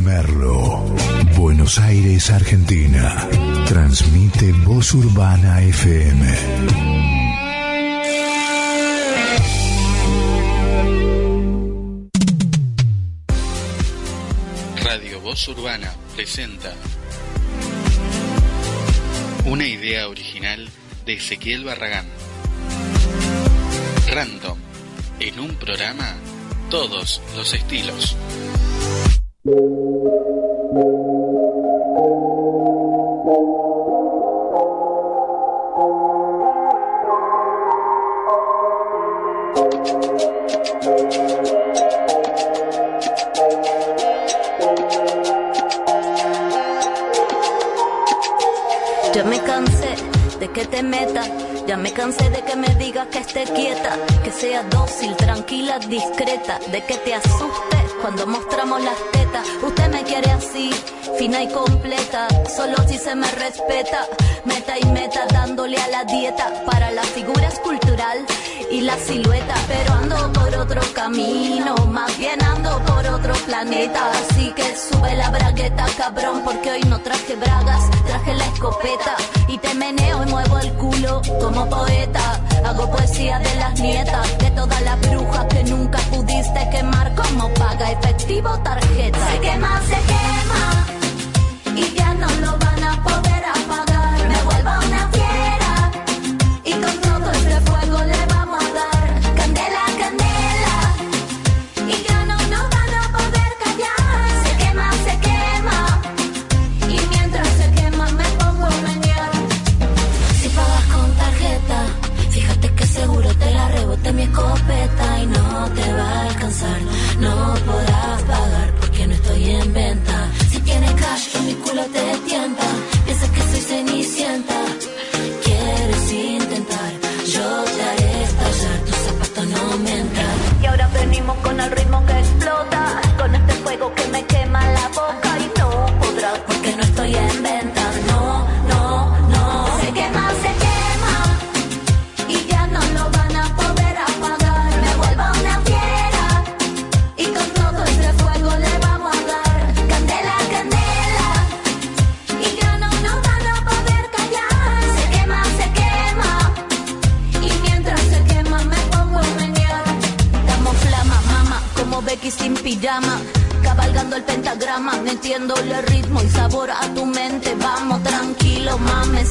[0.00, 0.84] Merlo,
[1.36, 3.28] Buenos Aires, Argentina.
[3.66, 6.34] Transmite Voz Urbana FM.
[14.82, 16.72] Radio Voz Urbana presenta
[19.44, 20.68] una idea original
[21.04, 22.06] de Ezequiel Barragán.
[24.10, 24.58] Random.
[25.20, 26.16] En un programa,
[26.70, 28.16] todos los estilos.
[29.44, 29.54] Ya
[49.24, 49.96] me cansé
[50.38, 51.28] de que te metas,
[51.66, 56.60] ya me cansé de que me digas que esté quieta, que sea dócil, tranquila, discreta,
[56.70, 59.46] de que te asustes cuando mostramos las tetas.
[59.62, 60.72] Usted me quiere así,
[61.16, 64.06] fina y completa, solo si se me respeta,
[64.44, 66.64] meta y meta dándole a la dieta.
[66.66, 68.26] Para la figura escultural
[68.72, 74.50] y la silueta, pero ando por otro camino, más bien ando por otro planeta, así
[74.56, 79.74] que sube la bragueta, cabrón, porque hoy no traje bragas, traje la escopeta y te
[79.74, 85.00] meneo y muevo el culo como poeta, hago poesía de las nietas, de todas las
[85.02, 89.32] brujas que nunca pudiste quemar como paga efectivo tarjeta.
[89.32, 90.86] Se quema, se quema
[91.76, 92.61] y ya no lo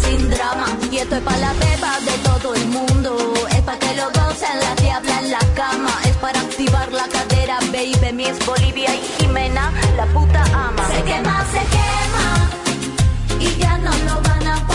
[0.03, 0.67] sin drama.
[0.91, 3.17] Y esto es para la beba de todo el mundo.
[3.51, 5.93] Es para que lo gocen la diabla en la cama.
[6.05, 8.13] Es para activar la cadera, baby.
[8.13, 10.85] Mi es Bolivia y Jimena, la puta ama.
[10.89, 12.51] Se quema, se quema
[13.39, 14.70] y ya no lo van a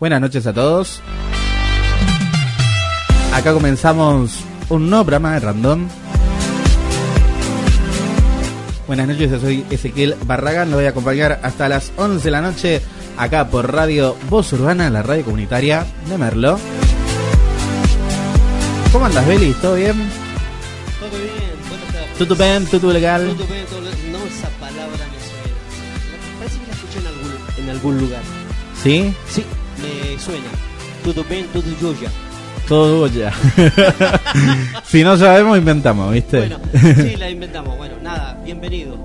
[0.00, 1.02] Buenas noches a todos.
[3.34, 4.32] Acá comenzamos
[4.70, 5.86] un nuevo programa de Random.
[8.86, 12.40] Buenas noches, yo soy Ezequiel Barragán, lo voy a acompañar hasta las 11 de la
[12.40, 12.80] noche
[13.18, 16.58] acá por Radio Voz Urbana, la radio comunitaria de Merlo.
[18.92, 19.52] ¿Cómo andas, Beli?
[19.60, 19.96] ¿Todo bien?
[20.98, 21.30] Todo bien,
[21.68, 22.24] bueno, está.
[22.24, 22.66] ¿Todo bien?
[22.66, 23.26] ¿Todo legal?
[23.36, 26.38] Todo bien, todo No, esa palabra me suena.
[26.38, 28.22] Parece que la escuché en algún, en algún lugar.
[28.82, 29.14] ¿Sí?
[29.28, 29.44] Sí,
[30.20, 30.44] suena.
[31.04, 32.08] Todo bien, todo ya.
[32.68, 33.32] Todo ya.
[34.86, 36.38] si no sabemos, inventamos, ¿viste?
[36.38, 36.58] Bueno,
[36.94, 37.76] sí, la inventamos.
[37.76, 38.96] Bueno, nada, bienvenido.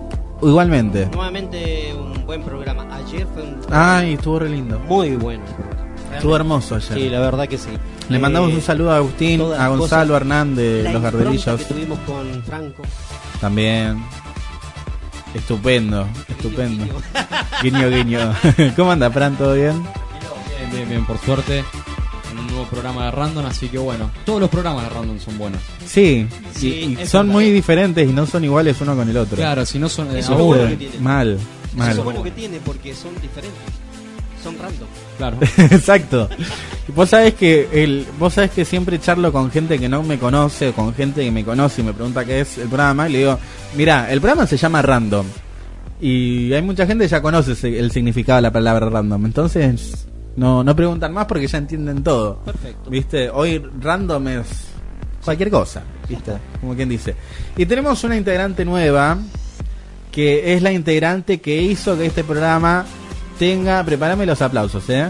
[0.42, 1.08] Igualmente.
[1.08, 2.86] Nuevamente un buen programa.
[2.94, 4.80] Ayer fue un Ay, estuvo re lindo.
[4.88, 5.44] muy bueno.
[6.14, 6.94] Estuvo hermoso ayer.
[6.98, 7.70] Sí, la verdad que sí.
[8.10, 9.80] Le Eh, mandamos un saludo a Agustín, a Gonzalo
[10.14, 11.60] cosas- Hernán de la Los Gardelillos.
[11.62, 12.84] que tuvimos con Franco.
[13.42, 14.04] También.
[15.34, 16.86] Estupendo, estupendo.
[17.62, 18.36] Guiño, Guiño, guiño.
[18.76, 19.36] ¿Cómo anda, Fran?
[19.36, 19.84] ¿Todo bien?
[20.76, 21.64] Bien, bien, por suerte.
[22.32, 24.12] En un nuevo programa de Random, así que bueno.
[24.26, 25.62] Todos los programas de Random son buenos.
[25.86, 27.34] Sí, Sí, y- son verdad.
[27.34, 29.38] muy diferentes y no son iguales uno con el otro.
[29.38, 30.14] Claro, si no son.
[30.16, 30.98] eh, Eso bueno que tiene.
[31.00, 31.92] Mal, Eso mal.
[31.98, 33.60] es bueno que tiene porque son diferentes.
[34.44, 34.88] Son random.
[35.18, 35.38] Claro.
[35.72, 36.30] Exacto.
[36.88, 40.20] Y Vos sabés que el, vos sabés que siempre charlo con gente que no me
[40.20, 43.18] conoce, con gente que me conoce y me pregunta qué es el programa y le
[43.20, 43.40] digo,
[43.76, 45.26] mira, el programa se llama Random.
[46.02, 49.26] Y hay mucha gente que ya conoce el significado de la palabra random.
[49.26, 50.05] Entonces,
[50.36, 52.38] no, no preguntan más porque ya entienden todo.
[52.38, 52.90] Perfecto.
[52.90, 53.30] ¿Viste?
[53.30, 54.48] Hoy random es
[55.24, 56.34] cualquier cosa, ¿viste?
[56.62, 57.16] Como quien dice.
[57.58, 59.18] Y tenemos una integrante nueva,
[60.12, 62.86] que es la integrante que hizo que este programa
[63.40, 65.10] tenga, prepárame los aplausos, ¿eh?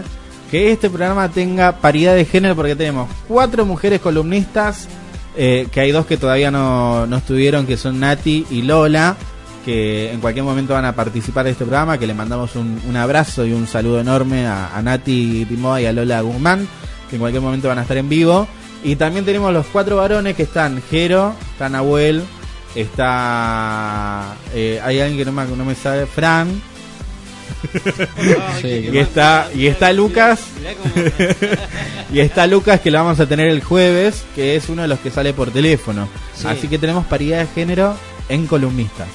[0.50, 4.88] Que este programa tenga paridad de género porque tenemos cuatro mujeres columnistas,
[5.36, 9.16] eh, que hay dos que todavía no, no estuvieron, que son Nati y Lola,
[9.66, 12.96] que en cualquier momento van a participar de este programa, que le mandamos un, un
[12.96, 16.68] abrazo y un saludo enorme a, a Nati Timoa y a Lola Guzmán,
[17.10, 18.46] que en cualquier momento van a estar en vivo.
[18.84, 22.22] Y también tenemos los cuatro varones que están Jero, está Nahuel,
[22.76, 24.36] está...
[24.54, 26.48] eh, hay alguien que no me, no me sabe, Fran,
[28.60, 30.40] Sí, y está, y está Lucas,
[32.12, 34.98] y está Lucas que lo vamos a tener el jueves, que es uno de los
[35.00, 36.08] que sale por teléfono.
[36.34, 36.46] Sí.
[36.46, 37.96] Así que tenemos paridad de género
[38.28, 39.08] en columnistas.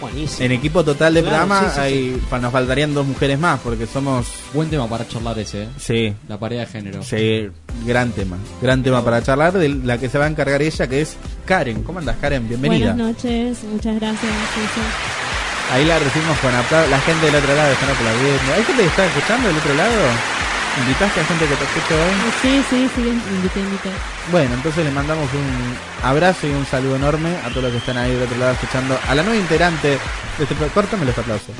[0.00, 0.44] Buenísimo.
[0.44, 3.86] En equipo total de Claro, programa sí, sí, hay, nos faltarían dos mujeres más porque
[3.86, 4.26] somos...
[4.52, 5.68] Buen tema para charlar ese, ¿eh?
[5.78, 7.02] Sí, La pareja de género.
[7.02, 7.48] sí,
[7.86, 8.36] gran tema.
[8.60, 11.16] Gran tema para charlar de la que se va a encargar ella, que es
[11.46, 11.82] Karen.
[11.82, 12.46] ¿Cómo andas, Karen?
[12.48, 12.92] Bienvenida.
[12.92, 14.32] Buenas noches, muchas gracias.
[15.72, 16.90] Ahí la recibimos con aplausos.
[16.90, 18.54] La gente del otro lado están aplaudiendo.
[18.54, 19.92] ¿Hay gente que está escuchando del otro lado?
[20.78, 22.32] ¿Invitaste a gente que te escuche hoy?
[22.42, 23.00] Sí, sí, sí,
[23.34, 23.90] invité, invité.
[24.30, 25.76] Bueno, entonces le mandamos un
[26.06, 28.98] abrazo y un saludo enorme a todos los que están ahí del otro lado escuchando
[29.08, 29.98] a la nueva integrante de
[30.44, 31.54] este Córtame los aplausos.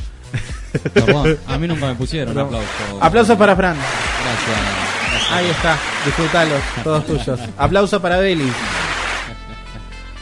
[1.48, 2.42] A mí nunca me pusieron No.
[2.42, 2.66] aplauso.
[3.00, 3.76] Aplausos para Fran.
[3.76, 5.32] Gracias.
[5.32, 7.40] Ahí está, disfrutalos, todos tuyos.
[7.56, 8.52] Aplauso para Beli.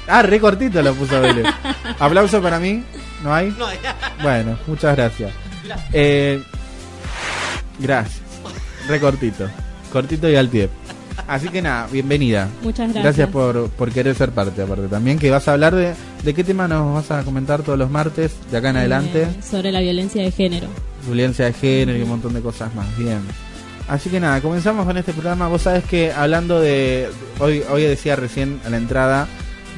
[0.07, 1.43] Ah, re cortito lo puso Beli.
[1.99, 2.85] Aplauso para mí,
[3.25, 3.55] ¿no hay?
[3.59, 3.67] No,
[4.23, 5.33] Bueno, muchas gracias.
[5.93, 6.43] Eh,
[7.81, 8.24] gracias.
[8.89, 9.49] Re cortito.
[9.93, 10.69] Cortito y al pie.
[11.27, 12.49] Así que nada, bienvenida.
[12.63, 13.05] Muchas gracias.
[13.05, 15.19] Gracias por, por querer ser parte, aparte también.
[15.19, 15.95] Que vas a hablar de.
[16.23, 19.23] ¿De qué tema nos vas a comentar todos los martes, de acá en adelante?
[19.23, 20.69] Eh, sobre la violencia de género.
[21.07, 22.87] Violencia de género y un montón de cosas más.
[22.99, 23.21] Bien.
[23.89, 25.49] Así que nada, comenzamos con este programa.
[25.49, 27.09] Vos sabés que hablando de.
[27.39, 29.29] Hoy, hoy decía recién a la entrada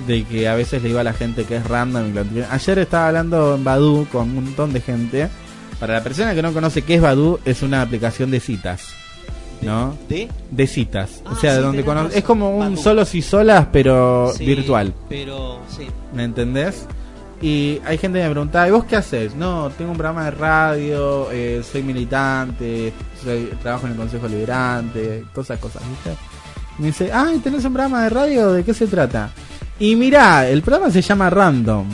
[0.07, 2.13] de que a veces le iba a la gente que es random.
[2.35, 5.29] y Ayer estaba hablando en Badu con un montón de gente.
[5.81, 8.89] Para la persona que no conoce qué es Badu, es una aplicación de citas.
[9.63, 9.97] ¿No?
[10.09, 10.29] ¿De?
[10.51, 11.23] De citas.
[11.25, 12.77] Ah, o sea, sí, de donde cono- es como un Badoo.
[12.77, 14.93] solos y solas, pero Sí, virtual.
[15.09, 15.87] Pero, sí.
[16.15, 16.85] ¿Me entendés?
[17.41, 19.35] Y hay gente que me pregunta, ¿y vos qué haces?
[19.35, 22.93] No, tengo un programa de radio, eh, soy militante,
[23.23, 26.19] soy, trabajo en el Consejo Liberante, todas esas cosas, ¿viste?
[26.79, 28.53] Me dice, ay, ¿tenés un programa de radio?
[28.53, 29.31] ¿De qué se trata?
[29.79, 31.87] Y mirá, el programa se llama Random.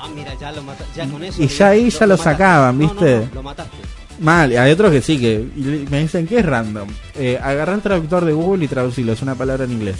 [0.00, 0.92] Ah, mira, ya lo mataste.
[0.96, 1.42] Ya con eso.
[1.42, 3.16] Y ya ahí ya lo sacaban, No, no, ¿viste?
[3.28, 3.76] no, lo mataste.
[4.20, 5.44] Mal, hay otros que sí, que
[5.90, 6.88] me dicen, ¿qué es random?
[7.16, 9.96] Eh, agarrar el traductor de Google y traducirlo, es una palabra en inglés.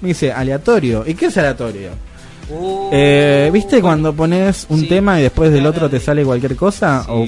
[0.00, 1.04] Me dice, aleatorio.
[1.06, 1.90] ¿Y qué es aleatorio?
[2.50, 4.86] Uh, Eh, ¿Viste bueno, cuando pones un sí.
[4.88, 7.02] tema y después del otro te sale cualquier cosa?
[7.04, 7.10] sí.
[7.10, 7.26] O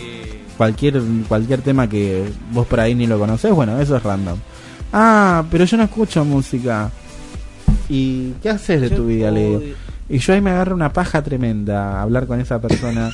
[0.57, 4.39] cualquier, cualquier tema que vos por ahí ni lo conoces, bueno, eso es random.
[4.93, 6.91] Ah, pero yo no escucho música.
[7.89, 9.63] ¿Y qué haces de Yo- tu vida, le digo?
[10.09, 13.11] Y yo ahí me agarro una paja tremenda hablar con esa persona.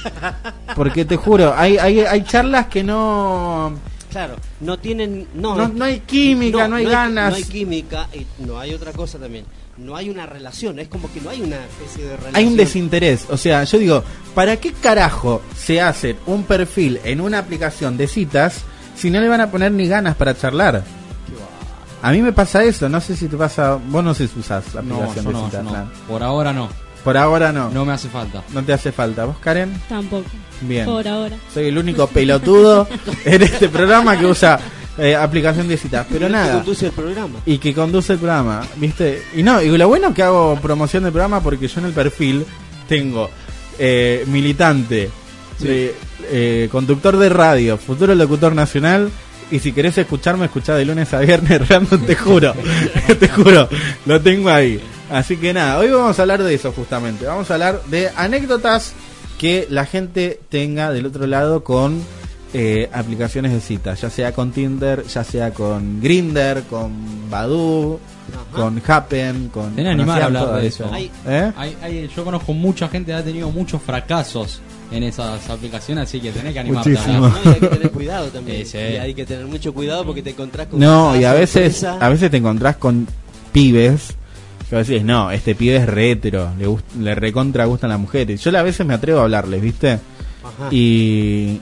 [0.75, 3.73] Porque te juro, hay, hay, hay charlas que no,
[4.11, 5.29] Claro, no tienen.
[5.35, 7.31] No, no, no hay química, no, hay ganas.
[7.31, 9.45] No hay química y no hay otra cosa también.
[9.79, 12.37] No hay una relación, es como que no hay una especie de relación.
[12.37, 13.27] Hay un desinterés.
[13.31, 14.05] O sea, yo digo,
[14.35, 18.63] ¿para qué carajo se hace un perfil en una aplicación de citas
[18.97, 20.83] si no le van a poner ni ganas para charlar?
[22.03, 24.75] A mí me pasa eso, no sé si te pasa, vos no sé si usás
[24.75, 25.91] la No, aplicación yo de no, yo no.
[26.09, 26.69] Por ahora no.
[27.05, 27.65] Por ahora no.
[27.69, 28.43] no, No me hace falta.
[28.65, 29.25] te hace falta.
[29.25, 29.73] ¿Vos, Karen?
[29.89, 30.25] Tampoco.
[30.63, 30.85] Bien.
[30.87, 31.37] Por ahora.
[31.53, 32.87] Soy el único pelotudo
[33.25, 34.59] en este programa que usa
[34.99, 36.55] eh, aplicación de citas, pero Y no te nada.
[36.57, 37.39] conduce el programa.
[37.47, 39.23] Y que conduce el programa, ¿viste?
[39.35, 41.93] Y no, y lo bueno es que hago promoción del programa porque yo en el
[41.93, 42.45] perfil
[42.89, 43.31] tengo
[43.79, 45.11] eh, militante,
[45.59, 45.95] de-
[46.31, 49.11] eh, conductor de radio, futuro locutor nacional
[49.51, 52.55] Y si querés escucharme, escuchá de lunes a viernes, Random, te juro.
[53.19, 53.69] te juro,
[54.07, 54.81] lo tengo ahí.
[55.11, 57.27] Así que nada, hoy vamos a hablar de eso justamente.
[57.27, 58.93] Vamos a hablar de anécdotas
[59.39, 62.01] que la gente tenga del otro lado con
[62.55, 67.99] eh, aplicaciones de citas, ya sea con Tinder, ya sea con Grinder, con Badoo,
[68.33, 68.63] Ajá.
[68.63, 69.75] con Happen, con.
[69.75, 70.85] Tenés animal conocían a hablar todo de eso.
[70.85, 70.95] eso.
[70.95, 71.53] Hay- ¿Eh?
[71.57, 76.21] Hay- hay- yo conozco mucha gente que ha tenido muchos fracasos en esas aplicaciones, así
[76.21, 77.27] que tenés que animarte Muchísimo.
[77.27, 77.45] a hablar.
[77.45, 78.59] No, y hay que tener cuidado también.
[78.59, 78.79] Sí, sí.
[78.79, 82.05] Y hay que tener mucho cuidado porque te encontrás con No, y a veces, sorpresa.
[82.05, 83.07] a veces te encontrás con
[83.53, 84.15] pibes
[84.69, 87.99] que vos decís, no, este pibe es re hetero, le, gust- le recontra gustan las
[87.99, 88.41] mujeres.
[88.43, 89.93] Yo a veces me atrevo a hablarles, ¿viste?
[89.95, 90.69] Ajá.
[90.71, 91.61] Y,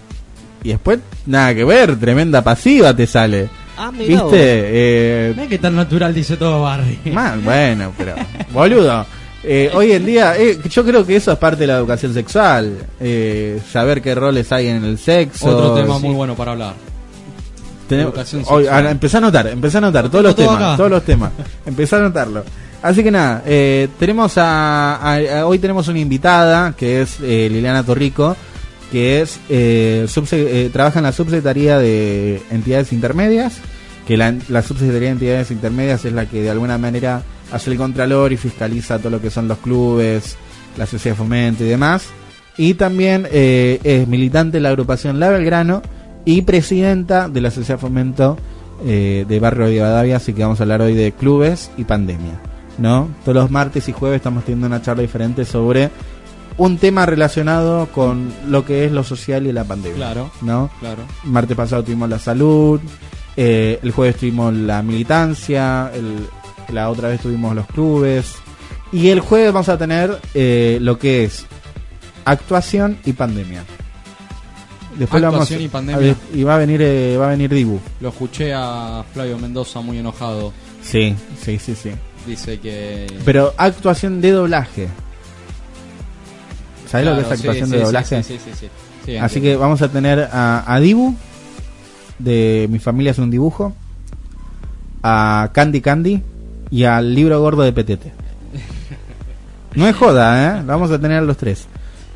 [0.62, 3.49] y después, nada que ver, tremenda pasiva te sale.
[3.78, 4.23] Ah, mirá ¿Viste?
[4.25, 4.32] vos.
[4.35, 6.99] Eh, Mirá qué tan natural dice todo Barry.
[7.12, 8.14] mal, bueno, pero,
[8.52, 9.06] boludo.
[9.45, 12.76] eh, hoy en día, eh, yo creo que eso es parte de la educación sexual.
[13.00, 15.47] eh, saber qué roles hay en el sexo.
[15.57, 16.07] Otro tema sí.
[16.07, 16.75] muy bueno para hablar.
[17.88, 18.14] Tenemos-
[18.49, 21.33] hoy- ahora, empecé a anotar, empecé a anotar todos los todo temas, todos los temas.
[21.64, 22.45] Empecé a anotarlo.
[22.83, 27.49] Así que nada, eh, tenemos a, a- a- hoy tenemos una invitada que es eh,
[27.50, 28.37] Liliana Torrico,
[28.92, 33.54] que es eh, subse- trabaja en la subsecretaría de entidades intermedias,
[34.07, 37.76] que la, la subsecretaría de entidades intermedias es la que de alguna manera hace el
[37.78, 40.36] contralor y fiscaliza todo lo que son los clubes,
[40.76, 42.08] la sociedad de fomento y demás.
[42.56, 45.82] Y también eh, es militante de la agrupación La Belgrano
[46.24, 48.36] y presidenta de la sociedad de fomento
[48.86, 52.40] eh, de Barrio de Rivadavia, así que vamos a hablar hoy de clubes y pandemia.
[52.78, 53.08] ¿no?
[53.24, 55.90] Todos los martes y jueves estamos teniendo una charla diferente sobre
[56.58, 59.96] un tema relacionado con lo que es lo social y la pandemia.
[59.96, 60.30] Claro.
[60.42, 60.70] ¿no?
[60.80, 61.02] Claro.
[61.24, 62.80] Martes pasado tuvimos la salud,
[63.36, 66.26] eh, el jueves tuvimos la militancia, el-
[66.72, 68.34] la otra vez tuvimos los clubes
[68.92, 71.46] y el jueves vamos a tener eh, lo que es
[72.25, 73.64] actuación y pandemia.
[74.98, 76.12] Después Actuación vamos, y pandemia.
[76.12, 77.78] a- y va a venir eh, va a venir Dibu.
[78.00, 80.52] Lo escuché a Flavio Mendoza muy enojado.
[80.82, 81.90] Sí, sí, sí, sí.
[82.26, 83.06] Dice que.
[83.25, 84.88] Pero actuación de doblaje.
[86.90, 88.22] ¿Sabes lo que es actuación sí, de sí, doblaje?
[88.22, 88.50] Sí, sí, sí.
[88.60, 88.68] sí.
[89.06, 91.14] Sí, Así que vamos a tener a, a Dibu,
[92.18, 93.72] de Mi familia es un dibujo,
[95.02, 96.22] a Candy Candy
[96.70, 98.12] y al libro gordo de Petete.
[99.75, 100.62] No es joda, ¿eh?
[100.66, 101.66] Vamos a tener a los tres.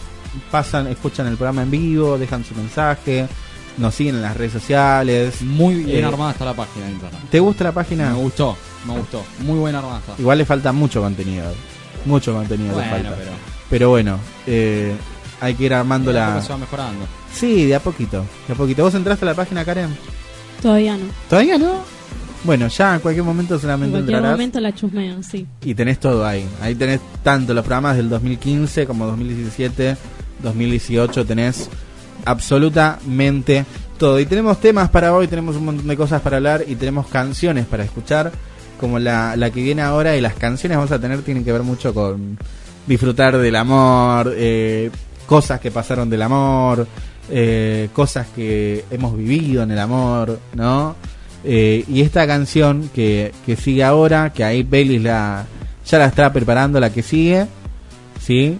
[0.50, 3.26] pasan, escuchan el programa en vivo, dejan su mensaje,
[3.78, 5.40] nos siguen en las redes sociales.
[5.42, 7.20] Muy bien Eh, armada está la página de internet.
[7.30, 8.10] ¿Te gusta la página?
[8.10, 9.24] Me gustó, me gustó.
[9.40, 10.14] Muy buena armada está.
[10.18, 11.44] Igual le falta mucho contenido.
[12.04, 13.16] Mucho contenido Bueno, le falta.
[13.18, 13.30] pero.
[13.68, 14.94] Pero bueno, eh,
[15.40, 16.40] hay que ir armando la...
[16.42, 17.04] Se va mejorando.
[17.32, 18.24] Sí, de a poquito.
[18.48, 18.82] De a poquito.
[18.82, 19.96] ¿Vos entraste a la página, Karen?
[20.62, 21.04] Todavía no.
[21.28, 22.00] ¿Todavía no?
[22.42, 25.46] Bueno, ya en cualquier momento En solamente cualquier entrarás momento la chusmeo, sí.
[25.62, 26.46] y tenés todo ahí.
[26.62, 29.96] Ahí tenés tanto los programas del 2015 como 2017,
[30.42, 31.68] 2018, tenés
[32.24, 33.64] absolutamente
[33.98, 34.18] todo.
[34.18, 37.66] Y tenemos temas para hoy, tenemos un montón de cosas para hablar y tenemos canciones
[37.66, 38.32] para escuchar,
[38.78, 40.16] como la, la que viene ahora.
[40.16, 42.38] Y las canciones vamos a tener tienen que ver mucho con
[42.86, 44.90] disfrutar del amor, eh,
[45.26, 46.86] cosas que pasaron del amor,
[47.30, 50.96] eh, cosas que hemos vivido en el amor, ¿no?
[51.44, 55.46] Eh, y esta canción que, que sigue ahora, que ahí Belis la,
[55.86, 57.46] ya la está preparando, la que sigue,
[58.20, 58.58] ¿sí?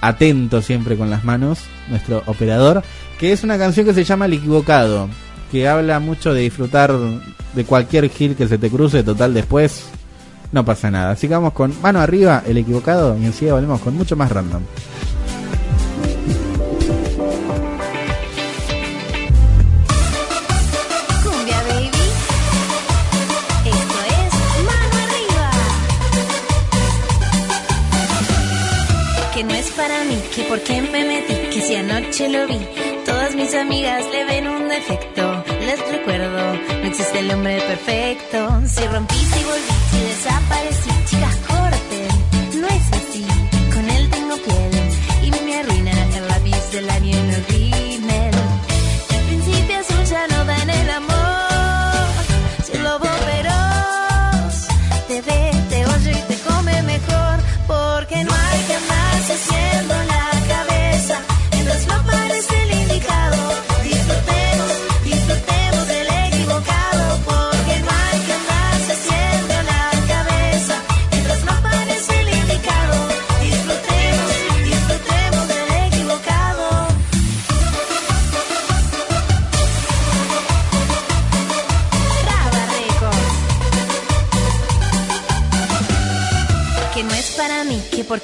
[0.00, 2.82] Atento siempre con las manos, nuestro operador,
[3.18, 5.08] que es una canción que se llama El Equivocado,
[5.50, 6.94] que habla mucho de disfrutar
[7.54, 9.84] de cualquier gil que se te cruce, total después
[10.52, 11.16] no pasa nada.
[11.28, 14.62] Vamos con mano arriba, El Equivocado, y enseguida volvemos con mucho más random.
[32.20, 32.60] Si anoche lo vi,
[33.06, 35.44] todas mis amigas le ven un defecto.
[35.64, 38.60] Les recuerdo, no existe el hombre perfecto.
[38.66, 41.39] Si rompí, si volví, si desaparecí, chicas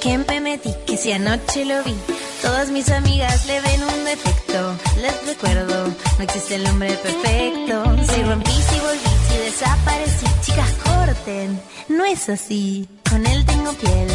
[0.06, 1.96] siempre me di que si anoche lo vi.
[2.40, 4.58] Todas mis amigas le ven un defecto.
[5.02, 5.76] Les recuerdo,
[6.16, 7.74] no existe el hombre perfecto.
[8.08, 11.60] Si rompí, si volví, si desaparecí, chicas, corten.
[11.88, 12.88] No es así.
[13.10, 14.08] Con él tengo piel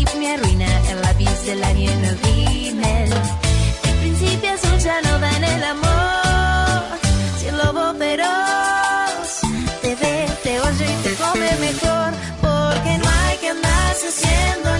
[0.00, 3.12] y me arruina el lápiz del año en el rímel.
[3.88, 6.82] El principio azul ya no da en el amor.
[7.38, 9.28] Si el lobo feroz
[9.82, 12.10] te ve, te oye y te come mejor.
[12.40, 14.73] Porque no hay que andarse haciendo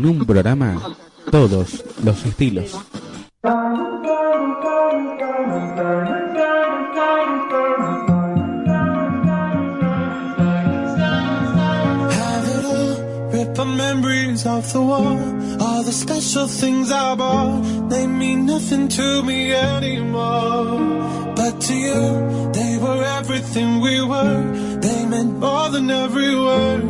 [0.00, 0.96] en un programa
[1.30, 2.72] todos los estilos.
[15.62, 16.46] All the special
[17.88, 20.78] they mean nothing to me anymore.
[21.36, 24.42] But to you, they were everything we were.
[24.80, 26.89] They meant more than every word.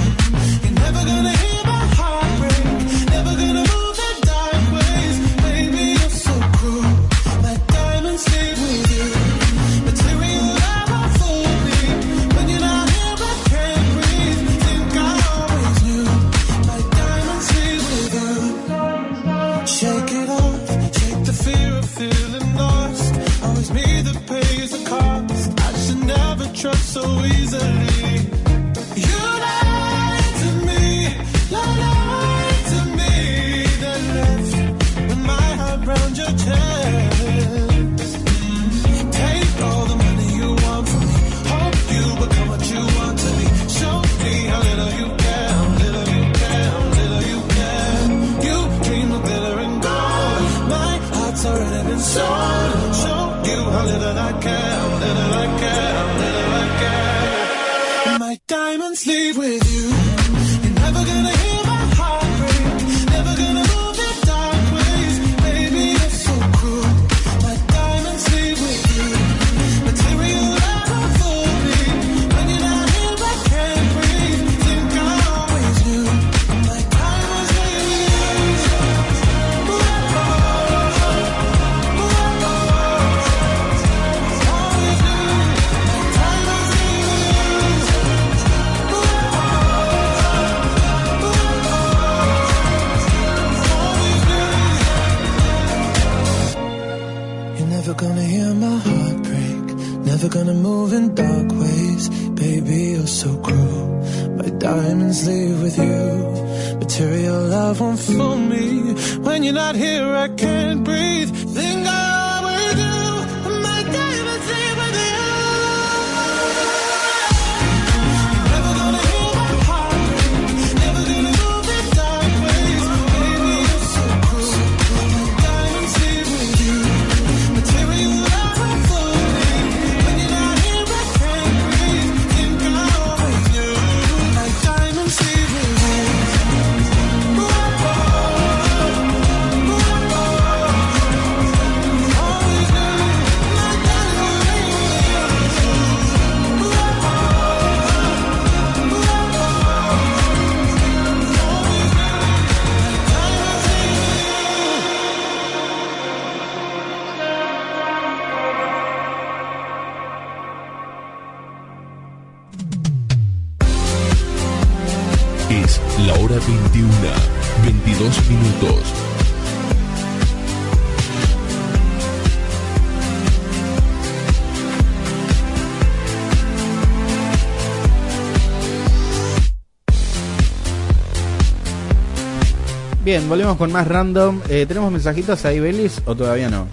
[183.31, 184.41] Volvemos con más random.
[184.49, 186.67] Eh, ¿Tenemos mensajitos ahí, Belis, o todavía no?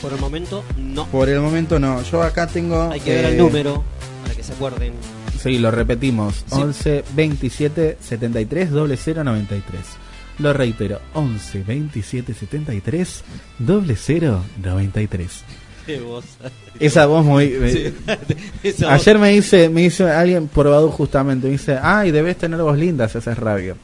[0.00, 1.06] Por el momento, no.
[1.08, 2.00] Por el momento no.
[2.04, 2.90] Yo acá tengo.
[2.90, 3.84] Hay que ver el eh, número
[4.22, 4.94] para que se acuerden.
[5.38, 6.36] Sí, lo repetimos.
[6.36, 6.54] Sí.
[6.54, 9.80] 11 27 73 0093.
[10.38, 11.00] Lo reitero.
[11.12, 13.22] 11 27 73
[13.58, 15.44] 0093.
[15.84, 16.24] Qué voz.
[16.78, 17.44] Esa voz muy.
[17.44, 18.14] eh, Sí.
[18.62, 18.94] Esa voz.
[18.94, 22.78] Ayer me dice, me dice alguien por Badu justamente, me dice, ay, debes tener voz
[22.78, 23.76] linda si haces radio.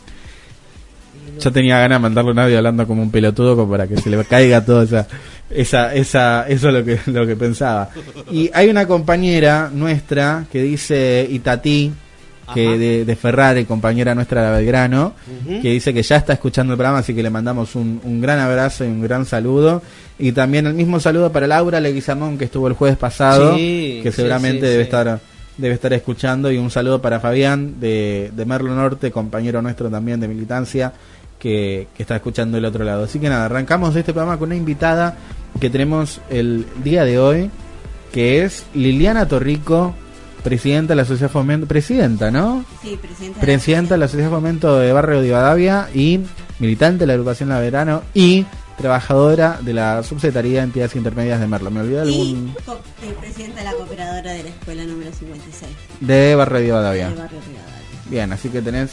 [1.41, 4.25] Yo tenía ganas de mandarle un audio hablando como un pelotudo para que se le
[4.25, 5.07] caiga toda esa,
[5.51, 7.91] esa, esa, eso es lo que, lo que pensaba.
[8.31, 11.93] Y hay una compañera nuestra que dice Itatí,
[12.55, 15.15] que de, de Ferrari, compañera nuestra de Belgrano,
[15.61, 18.39] que dice que ya está escuchando el programa, así que le mandamos un, un gran
[18.39, 19.83] abrazo y un gran saludo.
[20.19, 24.13] Y también el mismo saludo para Laura Leguizamón, que estuvo el jueves pasado, Sí, que
[24.13, 25.21] seguramente sí, debe estar
[25.59, 26.51] debe estar escuchando.
[26.51, 30.93] Y un saludo para Fabián de, de Merlo Norte, compañero nuestro también de militancia,
[31.47, 33.05] que, que está escuchando del otro lado.
[33.05, 35.17] Así que nada, arrancamos este programa con una invitada
[35.61, 37.51] que tenemos el día de hoy,
[38.13, 39.95] que es Liliana Torrico,
[40.43, 42.65] presidenta de la Sociedad Fomento, presidenta, ¿no?
[42.83, 43.41] Sí, presidenta.
[43.41, 46.21] Presidenta de la Sociedad Fomento de Barrio de Ivadavia y
[46.59, 48.45] militante de la agrupación La Verano y
[48.77, 51.71] trabajadora de la Subsecretaría de Entidades Intermedias de Merlo.
[51.71, 52.55] ¿Me olvidé Y algún?
[52.67, 57.09] co- eh, presidenta de la cooperadora de la escuela número 56 De Barrio de Ivadavia.
[57.09, 57.87] de Barrio Rivadavia.
[58.11, 58.91] Bien, así que tenés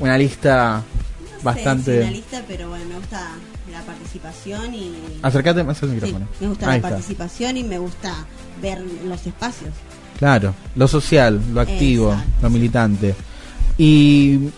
[0.00, 0.82] una lista
[1.44, 2.00] bastante...
[2.00, 3.30] una lista, pero bueno, me gusta
[3.70, 4.92] la participación y...
[5.22, 6.26] Acércate más al Sí, micrófono.
[6.40, 6.88] me gusta Ahí la está.
[6.90, 8.14] participación y me gusta
[8.62, 9.70] ver los espacios.
[10.18, 12.32] Claro, lo social, lo activo, Exacto.
[12.42, 13.14] lo militante.
[13.78, 14.48] ¿Y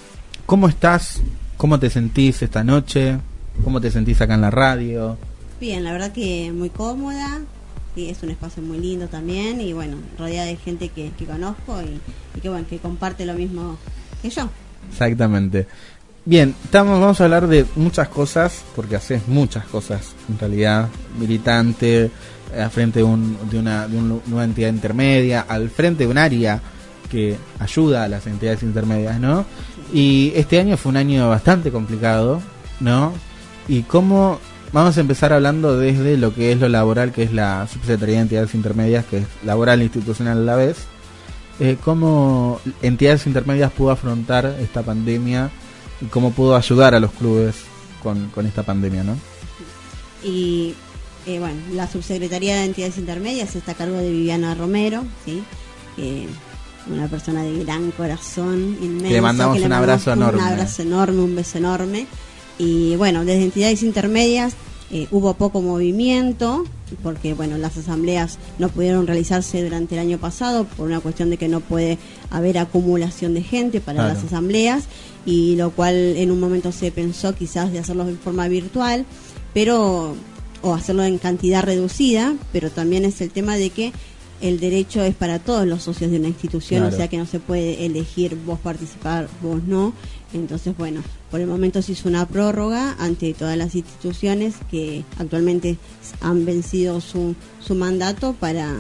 [0.45, 1.21] cómo estás?
[1.57, 3.17] ¿Cómo te sentís esta noche?
[3.65, 5.17] ¿Cómo te sentís acá en la radio?
[5.61, 7.41] Bien, la verdad que muy cómoda,
[7.97, 11.81] y es un espacio muy lindo también y bueno, rodeada de gente que, que conozco
[11.81, 11.99] y,
[12.37, 13.79] y que bueno, que comparte lo mismo
[14.21, 14.51] que yo.
[14.91, 15.67] Exactamente.
[16.29, 20.89] Bien, estamos, vamos a hablar de muchas cosas, porque haces muchas cosas en realidad.
[21.21, 22.11] Militante,
[22.53, 26.05] eh, al frente de, un, de, una, de un- de una entidad intermedia, al frente
[26.05, 26.61] de un área
[27.11, 29.45] que ayuda a las entidades intermedias, ¿no?
[29.93, 32.43] Y este año fue un año bastante complicado,
[32.81, 33.13] ¿no?
[33.69, 34.41] Y cómo
[34.73, 38.23] vamos a empezar hablando desde lo que es lo laboral, que es la Subsecretaría de
[38.23, 40.77] Entidades Intermedias, que es laboral e institucional a la vez.
[41.61, 45.51] Eh, ¿Cómo entidades intermedias pudo afrontar esta pandemia
[46.01, 47.55] y cómo pudo ayudar a los clubes
[48.03, 49.17] con, con esta pandemia, ¿no?
[50.23, 50.75] Y
[51.27, 55.43] eh, bueno, la subsecretaría de entidades intermedias está a cargo de Viviana Romero, ¿sí?
[55.97, 56.27] Que
[56.91, 59.11] una persona de gran corazón, inmenso.
[59.13, 60.47] Le mandamos que un abrazo mandamos enorme.
[60.53, 62.07] Un abrazo enorme, un beso enorme.
[62.59, 64.55] Y bueno, desde entidades intermedias
[64.91, 66.65] eh, hubo poco movimiento,
[67.03, 71.39] porque bueno, las asambleas no pudieron realizarse durante el año pasado por una cuestión de
[71.39, 71.99] que no puede
[72.31, 74.15] haber acumulación de gente para Claro.
[74.15, 74.85] las asambleas,
[75.27, 79.05] y lo cual en un momento se pensó quizás de hacerlo en forma virtual,
[79.53, 80.15] pero
[80.63, 83.93] o hacerlo en cantidad reducida, pero también es el tema de que
[84.41, 86.95] el derecho es para todos los socios de una institución, Claro.
[86.95, 89.93] o sea que no se puede elegir vos participar, vos no.
[90.35, 95.79] Entonces, bueno, por el momento se hizo una prórroga ante todas las instituciones que actualmente
[96.21, 97.35] han vencido su,
[97.65, 98.75] su mandato para,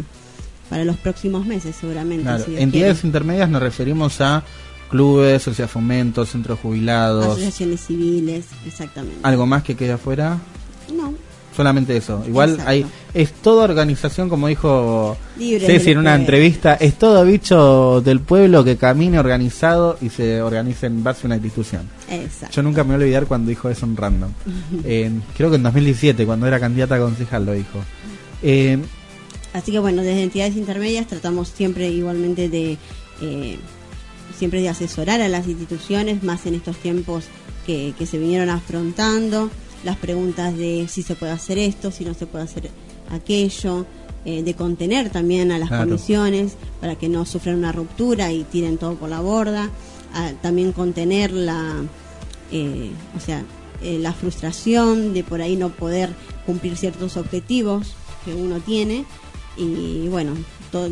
[0.69, 2.25] para los próximos meses, seguramente.
[2.25, 3.09] Claro, si entidades quiere.
[3.09, 4.45] intermedias nos referimos a
[4.87, 9.19] clubes, sociedad fomento, centros jubilados, Asociaciones civiles, exactamente.
[9.23, 10.39] algo más que quede afuera.
[10.95, 11.15] No,
[11.57, 12.23] Solamente eso.
[12.29, 12.71] Igual Exacto.
[12.71, 16.21] hay es toda organización, como dijo Libres Ceci en una pueblo.
[16.23, 21.27] entrevista, es todo bicho del pueblo que camine organizado y se organice en base a
[21.29, 21.89] una institución.
[22.11, 22.55] exacto.
[22.57, 24.31] Yo nunca me voy a olvidar cuando dijo eso en Random.
[25.37, 27.79] Creo que en 2017, cuando era candidata a concejal, lo dijo.
[28.43, 28.79] Eh,
[29.55, 32.77] Así que bueno, desde entidades intermedias tratamos siempre igualmente de
[33.23, 33.59] eh,
[34.39, 37.25] siempre de asesorar a las instituciones, más en estos tiempos
[37.67, 39.51] que, que se vinieron afrontando,
[39.85, 42.71] las preguntas de si se puede hacer esto, si no se puede hacer
[43.11, 43.87] aquello,
[44.25, 45.85] eh, de contener también a las Claro.
[45.85, 49.71] comisiones para que no sufran una ruptura y tiren todo por la borda,
[50.15, 51.75] a- también contener la,
[52.51, 53.45] eh, o sea,
[53.83, 56.11] eh, la frustración de por ahí no poder
[56.47, 59.05] cumplir ciertos objetivos que uno tiene
[59.57, 60.33] y bueno,
[60.73, 60.89] to-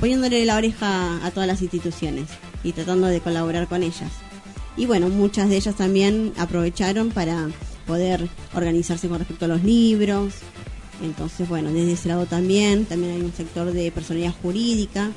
[0.00, 2.26] poniéndole la oreja a todas las instituciones
[2.68, 4.10] y tratando de colaborar con ellas.
[4.76, 7.48] Y bueno, muchas de ellas también aprovecharon para
[7.86, 10.34] poder organizarse con respecto a los libros.
[11.02, 15.10] Entonces, bueno, desde ese lado también, también hay un sector de personalidad jurídica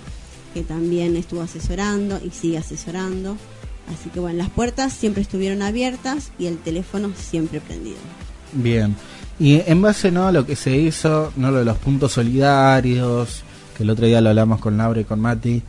[0.54, 3.38] que también estuvo asesorando y sigue asesorando.
[3.94, 7.98] Así que bueno, las puertas siempre estuvieron abiertas y el teléfono siempre prendido.
[8.54, 8.96] Bien.
[9.40, 10.28] Y en base ¿no?
[10.28, 13.44] a lo que se hizo, no lo de los puntos solidarios,
[13.76, 15.62] que el otro día lo hablamos con Laura y con Mati,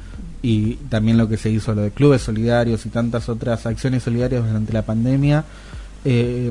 [0.42, 4.44] y también lo que se hizo, lo de clubes solidarios y tantas otras acciones solidarias
[4.44, 5.44] durante la pandemia,
[6.05, 6.50] eh,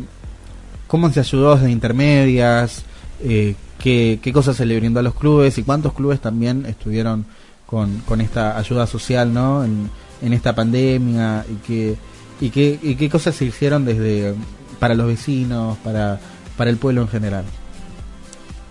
[0.87, 2.83] ¿cómo se ayudó desde intermedias?
[3.21, 5.57] Eh, ¿qué, ¿Qué cosas se le brindó a los clubes?
[5.57, 7.25] ¿Y cuántos clubes también estuvieron
[7.65, 9.63] con, con esta ayuda social ¿no?
[9.65, 9.89] en,
[10.21, 11.45] en esta pandemia?
[11.49, 11.95] ¿Y qué,
[12.39, 14.33] y, qué, ¿Y qué cosas se hicieron desde
[14.79, 16.19] para los vecinos, para,
[16.57, 17.43] para el pueblo en general?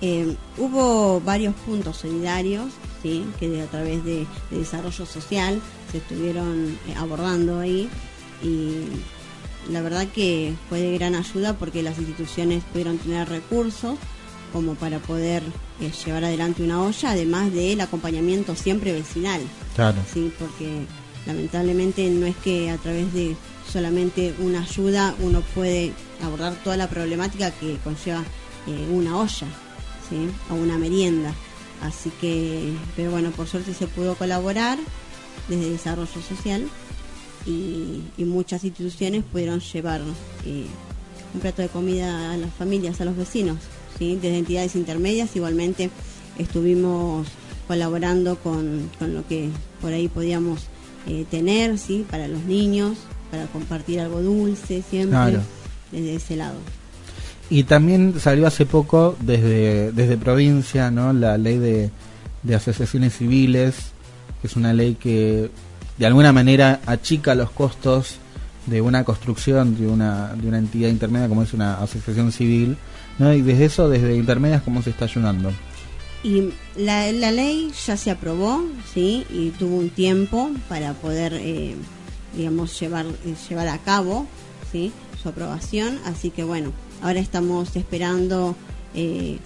[0.01, 2.69] Eh, hubo varios puntos solidarios
[3.03, 3.25] ¿sí?
[3.39, 5.61] que a través de, de desarrollo social
[5.91, 7.89] se estuvieron eh, abordando ahí
[8.43, 8.87] y
[9.71, 13.97] la verdad que fue de gran ayuda porque las instituciones pudieron tener recursos
[14.53, 15.43] como para poder
[15.81, 19.41] eh, llevar adelante una olla, además del acompañamiento siempre vecinal.
[19.75, 19.99] Claro.
[20.13, 20.87] Sí, porque
[21.27, 23.37] lamentablemente no es que a través de
[23.71, 28.25] solamente una ayuda uno puede abordar toda la problemática que conlleva
[28.67, 29.47] eh, una olla,
[30.09, 30.29] ¿sí?
[30.51, 31.33] o una merienda.
[31.83, 34.79] Así que, pero bueno, por suerte se pudo colaborar
[35.49, 36.67] desde Desarrollo Social
[37.47, 40.03] y, y muchas instituciones pudieron llevar
[40.45, 40.67] eh,
[41.33, 43.57] un plato de comida a las familias, a los vecinos,
[43.99, 44.17] ¿sí?
[44.17, 45.91] desde entidades intermedias igualmente
[46.39, 47.27] estuvimos
[47.67, 49.49] colaborando con, con lo que
[49.81, 50.63] por ahí podíamos
[51.07, 52.05] eh, tener, ¿sí?
[52.11, 52.99] para los niños,
[53.31, 55.41] para compartir algo dulce siempre, Claro.
[55.93, 56.59] desde ese lado.
[57.51, 61.13] Y también salió hace poco desde, desde provincia ¿no?
[61.13, 61.91] la ley de,
[62.45, 63.75] de asociaciones civiles,
[64.41, 65.51] que es una ley que
[65.99, 68.19] de alguna manera achica los costos
[68.67, 72.77] de una construcción de una, de una entidad intermedia como es una asociación civil.
[73.19, 73.35] ¿no?
[73.35, 75.53] Y desde eso, desde intermedias, ¿cómo se está ayudando?
[76.23, 79.27] Y la, la ley ya se aprobó, ¿sí?
[79.31, 81.75] Y tuvo un tiempo para poder, eh,
[82.37, 84.27] digamos, llevar, eh, llevar a cabo,
[84.71, 84.93] ¿sí?
[85.23, 85.99] Su aprobación.
[86.05, 88.57] Así que bueno, ahora estamos esperando,
[88.95, 89.39] eh,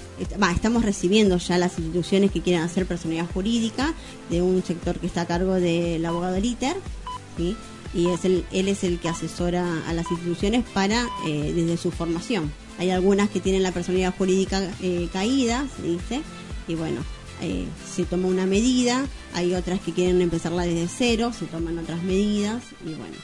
[0.55, 3.95] estamos recibiendo ya las instituciones que quieran hacer personalidad jurídica
[4.31, 7.57] de un sector que está a cargo del abogado ¿sí?
[7.95, 11.91] Y es el, él es el que asesora a las instituciones para, eh, desde su
[11.93, 12.53] formación.
[12.79, 16.23] Hay algunas que tienen la personalidad jurídica eh, caída, se dice,
[16.67, 17.03] y bueno,
[17.41, 22.03] eh, se toma una medida, hay otras que quieren empezarla desde cero, se toman otras
[22.03, 23.17] medidas y bueno,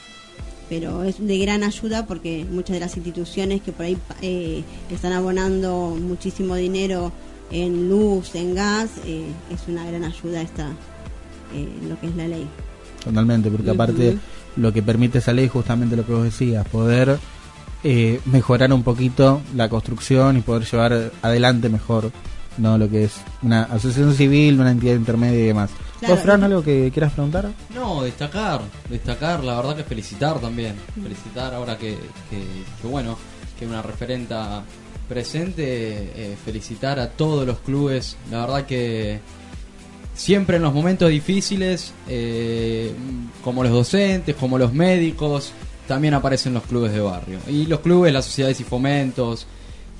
[0.71, 5.11] pero es de gran ayuda porque muchas de las instituciones que por ahí eh, están
[5.11, 7.11] abonando muchísimo dinero
[7.51, 10.69] en luz, en gas, eh, es una gran ayuda esta,
[11.53, 12.47] eh, lo que es la ley.
[13.03, 14.17] Totalmente, porque aparte
[14.55, 17.19] lo que permite esa ley justamente lo que vos decías, poder
[18.31, 22.13] mejorar un poquito la construcción y poder llevar adelante mejor
[22.57, 25.69] no lo que es una asociación civil, una entidad intermedia y demás.
[26.01, 26.15] Claro.
[26.15, 27.49] ¿Vos, Fran, algo que quieras preguntar?
[27.73, 31.91] No, destacar, destacar, la verdad que felicitar también, felicitar ahora que,
[32.29, 32.41] que,
[32.81, 33.17] que bueno,
[33.57, 34.63] que una referenta
[35.07, 35.63] presente,
[36.15, 39.19] eh, felicitar a todos los clubes, la verdad que
[40.15, 42.91] siempre en los momentos difíciles, eh,
[43.43, 45.51] como los docentes, como los médicos,
[45.87, 47.39] también aparecen los clubes de barrio.
[47.47, 49.45] Y los clubes, las sociedades y fomentos,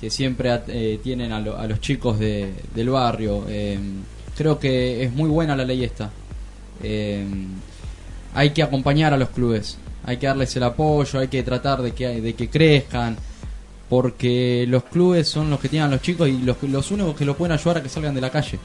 [0.00, 3.44] que siempre eh, tienen a, lo- a los chicos de- del barrio.
[4.36, 6.10] Creo que es muy buena la ley esta.
[6.82, 7.24] Eh,
[8.34, 11.92] hay que acompañar a los clubes, hay que darles el apoyo, hay que tratar de
[11.92, 13.16] que, de que crezcan,
[13.88, 17.26] porque los clubes son los que tienen a los chicos y los, los únicos que
[17.26, 18.58] los pueden ayudar a que salgan de la calle.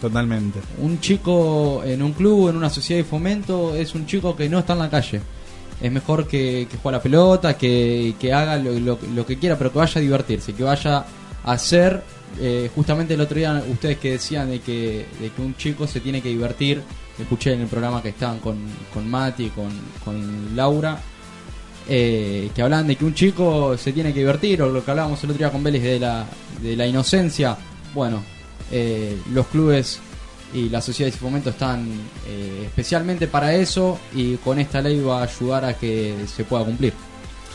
[0.00, 0.60] Totalmente.
[0.80, 4.58] Un chico en un club, en una sociedad de fomento, es un chico que no
[4.60, 5.20] está en la calle.
[5.78, 9.38] Es mejor que, que juegue a la pelota, que, que haga lo, lo- lo que
[9.38, 11.04] quiera, pero que vaya a divertirse, que vaya
[11.44, 12.02] a hacer.
[12.40, 16.00] Eh, justamente el otro día, ustedes que decían de que, de que un chico se
[16.00, 16.82] tiene que divertir,
[17.18, 18.58] escuché en el programa que estaban con,
[18.92, 19.70] con Mati, con,
[20.04, 21.00] con Laura,
[21.88, 25.22] eh, que hablaban de que un chico se tiene que divertir, o lo que hablábamos
[25.24, 26.26] el otro día con Vélez de la,
[26.60, 27.56] de la inocencia.
[27.94, 28.22] Bueno,
[28.70, 30.00] eh, los clubes
[30.52, 31.88] y las sociedades de fomento están
[32.64, 36.92] especialmente para eso y con esta ley va a ayudar a que se pueda cumplir.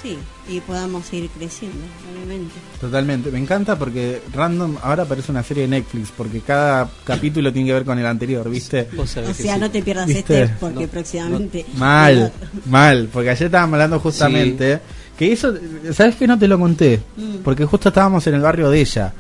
[0.02, 0.18] Sí,
[0.52, 1.80] y podamos seguir creciendo,
[2.14, 2.54] obviamente.
[2.80, 3.32] Totalmente.
[3.32, 7.74] Me encanta porque Random ahora parece una serie de Netflix porque cada capítulo tiene que
[7.74, 8.90] ver con el anterior, ¿viste?
[8.98, 10.44] O sea, no te pierdas ¿Viste?
[10.44, 11.66] este porque próximamente...
[11.78, 12.32] Mal,
[12.66, 14.80] mal, porque ayer estábamos hablando justamente
[15.18, 15.54] que eso,
[15.94, 17.00] ¿sabes que no te lo conté?
[17.16, 17.38] Mm.
[17.44, 19.14] Porque justo estábamos en el barrio de ella.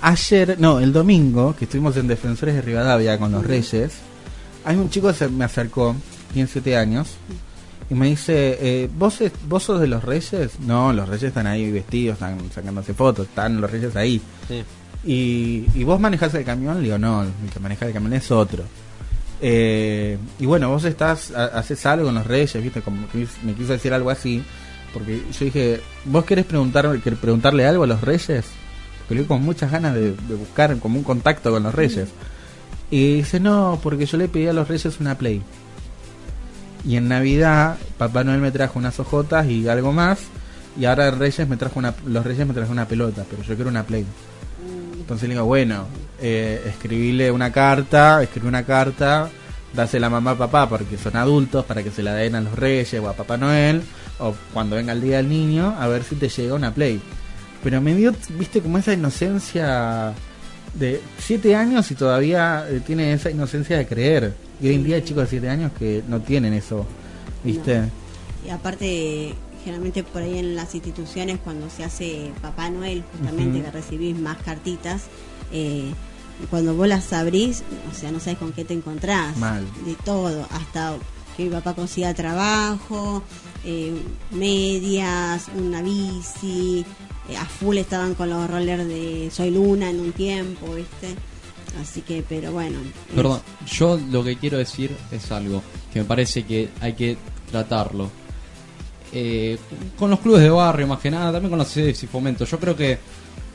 [0.00, 3.92] Ayer, no, el domingo, que estuvimos en Defensores de Rivadavia con los Reyes,
[4.64, 5.94] hay un chico que se me acercó,
[6.32, 7.10] tiene siete años,
[7.92, 10.58] y me dice, eh, ¿vos, es- ¿vos sos de los Reyes?
[10.60, 14.20] No, los Reyes están ahí vestidos, están sacándose fotos, están los Reyes ahí.
[14.48, 14.62] Sí.
[15.04, 16.78] Y, ¿Y vos manejás el camión?
[16.78, 18.64] Le digo, no, el que maneja el camión es otro.
[19.40, 22.80] Eh, y bueno, vos estás, ha- haces algo en los Reyes, ¿viste?
[22.80, 24.42] Como que me quiso decir algo así.
[24.92, 28.44] Porque yo dije, ¿vos querés preguntar, querés preguntarle algo a los Reyes?
[29.08, 32.08] Porque yo con muchas ganas de, de buscar como un contacto con los Reyes.
[32.90, 35.42] Y dice, no, porque yo le pedí a los Reyes una Play.
[36.84, 40.20] Y en Navidad, Papá Noel me trajo unas hojotas y algo más.
[40.78, 43.84] Y ahora Reyes me trajo los Reyes me trajo una pelota, pero yo quiero una
[43.84, 44.06] Play.
[44.98, 45.86] Entonces le digo, bueno,
[46.20, 49.28] eh, escribile una carta, escribí una carta,
[49.74, 52.94] dásela a mamá papá porque son adultos para que se la den a los Reyes
[52.94, 53.82] o a Papá Noel,
[54.18, 57.00] o cuando venga el día del niño, a ver si te llega una Play.
[57.62, 60.12] Pero me dio, viste, como esa inocencia
[60.74, 64.32] de 7 años y todavía eh, tiene esa inocencia de creer.
[64.62, 66.86] Y hoy en día hay chicos de 7 años que no tienen eso,
[67.42, 67.82] viste.
[68.46, 73.70] Y aparte, generalmente por ahí en las instituciones, cuando se hace Papá Noel, justamente que
[73.72, 75.02] recibís más cartitas,
[75.52, 75.92] eh,
[76.48, 79.36] cuando vos las abrís, o sea, no sabes con qué te encontrás.
[79.36, 79.66] Mal.
[79.84, 80.94] De todo, hasta
[81.36, 83.24] que mi papá consiga trabajo,
[83.64, 83.92] eh,
[84.30, 86.84] medias, una bici,
[87.28, 91.16] eh, a full estaban con los rollers de Soy Luna en un tiempo, ¿viste?
[91.80, 92.78] Así que, pero bueno.
[92.80, 97.16] es- Perdón, yo lo que quiero decir es algo que me parece que hay que
[97.50, 98.10] tratarlo.
[99.12, 99.58] Eh,
[99.98, 102.44] con los clubes de barrio, más que nada, también con las sociedades y fomento.
[102.44, 102.98] Yo creo que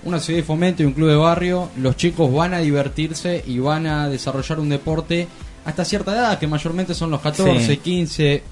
[0.04, 3.60] una sociedad de fomento y un club de barrio, los chicos van a divertirse y
[3.60, 5.28] van a desarrollar un deporte
[5.66, 7.78] hasta cierta edad, que mayormente son los 14, Sí.
[7.78, 8.44] 15,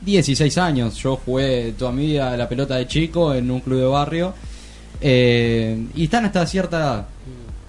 [0.00, 0.94] 16 años.
[0.96, 4.34] Yo jugué toda mi vida a la pelota de chico en un club de barrio.
[4.98, 7.06] eh, y están hasta cierta edad.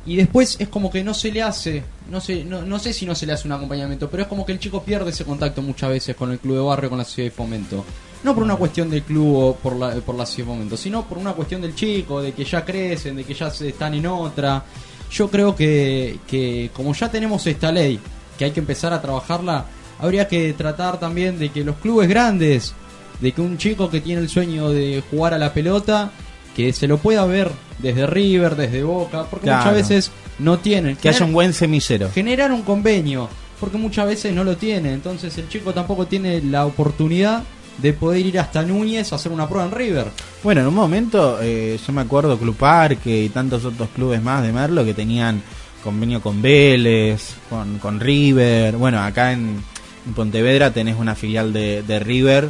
[0.08, 3.06] Y después es como que no se le hace, no sé, no, no sé si
[3.06, 5.62] no se le hace un acompañamiento, pero es como que el chico pierde ese contacto
[5.62, 7.84] muchas veces con el club de barrio, con la sociedad de fomento.
[8.24, 11.06] No por una cuestión del club o por la, por la sociedad de fomento, sino
[11.06, 14.08] por una cuestión del chico, de que ya crecen, de que ya se están en
[14.08, 14.64] otra.
[15.12, 18.00] Yo creo que, que como ya tenemos esta ley,
[18.38, 19.66] que hay que empezar a trabajarla,
[20.00, 22.74] habría que tratar también de que los clubes grandes,
[23.20, 26.12] de que un chico que tiene el sueño de jugar a la pelota,
[26.58, 29.60] que se lo pueda ver desde River, desde Boca, porque Claro.
[29.60, 30.96] muchas veces no tienen.
[30.98, 32.10] Que haya un buen semillero.
[32.12, 34.92] Generar un convenio, porque muchas veces no lo tiene.
[34.92, 37.44] Entonces el chico tampoco tiene la oportunidad
[37.78, 40.08] de poder ir hasta Núñez a hacer una prueba en River.
[40.44, 44.42] Bueno, en un momento, eh, yo me acuerdo Club Parque y tantos otros clubes más
[44.42, 45.44] de Merlo que tenían
[45.84, 48.78] convenio con Vélez, con, con River.
[48.78, 49.64] Bueno, acá en,
[50.08, 52.50] en Pontevedra tenés una filial de, de River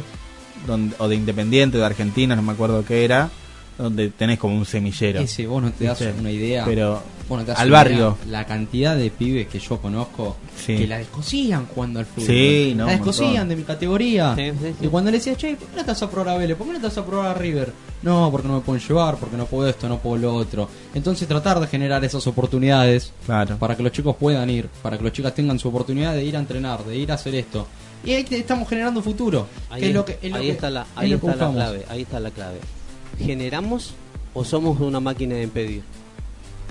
[0.66, 3.28] donde, o de Independiente, de Argentina, no me acuerdo qué era,
[3.78, 5.20] donde tenés como un semillero.
[5.20, 6.14] Ese, vos no te das ¿Viste?
[6.20, 6.64] una idea.
[6.64, 8.16] Pero Vos no te das al una barrio.
[8.24, 10.76] idea La cantidad de pibes que yo conozco Sí.
[10.76, 12.26] que la descosían jugando al fútbol.
[12.26, 14.34] Sí, no, la descosían de mi categoría.
[14.34, 14.86] Sí, sí, sí.
[14.86, 16.56] Y cuando le decía, che, ¿por qué no estás a probar a Vélez?
[16.56, 17.72] ¿Por qué no estás a probar a River?
[18.02, 20.68] No, porque no me pueden llevar, porque no puedo esto, no puedo lo otro.
[20.94, 23.56] Entonces tratar de generar esas oportunidades Claro.
[23.58, 26.36] para que los chicos puedan ir, para que los chicas tengan su oportunidad de ir
[26.36, 27.66] a entrenar, de ir a hacer esto.
[28.04, 29.46] Y ahí te- estamos generando un futuro.
[29.70, 31.84] Ahí, que es lo que, es lo ahí que- está la, ahí está la clave,
[31.90, 32.58] ahí está la clave.
[33.18, 33.94] ¿Generamos
[34.34, 35.82] o somos una máquina de impedir?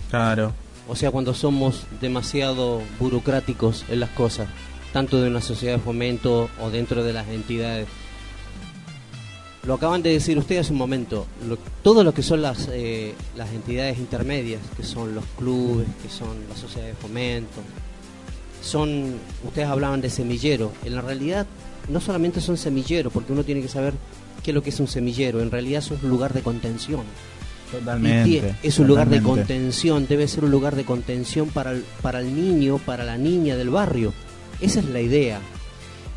[0.10, 0.54] Claro.
[0.88, 4.48] O sea, cuando somos demasiado burocráticos en las cosas,
[4.94, 7.88] tanto de una sociedad de fomento o dentro de las entidades.
[9.66, 13.14] Lo acaban de decir ustedes hace un momento, lo- todo lo que son las, eh,
[13.36, 17.60] las entidades intermedias, que son los clubes, que son las sociedades de fomento,
[18.64, 21.46] son, ustedes hablaban de semillero, en la realidad
[21.90, 23.94] no solamente son semilleros, porque uno tiene que saber
[24.44, 27.02] qué es lo que es un semillero, en realidad es un lugar de contención.
[27.72, 28.56] Totalmente.
[28.64, 32.34] es un lugar de contención, debe ser un lugar de contención para el, para el
[32.34, 34.14] niño, para la niña del barrio.
[34.62, 35.42] Esa es la idea.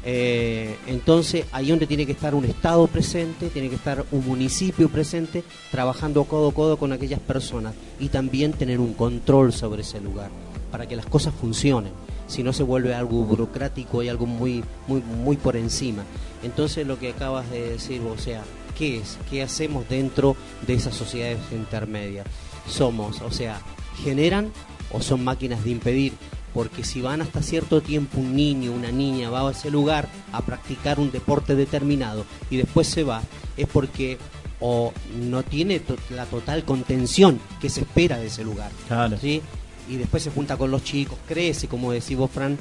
[0.05, 4.89] Eh, entonces, ahí donde tiene que estar un Estado presente, tiene que estar un municipio
[4.89, 10.01] presente, trabajando codo a codo con aquellas personas y también tener un control sobre ese
[10.01, 10.31] lugar
[10.71, 11.93] para que las cosas funcionen.
[12.31, 16.05] Si no se vuelve algo burocrático y algo muy, muy, muy por encima.
[16.43, 18.43] Entonces, lo que acabas de decir, o sea,
[18.79, 19.19] ¿qué es?
[19.29, 22.27] ¿Qué hacemos dentro de esas sociedades intermedias?
[22.69, 23.61] Somos, o sea,
[24.05, 24.51] generan
[24.93, 26.13] o son máquinas de impedir
[26.55, 30.41] porque si van hasta cierto tiempo un niño, una niña va a ese lugar a
[30.43, 33.23] practicar un deporte determinado y después se va,
[33.57, 34.19] es porque
[34.59, 34.93] o
[35.29, 38.71] no tiene to- la total contención que se espera de ese lugar.
[38.89, 39.17] Claro.
[39.19, 39.43] ¿sí?
[39.89, 42.59] Y después se junta con los chicos, crece, como decís vos, Fran,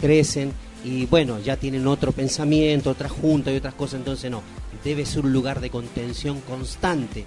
[0.00, 0.52] crecen
[0.84, 4.42] y bueno, ya tienen otro pensamiento, otra junta y otras cosas, entonces no,
[4.82, 7.26] debe ser un lugar de contención constante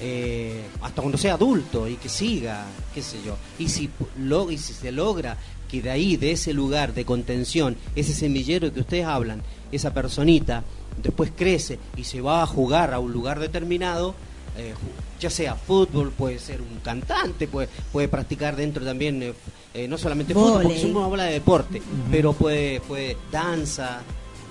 [0.00, 3.36] eh, hasta cuando sea adulto y que siga, qué sé yo.
[3.58, 5.38] Y si, lo, y si se logra
[5.70, 10.64] que de ahí, de ese lugar de contención, ese semillero que ustedes hablan, esa personita,
[11.02, 14.14] después crece y se va a jugar a un lugar determinado,
[14.56, 14.74] eh,
[15.20, 19.34] ya sea fútbol, puede ser un cantante, puede, puede practicar dentro también, eh,
[19.74, 24.02] eh, no solamente fútbol, porque habla de deporte, pero puede, puede danza,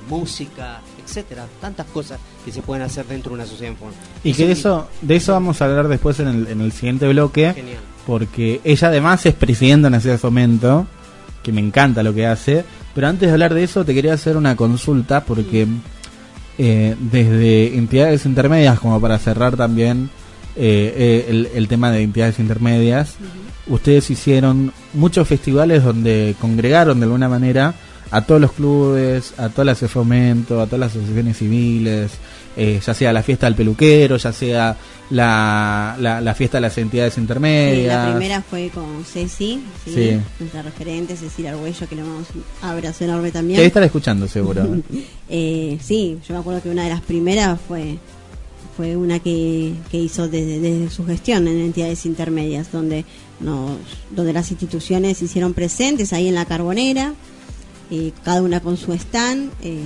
[0.09, 3.95] música, etcétera, tantas cosas que se pueden hacer dentro de una sociedad en forma.
[4.23, 7.07] Y que de eso, de eso vamos a hablar después en el, en el siguiente
[7.07, 7.53] bloque.
[7.53, 7.79] Genial.
[8.07, 10.87] Porque ella además es presidenta de Nación de Fomento,
[11.43, 12.65] que me encanta lo que hace.
[12.95, 15.67] Pero antes de hablar de eso, te quería hacer una consulta, porque
[16.57, 20.09] eh, desde entidades intermedias, como para cerrar también
[20.55, 23.15] eh, eh, el, el tema de entidades intermedias,
[23.67, 27.73] ustedes hicieron muchos festivales donde congregaron de alguna manera
[28.11, 32.11] a todos los clubes, a todas las de fomento, a todas las asociaciones civiles,
[32.57, 34.75] eh, ya sea la fiesta del peluquero, ya sea
[35.09, 38.05] la, la, la fiesta de las entidades Sí, intermedias.
[38.05, 39.93] la primera fue con Ceci, ¿sí?
[39.93, 40.19] Sí.
[40.39, 43.57] nuestra referente, Cecilia Arguello, que le damos un abrazo enorme también.
[43.57, 44.67] debe estar escuchando seguro.
[45.33, 47.97] Eh, sí, yo me acuerdo que una de las primeras fue
[48.75, 53.05] fue una que, que hizo desde, desde su gestión en entidades intermedias, donde
[53.39, 53.77] nos,
[54.09, 57.13] donde las instituciones se hicieron presentes ahí en la carbonera,
[57.91, 59.79] eh, cada una con su stand, eh,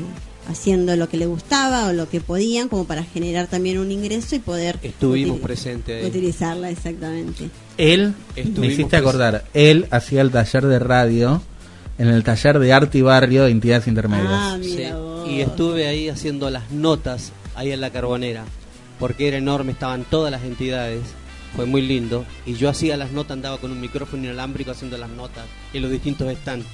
[0.48, 4.36] haciendo lo que le gustaba o lo que podían, como para generar también un ingreso
[4.36, 6.10] y poder Estuvimos presentes ahí.
[6.10, 7.50] utilizarla exactamente.
[7.78, 8.14] Él,
[8.58, 11.42] me hiciste acordar, él hacía el taller de radio
[11.98, 14.28] en el taller de arte y barrio de entidades intermedias.
[14.30, 15.30] Ah, Sí, vos.
[15.30, 18.44] Y estuve ahí haciendo las notas ahí en la carbonera,
[19.00, 21.02] porque era enorme, estaban todas las entidades,
[21.56, 25.10] fue muy lindo, y yo hacía las notas, andaba con un micrófono inalámbrico haciendo las
[25.10, 26.66] notas en los distintos stands.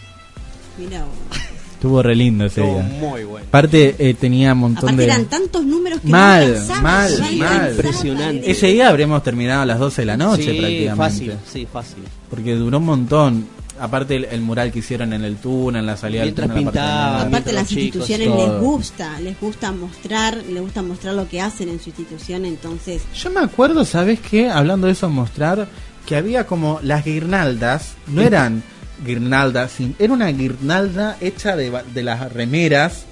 [0.78, 1.40] Mira vos.
[1.82, 3.00] Estuvo re lindo ese Estuvo día.
[3.00, 3.44] muy bueno.
[3.50, 5.04] Aparte eh, tenía un montón Aparte de...
[5.06, 7.72] eran tantos números que Mal, no alcanzaba, mal, no mal.
[7.72, 8.52] Impresionante.
[8.52, 10.96] Ese día habríamos terminado a las 12 de la noche sí, prácticamente.
[10.96, 12.04] fácil, sí, fácil.
[12.30, 13.48] Porque duró un montón.
[13.80, 16.76] Aparte el, el mural que hicieron en el túnel, en la salida Mientras del túnel.
[16.76, 17.22] la.
[17.24, 18.38] Aparte las chicos, instituciones todo.
[18.54, 23.02] les gusta, les gusta mostrar, les gusta mostrar lo que hacen en su institución, entonces
[23.16, 24.52] Yo me acuerdo, ¿sabes qué?
[24.52, 25.68] Hablando de eso, mostrar
[26.06, 28.62] que había como las guirnaldas, no eran
[29.06, 33.04] guirnaldas, sin- era una guirnalda hecha de, ba- de las remeras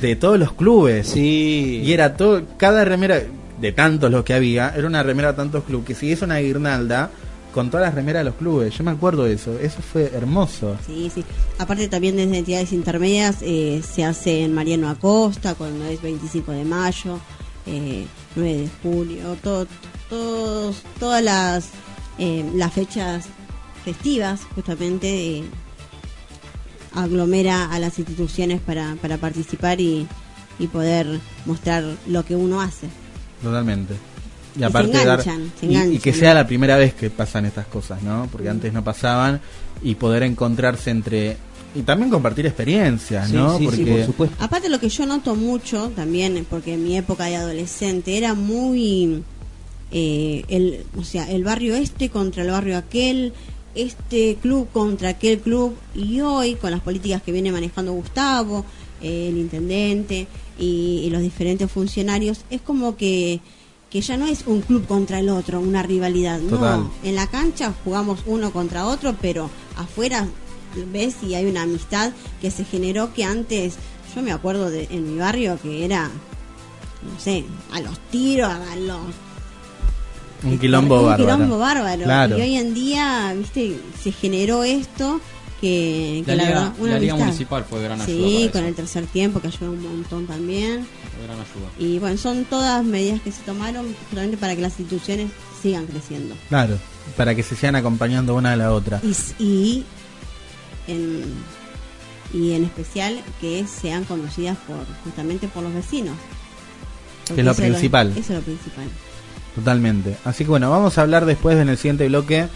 [0.00, 1.08] de todos los clubes.
[1.08, 1.82] Sí.
[1.84, 3.20] Y era todo, cada remera,
[3.60, 6.38] de tantos los que había, era una remera de tantos clubes, que si es una
[6.38, 7.10] guirnalda
[7.54, 8.76] con todas las remeras de los clubes.
[8.76, 10.76] Yo me acuerdo de eso, eso fue hermoso.
[10.86, 11.22] sí, sí.
[11.58, 16.64] Aparte también desde entidades intermedias eh, se hace en Mariano Acosta, cuando es 25 de
[16.64, 17.18] mayo,
[17.66, 18.04] eh,
[18.34, 19.66] 9 de junio, todo,
[20.08, 21.68] todos, todas las,
[22.18, 23.26] eh, las fechas
[23.84, 25.44] festivas justamente eh,
[26.94, 30.06] aglomera a las instituciones para, para participar y,
[30.58, 32.88] y poder mostrar lo que uno hace.
[33.42, 33.94] Totalmente.
[34.58, 38.02] Y aparte dar enganchan, se y- que sea la primera vez que pasan estas cosas,
[38.02, 38.28] ¿no?
[38.30, 39.40] Porque antes no pasaban
[39.82, 41.38] y poder encontrarse entre
[41.74, 43.52] y también compartir experiencias, Sí, ¿no?
[43.56, 44.36] sí, sí, Porque por supuesto.
[44.44, 49.22] Aparte lo que yo noto mucho también, porque en mi época de adolescente era muy,
[49.90, 53.32] eh, el, o sea, el barrio este contra el barrio aquel,
[53.74, 58.64] este club contra aquel club, y hoy con las políticas que viene manejando Gustavo,
[59.00, 60.26] eh, el intendente
[60.58, 63.40] y, y los diferentes funcionarios, es como que
[63.90, 66.80] que ya no es un club contra el otro, una rivalidad, Total.
[66.80, 70.26] no, en la cancha jugamos uno contra otro, pero afuera
[70.90, 73.74] ves y hay una amistad que se generó que antes,
[74.14, 78.76] yo me acuerdo de en mi barrio que era, no sé, a los tiros, a
[78.76, 79.00] los...
[80.44, 81.24] un quilombo un bárbaro.
[81.36, 82.02] quilombo bárbaro.
[82.04, 82.38] Claro.
[82.38, 85.20] Y hoy en día, viste, se generó esto
[85.60, 88.06] que, que La la, liga, verdad, una la liga municipal fue gran ayuda.
[88.16, 88.68] Sí, para con eso.
[88.68, 90.86] el tercer tiempo que ayudó un montón también.
[91.16, 91.70] Fue gran ayuda.
[91.78, 95.30] Y bueno, son todas medidas que se tomaron justamente para que las instituciones
[95.62, 96.34] sigan creciendo.
[96.48, 96.76] Claro,
[97.16, 99.00] para que se sigan acompañando una a la otra.
[99.04, 99.84] Y, y,
[100.88, 101.22] en,
[102.34, 106.16] y en especial que sean conocidas por justamente por los vecinos.
[107.28, 108.10] Que es lo Porque principal.
[108.10, 108.84] eso es lo principal.
[109.54, 110.16] Totalmente.
[110.24, 112.46] Así que bueno, vamos a hablar después en el siguiente bloque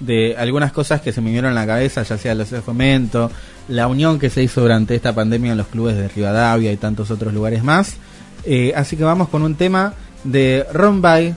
[0.00, 3.30] de algunas cosas que se me vinieron a la cabeza, ya sea los de fomento,
[3.68, 7.10] la unión que se hizo durante esta pandemia en los clubes de Rivadavia y tantos
[7.10, 7.94] otros lugares más.
[8.44, 9.94] Eh, así que vamos con un tema
[10.24, 11.34] de Rombay.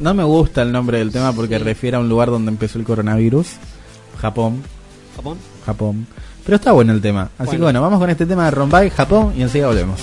[0.00, 1.64] No me gusta el nombre del tema porque Sí.
[1.64, 3.46] refiere a un lugar donde empezó el coronavirus,
[4.20, 4.62] Japón,
[5.16, 5.38] Japón.
[5.66, 6.06] Japón.
[6.44, 7.28] Pero está bueno el tema.
[7.38, 7.82] Así que Bueno.
[7.82, 10.00] vamos con este tema de Rombay, Japón y enseguida volvemos.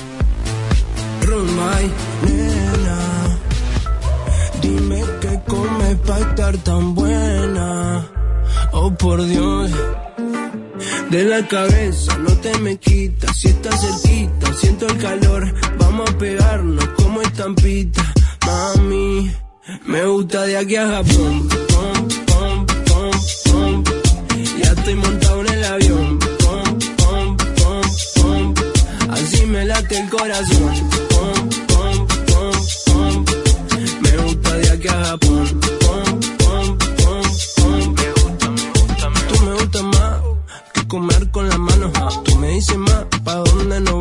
[1.24, 1.90] Romay,
[5.96, 8.06] hay para estar tan buena?
[8.72, 9.72] Oh por Dios,
[11.10, 13.36] de la cabeza no te me quitas.
[13.38, 15.54] Si estás cerquita, siento el calor.
[15.80, 18.14] Vamos a pegarnos como estampita,
[18.46, 19.32] mami.
[19.86, 21.50] Me gusta de aquí a Japón.
[21.70, 22.66] Pom,
[23.46, 23.84] pom.
[24.62, 26.20] Ya estoy montado en el avión.
[26.20, 27.38] Pom, pom,
[28.16, 28.54] pom.
[29.10, 30.74] Así me late el corazón.
[31.10, 33.26] Pom, pom, pom, pom.
[34.02, 35.65] Me gusta de aquí a Japón.
[42.66, 43.95] dice más pa' dónde no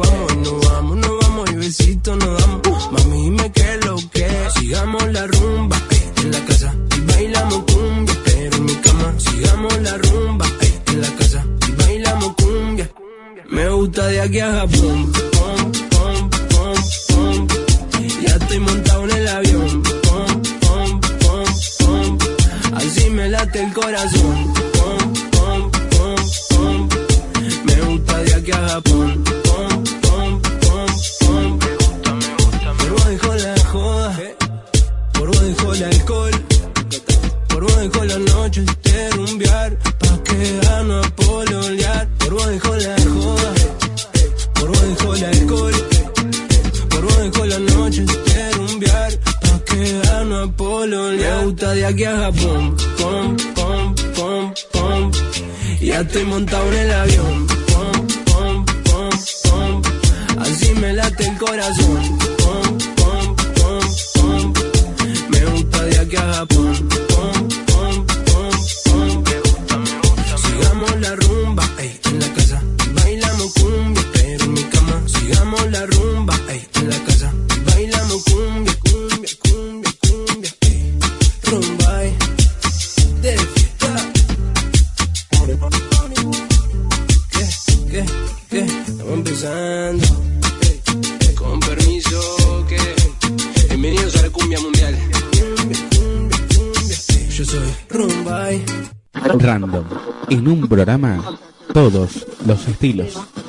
[102.84, 103.43] estilos.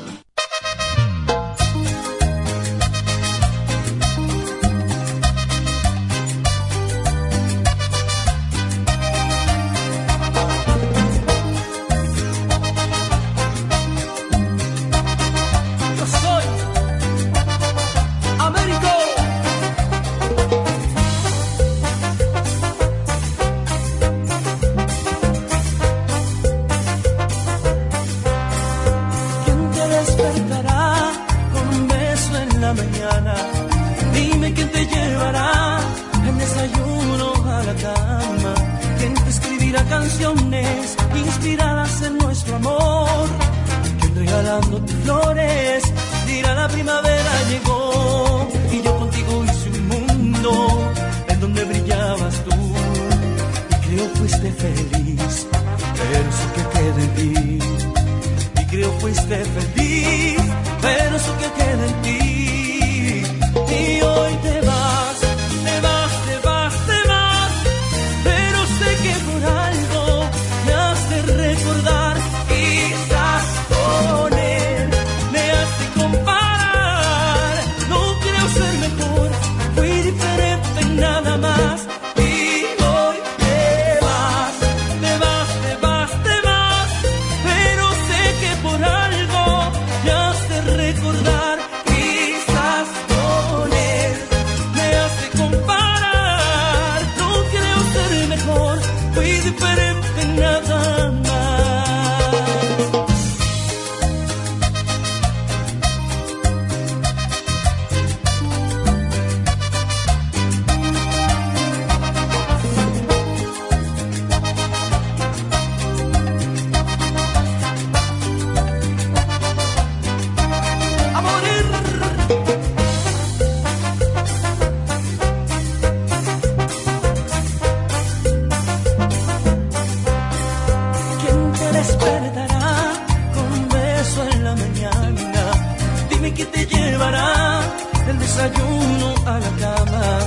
[136.67, 137.61] llevará
[138.05, 140.19] del desayuno a la cama.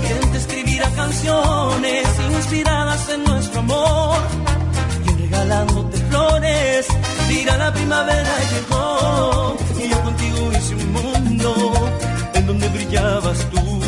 [0.00, 4.18] Quien te escribirá canciones inspiradas en nuestro amor.
[5.04, 6.86] Quien regalándote flores
[7.28, 9.56] dirá la primavera llegó.
[9.78, 11.72] Y yo contigo hice un mundo
[12.34, 13.80] en donde brillabas tú.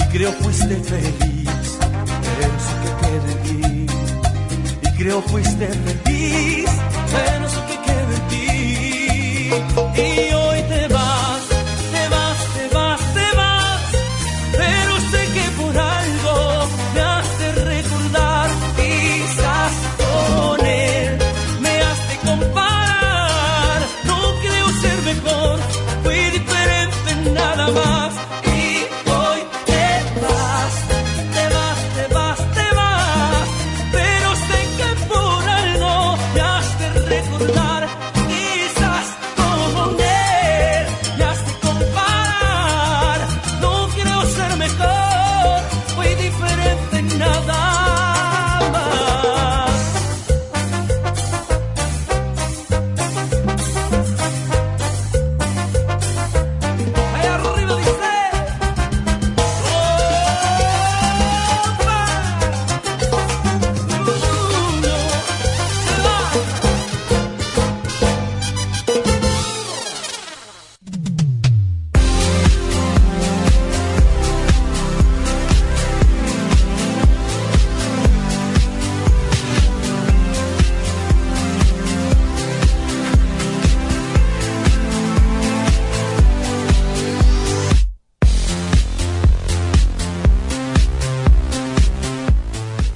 [0.00, 1.78] Y creo fuiste feliz,
[2.22, 3.86] pero eso que queda en.
[4.82, 6.70] Y creo fuiste feliz,
[7.12, 10.00] pero eso que queda en ti.
[10.00, 10.21] Y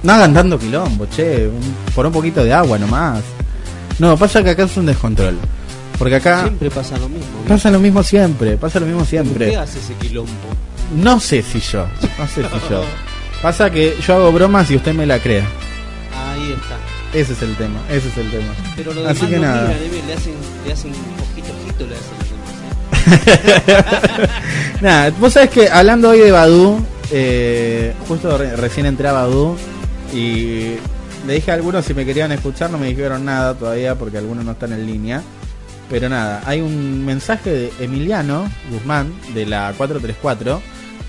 [0.07, 1.47] No hagan tanto quilombo, che.
[1.47, 3.19] un- por un poquito de agua nomás.
[3.99, 5.35] No, pasa que acá es un descontrol.
[5.99, 7.25] Porque acá Siempre pasa lo mismo.
[7.43, 7.47] ¿no?
[7.49, 9.49] pasa lo mismo siempre, pasa lo mismo ¿Por siempre.
[9.49, 10.31] ¿Qué hace ese quilombo?
[10.95, 11.85] No sé si yo,
[12.17, 12.83] no sé si yo.
[13.41, 15.39] Pasa que yo hago bromas y usted me la cree.
[15.41, 16.77] Ahí está.
[17.13, 18.53] Ese es el tema, ese es el tema.
[18.77, 19.67] Pero lo Así demás que no nada.
[19.67, 20.33] miran, le hacen,
[20.65, 23.67] le hacen ojito, ojito, le hacen los demás.
[23.67, 24.27] ¿eh?
[24.81, 26.79] Nada, vos sabés que hablando hoy de Badu,
[27.11, 29.57] eh, justo re- recién entré a Badu
[30.13, 30.75] y
[31.25, 34.45] le dije a algunos si me querían escuchar, no me dijeron nada todavía porque algunos
[34.45, 35.21] no están en línea.
[35.89, 40.61] Pero nada, hay un mensaje de Emiliano Guzmán de la 434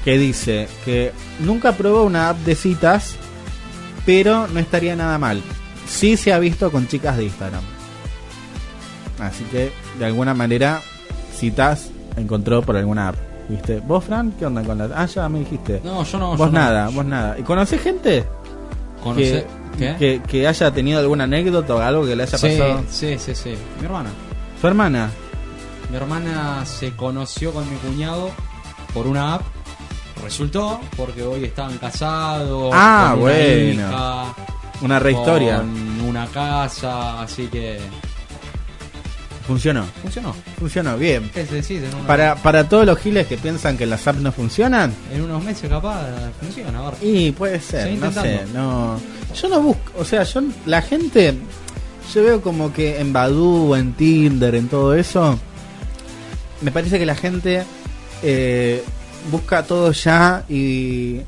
[0.04, 3.16] que dice que nunca probó una app de citas,
[4.06, 5.42] pero no estaría nada mal.
[5.86, 7.62] Sí se ha visto con chicas de Instagram.
[9.18, 10.80] Así que de alguna manera
[11.34, 13.16] citas encontró por alguna app.
[13.48, 13.80] ¿Viste?
[13.80, 14.32] ¿Vos, Fran?
[14.32, 14.90] ¿Qué onda con la.?
[14.94, 15.80] Ah, ya me dijiste.
[15.82, 16.28] No, yo no.
[16.30, 16.52] Vos yo no.
[16.52, 17.38] nada, vos nada.
[17.38, 18.24] ¿Y conocés gente?
[19.02, 19.46] Conocé-
[19.76, 19.96] que, ¿Qué?
[19.98, 22.82] que, que haya tenido alguna anécdota o algo que le haya Sí, pasado.
[22.90, 23.54] sí, sí, sí.
[23.78, 24.10] Mi hermana.
[24.60, 25.10] ¿Su hermana?
[25.90, 28.30] Mi hermana se conoció con mi cuñado
[28.92, 29.42] por una app.
[30.22, 32.70] Resultó porque hoy estaban casados.
[32.74, 33.88] Ah, con una bueno.
[33.88, 34.34] hija,
[34.82, 35.56] Una rehistoria.
[35.58, 37.78] Con una casa, así que.
[39.48, 39.86] Funcionó.
[40.02, 40.34] Funcionó.
[40.58, 41.30] Funcionó, bien.
[42.06, 45.70] Para, para todos los giles que piensan que las apps no funcionan, en unos meses
[45.70, 46.04] capaz
[46.38, 46.78] funciona.
[46.78, 46.98] A ver.
[47.00, 49.00] y puede ser, no sé, no.
[49.34, 51.34] Yo no busco, o sea, yo la gente,
[52.12, 55.38] yo veo como que en Badoo, en Tinder, en todo eso,
[56.60, 57.64] me parece que la gente
[58.22, 58.84] eh,
[59.30, 61.20] busca todo ya y,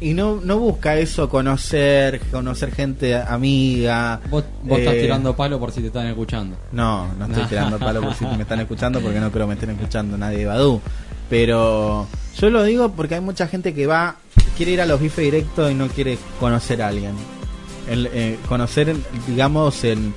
[0.00, 4.20] y no, no busca eso, conocer, conocer gente amiga.
[4.30, 6.56] Vos, vos estás eh, tirando palo por si te están escuchando.
[6.72, 9.54] No, no estoy tirando palo por si me están escuchando porque no creo que me
[9.54, 10.80] estén escuchando nadie de Badu.
[11.30, 12.06] Pero
[12.38, 14.16] yo lo digo porque hay mucha gente que va,
[14.56, 17.12] quiere ir a los bifes directos y no quiere conocer a alguien.
[17.88, 18.94] El, eh, conocer,
[19.26, 20.12] digamos, el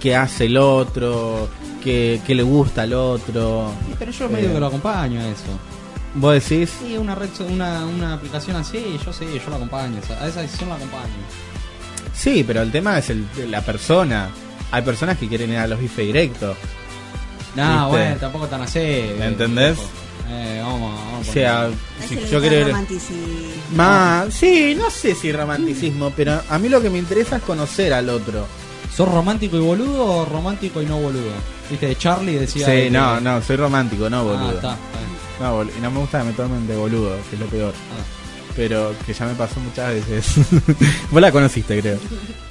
[0.00, 1.48] qué hace el otro,
[1.82, 3.70] qué, qué le gusta al otro.
[3.98, 5.46] Pero yo medio Eh, que lo acompaño a eso.
[6.14, 9.96] Vos decís, Sí, una red, so- una, una aplicación así, yo sí, yo la acompaño.
[10.20, 11.12] a esa decisión la acompaño.
[12.14, 14.28] sí, pero el tema es el, la persona.
[14.70, 16.56] Hay personas que quieren ir a los bifes directos.
[17.54, 17.88] No, ¿Viste?
[17.90, 18.78] bueno, tampoco tan así.
[19.18, 19.78] ¿Me entendés?
[20.28, 21.28] Eh, vamos, vamos.
[21.28, 21.68] O sea,
[22.08, 23.16] si yo quiero romanticismo.
[23.74, 27.92] Más, sí, no sé si romanticismo, pero a mí lo que me interesa es conocer
[27.92, 28.46] al otro.
[28.94, 31.32] ¿Sos romántico y boludo o romántico y no boludo?
[31.70, 32.64] Viste, Charlie decía.
[32.66, 34.48] Sí, que- no, no, soy romántico, no boludo.
[34.48, 35.11] Ah, está, está bien.
[35.40, 37.72] No, bol- y no me gusta que me tomen de boludo, que es lo peor.
[37.74, 38.04] Ah.
[38.54, 40.26] Pero que ya me pasó muchas veces.
[41.10, 41.98] Vos la conociste, creo.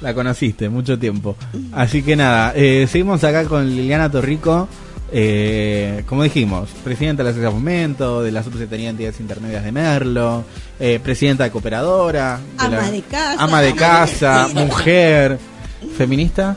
[0.00, 1.36] La conociste, mucho tiempo.
[1.72, 4.68] Así que nada, eh, seguimos acá con Liliana Torrico.
[5.14, 9.62] eh, como dijimos, presidenta de la Sociedad de Fomento, de la Subsecretaría de Entidades Intermedias
[9.62, 10.44] de Merlo,
[10.80, 13.42] eh, presidenta de Cooperadora, de Ama la- de casa.
[13.44, 15.38] ama de casa, mujer,
[15.96, 16.56] feminista.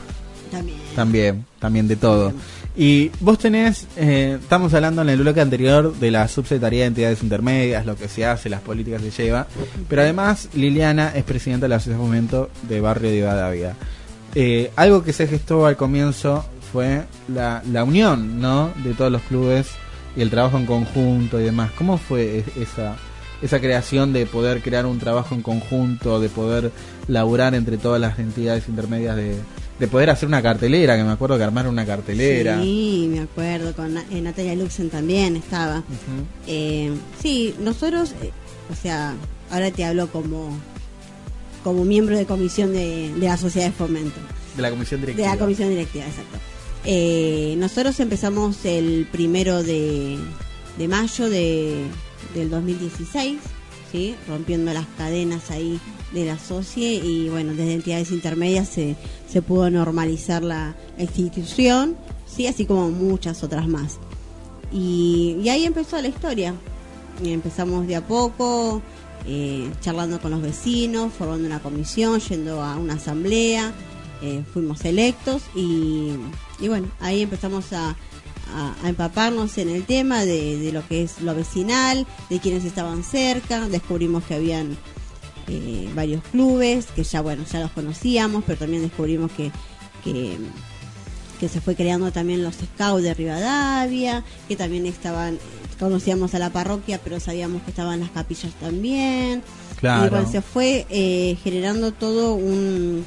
[0.51, 0.77] También.
[0.95, 2.31] También, también de todo.
[2.77, 7.23] Y vos tenés, eh, estamos hablando en el bloque anterior de la subsecretaría de entidades
[7.23, 9.47] intermedias, lo que se hace, las políticas que lleva,
[9.87, 13.75] pero además Liliana es presidenta de la Asociación de Fomento de Barrio de Badavia.
[14.33, 18.73] Eh, algo que se gestó al comienzo fue la, la unión, ¿no?
[18.83, 19.67] De todos los clubes
[20.17, 21.71] y el trabajo en conjunto y demás.
[21.77, 22.97] ¿Cómo fue esa,
[23.41, 26.71] esa creación de poder crear un trabajo en conjunto, de poder
[27.07, 29.37] laburar entre todas las entidades intermedias de,
[29.79, 32.61] de poder hacer una cartelera, que me acuerdo que armaron una cartelera.
[32.61, 35.83] Sí, me acuerdo, con eh, Natalia Luxen también estaba.
[36.47, 38.31] Eh, sí, nosotros, eh,
[38.71, 39.13] o sea,
[39.51, 40.57] ahora te hablo como
[41.63, 44.19] como miembro de comisión de, de la sociedad de fomento,
[44.55, 45.33] De la comisión de directiva.
[45.33, 46.37] la comisión directiva, exacto.
[46.85, 50.19] Eh, nosotros empezamos el primero de,
[50.77, 51.85] de mayo de,
[52.35, 53.39] del 2016,
[53.91, 54.15] ¿sí?
[54.29, 55.79] rompiendo las cadenas ahí
[56.15, 58.95] de la SOCIE y bueno, desde entidades intermedias se,
[59.31, 61.95] se pudo normalizar la institución,
[62.25, 62.47] ¿sí?
[62.47, 63.99] así como muchas otras más.
[64.71, 66.53] Y, ahí empezó la historia.
[67.23, 68.81] Y empezamos de a poco,
[69.27, 73.71] eh, charlando con los vecinos, formando una comisión, yendo a una asamblea,
[74.21, 76.09] eh, fuimos electos y,
[76.59, 77.89] y bueno, ahí empezamos a,
[78.53, 82.65] a- a empaparnos en el tema de, de lo que es lo vecinal, de quienes
[82.65, 84.77] estaban cerca, descubrimos que habían
[85.47, 89.51] eh, varios clubes, que ya bueno, ya los conocíamos, pero también descubrimos que,
[90.03, 90.37] que
[91.39, 95.37] que se fue creando también los scouts de Rivadavia, que también estaban,
[95.77, 99.43] conocíamos a la parroquia, pero sabíamos que estaban las capillas también.
[99.81, 100.05] Claro.
[100.05, 103.03] Y bueno, se fue eh, generando todo un,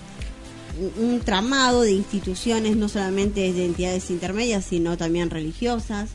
[0.99, 6.11] un- un tramado de instituciones, no solamente de entidades intermedias, sino también religiosas,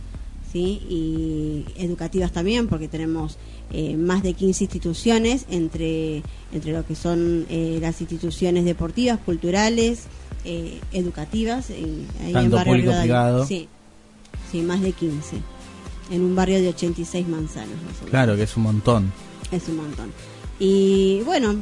[0.52, 0.84] ¿sí?
[0.88, 3.38] y educativas también, porque tenemos
[3.74, 6.22] eh, más de 15 instituciones entre,
[6.54, 10.04] entre lo que son eh, las instituciones deportivas, culturales,
[10.46, 11.70] eh, educativas.
[11.72, 13.46] en- ahí Tanto Barrio público.
[13.48, 13.68] Sí,
[14.52, 15.38] sí, más de 15.
[16.12, 17.70] En un barrio de 86 manzanas.
[17.86, 18.10] más.
[18.10, 19.12] Claro, que es un montón.
[19.52, 20.12] Es un montón.
[20.60, 21.56] Y bueno,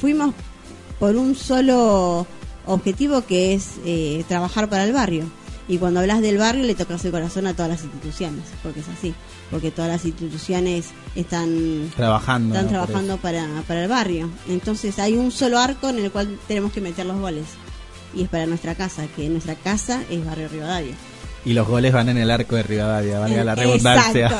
[0.00, 0.34] fuimos
[0.98, 2.26] por un solo
[2.66, 5.24] objetivo que es eh, trabajar para el barrio.
[5.68, 8.88] Y cuando hablas del barrio le tocas el corazón a todas las instituciones, porque es
[8.88, 9.14] así,
[9.50, 12.54] porque todas las instituciones están Trabajando.
[12.54, 14.28] están trabajando para, para el barrio.
[14.48, 17.44] Entonces hay un solo arco en el cual tenemos que meter los goles.
[18.14, 20.94] Y es para nuestra casa, que nuestra casa es Barrio Rivadavia.
[21.44, 24.28] Y los goles van en el arco de Rivadavia, valga la redundancia.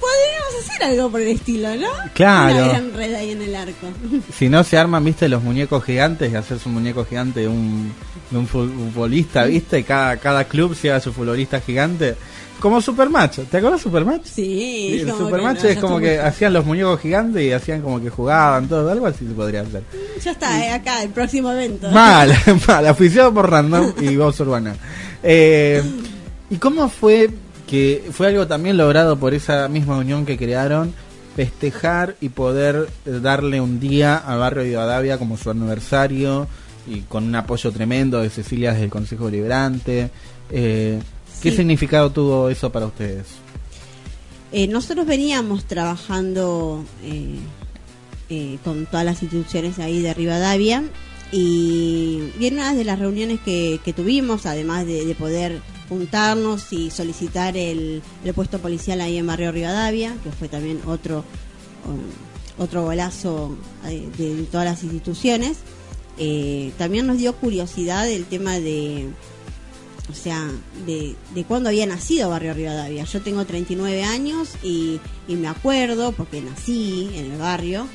[0.00, 1.88] Podríamos hacer algo por el estilo, ¿no?
[2.14, 2.54] Claro.
[2.56, 3.86] Una gran red ahí en el arco.
[4.36, 7.92] si no se arman, viste, los muñecos gigantes y hacerse un muñeco gigante de un,
[8.30, 12.16] de un fu- futbolista, viste, cada, cada club se haga su futbolista gigante.
[12.60, 14.24] Como Supermatch, ¿te acuerdas Supermatch?
[14.24, 18.10] Sí, el Supermatch no, es como que hacían los muñecos gigantes y hacían como que
[18.10, 19.82] jugaban, todo, algo así se podría hacer.
[20.22, 21.90] Ya está, eh, acá, el próximo evento.
[21.90, 22.32] Mal,
[22.68, 24.74] mal, oficiado por Random y Voz Urbana.
[25.22, 25.82] Eh,
[26.50, 27.30] ¿Y cómo fue
[27.66, 30.92] que fue algo también logrado por esa misma unión que crearon?
[31.36, 36.46] Festejar y poder darle un día al barrio de Rivadavia como su aniversario
[36.86, 40.10] y con un apoyo tremendo de Cecilia desde el Consejo Deliberante.
[40.50, 41.00] Eh,
[41.42, 41.56] ¿Qué Sí.
[41.58, 43.26] significado tuvo eso para ustedes?
[44.52, 47.36] Eh, nosotros veníamos trabajando eh,
[48.28, 50.82] eh, con todas las instituciones ahí de Rivadavia
[51.32, 56.72] y, y en una de las reuniones que, que tuvimos, además de, de poder juntarnos
[56.72, 61.24] y solicitar el, el puesto policial ahí en Barrio Rivadavia, que fue también otro,
[61.86, 65.58] um, otro golazo de, de todas las instituciones,
[66.76, 69.08] también nos dio curiosidad el tema de,
[70.08, 70.48] o sea,
[70.86, 73.04] de, de cuándo había nacido Barrio Rivadavia.
[73.04, 77.86] Yo tengo 39 años y, y me acuerdo, porque nací en el barrio,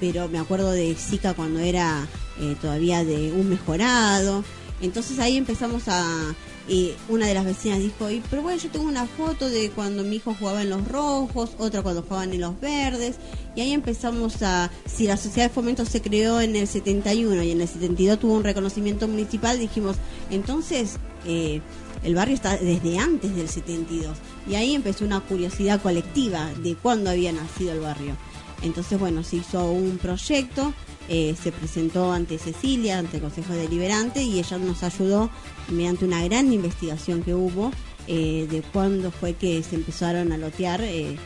[0.00, 2.06] pero me acuerdo de Zika cuando era
[2.40, 4.44] eh, todavía de un mejorado.
[4.80, 6.34] Entonces ahí empezamos a...
[6.70, 10.04] Y una de las vecinas dijo, y, pero bueno, yo tengo una foto de cuando
[10.04, 13.16] mi hijo jugaba en los rojos, otra cuando jugaban en los verdes,
[13.56, 17.50] y ahí empezamos a, si la sociedad de fomento se creó en el 71 y
[17.50, 19.96] en el 72 tuvo un reconocimiento municipal, dijimos,
[20.30, 21.60] entonces eh,
[22.04, 24.16] el barrio está desde antes del 72,
[24.48, 28.16] y ahí empezó una curiosidad colectiva de cuándo había nacido el barrio.
[28.62, 30.72] Entonces, bueno, se hizo un proyecto,
[31.10, 35.28] eh, se presentó ante Cecilia, ante el Consejo Deliberante, y ella nos ayudó
[35.68, 37.72] mediante una gran investigación que hubo
[38.06, 41.16] eh, de cuándo fue que se empezaron a lotear eh, eh,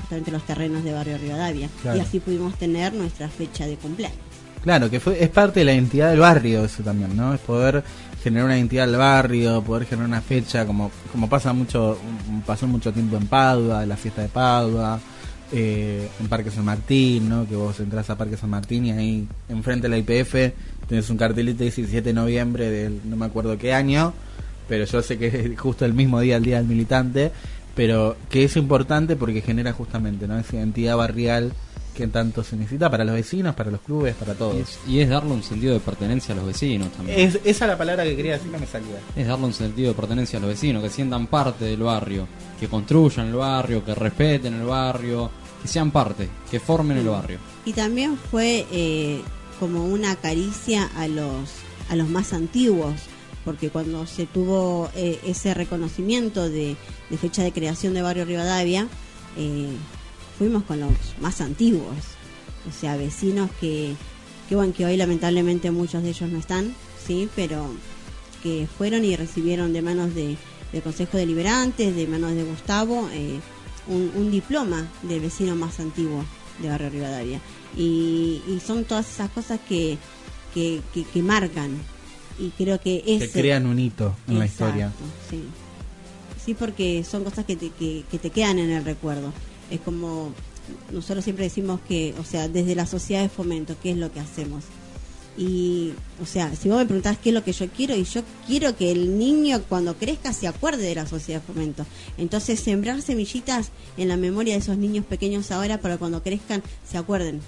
[0.00, 1.68] justamente los terrenos de Barrio Rivadavia.
[1.80, 1.98] Claro.
[1.98, 4.18] Y así pudimos tener nuestra fecha de cumpleaños.
[4.62, 7.32] Claro, que fue, es parte de la identidad del barrio eso también, ¿no?
[7.32, 7.82] Es poder
[8.22, 11.98] generar una identidad del barrio, poder generar una fecha, como, como pasa mucho,
[12.44, 15.00] pasó mucho tiempo en Padua, la fiesta de Padua,
[15.52, 17.46] eh, en Parque San Martín, ¿no?
[17.48, 20.54] Que vos entras a Parque San Martín y ahí enfrente de la IPF
[20.88, 24.12] tenés un cartelito de 17 de noviembre del no me acuerdo qué año,
[24.68, 27.32] pero yo sé que es justo el mismo día, el día del militante,
[27.74, 30.38] pero que es importante porque genera justamente, ¿no?
[30.38, 31.52] Esa identidad barrial
[32.00, 34.56] que tanto se necesita para los vecinos, para los clubes, para todos.
[34.56, 37.20] Y es, y es darle un sentido de pertenencia a los vecinos también.
[37.20, 38.96] Es, esa es la palabra que quería decir, no me salía.
[39.14, 42.26] Es darle un sentido de pertenencia a los vecinos, que sientan parte del barrio,
[42.58, 45.30] que construyan el barrio, que respeten el barrio,
[45.60, 47.38] que sean parte, que formen el barrio.
[47.64, 49.20] Y también fue eh,
[49.58, 51.50] como una caricia a los,
[51.90, 52.94] a los más antiguos,
[53.44, 56.76] porque cuando se tuvo eh, ese reconocimiento de,
[57.10, 58.86] de fecha de creación de Barrio Rivadavia,
[59.36, 59.68] eh,
[60.40, 61.94] fuimos con los más antiguos,
[62.66, 63.94] o sea, vecinos que,
[64.48, 66.74] que, bueno, que hoy lamentablemente muchos de ellos no están,
[67.06, 67.66] sí, pero
[68.42, 70.38] que fueron y recibieron de manos de,
[70.72, 73.38] del Consejo Deliberante, de manos de Gustavo, eh,
[73.86, 76.24] un, un diploma del vecino más antiguo
[76.62, 77.38] de Barrio Rivadavia.
[77.76, 79.98] Y, y son todas esas cosas que,
[80.54, 81.76] que, que, que marcan.
[82.38, 83.28] Y creo que es...
[83.28, 84.90] Que crean un hito en la historia.
[85.28, 85.42] Sí.
[86.42, 89.34] sí, porque son cosas que te, que, que te quedan en el recuerdo.
[89.70, 90.32] Es como
[90.92, 94.20] nosotros siempre decimos que, o sea, desde la sociedad de fomento, ¿qué es lo que
[94.20, 94.64] hacemos?
[95.36, 98.22] Y, o sea, si vos me preguntás qué es lo que yo quiero, y yo
[98.46, 101.86] quiero que el niño cuando crezca se acuerde de la sociedad de fomento.
[102.18, 106.98] Entonces, sembrar semillitas en la memoria de esos niños pequeños ahora para cuando crezcan se
[106.98, 107.40] acuerden.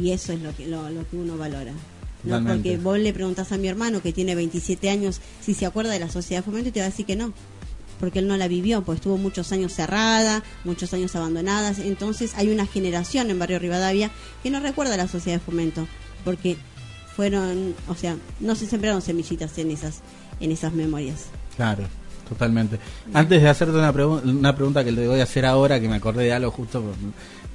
[0.00, 1.74] Y eso es lo que, lo, lo que uno valora.
[2.24, 2.44] ¿no?
[2.44, 5.98] Porque vos le preguntás a mi hermano que tiene 27 años si se acuerda de
[5.98, 7.32] la sociedad de fomento y te va a decir que no.
[8.00, 11.78] Porque él no la vivió, pues estuvo muchos años cerrada, muchos años abandonadas.
[11.78, 14.10] Entonces hay una generación en Barrio Rivadavia
[14.42, 15.86] que no recuerda la sociedad de fomento.
[16.24, 16.56] Porque
[17.14, 20.00] fueron, o sea, no se sembraron semillitas en esas,
[20.40, 21.26] en esas memorias.
[21.56, 21.84] Claro.
[22.28, 22.78] Totalmente.
[23.12, 25.96] Antes de hacerte una, pregu- una pregunta que te voy a hacer ahora, que me
[25.96, 26.82] acordé de algo justo,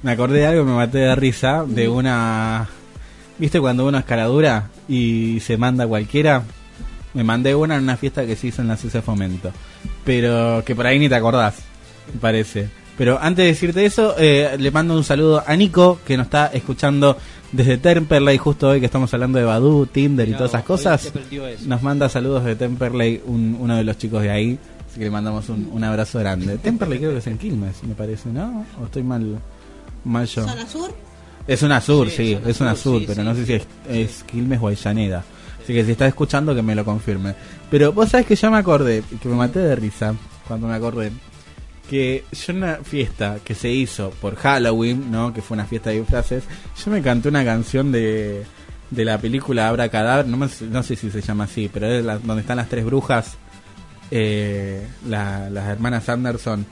[0.04, 2.68] me acordé de algo y me maté de risa, de una...
[3.38, 6.44] ¿Viste cuando uno es caradura y se manda cualquiera?
[7.14, 9.50] Me mandé una en una fiesta que se hizo en la CC Fomento,
[10.04, 11.56] pero que por ahí ni te acordás,
[12.12, 12.68] me parece.
[12.96, 16.46] Pero antes de decirte eso, eh, le mando un saludo a Nico, que nos está
[16.48, 17.16] escuchando
[17.52, 21.12] desde Temperley, justo hoy que estamos hablando de Badu, Tinder y todas esas cosas.
[21.66, 24.58] Nos manda saludos de Temperley, un- uno de los chicos de ahí.
[24.90, 26.58] Así que le mandamos un, un abrazo grande.
[26.58, 28.66] Temperley creo que es en Quilmes, me parece, ¿no?
[28.82, 29.38] ¿O estoy mal,
[30.04, 30.42] mal yo?
[30.48, 30.90] ¿Zona sur?
[31.46, 33.62] Es una sur, Sí, es una sur, sur, sí, pero sí, no sé si es,
[33.88, 35.24] es Quilmes o Avellaneda.
[35.68, 37.34] Así que si está escuchando que me lo confirme.
[37.70, 40.14] Pero vos sabés que ya me acordé, que me maté de risa
[40.46, 41.12] cuando me acordé,
[41.90, 45.34] que yo en una fiesta que se hizo por Halloween, ¿no?
[45.34, 46.44] Que fue una fiesta de disfraces,
[46.82, 48.44] yo me canté una canción de,
[48.90, 52.16] de la película Abra Cadáver, no, no sé si se llama así, pero es la-
[52.18, 53.36] donde están las tres brujas,
[54.10, 56.64] eh, la- las hermanas Anderson,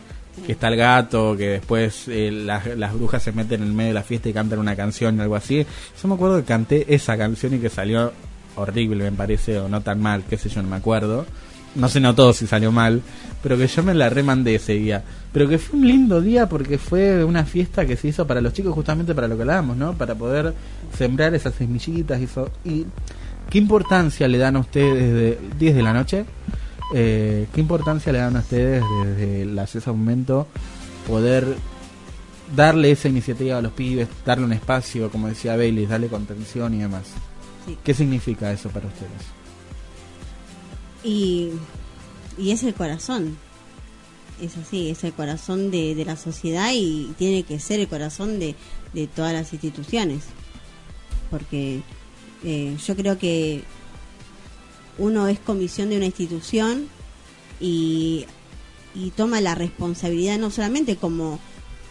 [0.47, 3.89] que está el gato, que después eh, las, las brujas se meten en el medio
[3.89, 5.67] de la fiesta y cantan una canción o algo así.
[6.03, 8.11] Yo me acuerdo que canté esa canción y que salió
[8.57, 11.27] horrible, me parece, o no tan mal, qué sé yo, no me acuerdo.
[11.75, 13.03] No se notó si salió mal,
[13.43, 15.05] pero que yo me la remandé ese día.
[15.33, 18.55] Pero que fue un lindo día porque fue una fiesta que se hizo para los
[18.55, 19.93] chicos, justamente para lo que hablábamos, ¿no?
[19.93, 20.55] Para poder
[20.97, 22.51] sembrar esas semillitas y eso.
[22.65, 22.87] ¿Y
[23.51, 26.25] qué importancia le dan a ustedes desde 10 de la noche?
[26.95, 28.83] Eh, ¿Qué importancia le dan a ustedes
[29.19, 30.47] desde ese momento
[31.07, 31.57] poder
[32.55, 36.79] darle esa iniciativa a los pibes, darle un espacio, como decía Bailey, darle contención y
[36.79, 37.05] demás?
[37.85, 39.11] ¿Qué significa eso para ustedes?
[41.03, 41.51] Y,
[42.39, 43.37] y es el corazón.
[44.41, 48.39] Es así, es el corazón de, de la sociedad y tiene que ser el corazón
[48.39, 48.55] de,
[48.93, 50.25] de todas las instituciones.
[51.31, 51.83] Porque
[52.45, 53.65] eh, yo creo que
[54.99, 56.89] uno es comisión de una institución
[57.61, 58.27] y,
[58.95, 61.39] y toma la responsabilidad no solamente como,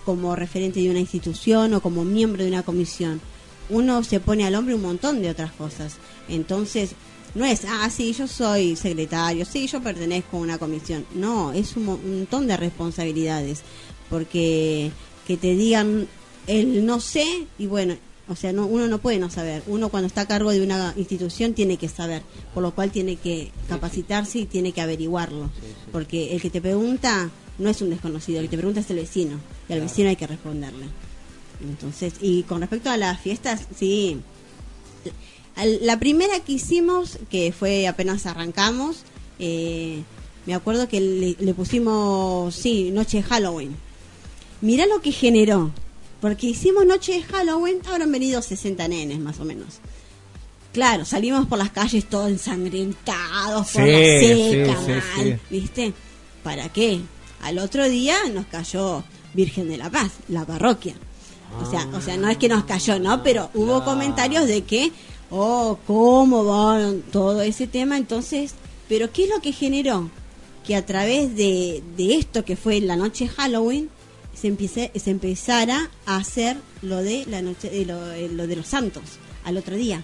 [0.05, 3.21] como referente de una institución o como miembro de una comisión,
[3.69, 5.95] uno se pone al hombre un montón de otras cosas.
[6.29, 6.91] Entonces,
[7.33, 11.05] no es, ah, sí, yo soy secretario, sí, yo pertenezco a una comisión.
[11.15, 13.61] No, es un mo- un montón de responsabilidades.
[14.09, 14.91] Porque
[15.27, 16.07] que te digan
[16.47, 17.25] el no sé,
[17.57, 17.95] y bueno,
[18.27, 19.63] o sea, no, uno no puede no saber.
[19.67, 22.21] Uno cuando está a cargo de una institución tiene que saber,
[22.53, 25.49] por lo cual tiene que capacitarse y tiene que averiguarlo.
[25.91, 28.97] Porque el que te pregunta no es un desconocido, el que te pregunta es el
[28.97, 29.39] vecino,
[29.69, 30.85] y al vecino hay que responderle.
[31.61, 34.19] Entonces, y con respecto a las fiestas, sí.
[35.81, 39.03] La primera que hicimos, que fue apenas arrancamos,
[39.39, 40.03] eh,
[40.45, 43.75] me acuerdo que le, le pusimos, sí, Noche de Halloween.
[44.61, 45.71] Mirá lo que generó,
[46.19, 49.79] porque hicimos Noche de Halloween, habrán venido 60 nenes más o menos.
[50.73, 55.39] Claro, salimos por las calles todos ensangrentados, por Sí, la seca, sí, mal, sí.
[55.49, 55.93] ¿viste?
[56.43, 56.99] ¿Para qué?
[57.41, 59.03] Al otro día nos cayó
[59.33, 60.95] Virgen de la Paz, la parroquia.
[61.61, 63.23] O sea, o sea, no es que nos cayó, ¿no?
[63.23, 64.91] Pero hubo comentarios de que,
[65.29, 67.97] oh, ¿cómo va todo ese tema?
[67.97, 68.53] Entonces,
[68.87, 70.09] ¿pero qué es lo que generó?
[70.65, 73.89] Que a través de, de esto que fue la noche Halloween,
[74.35, 78.57] se, empiece, se empezara a hacer lo de la noche de lo, eh, lo de
[78.57, 79.03] los santos
[79.43, 80.03] al otro día.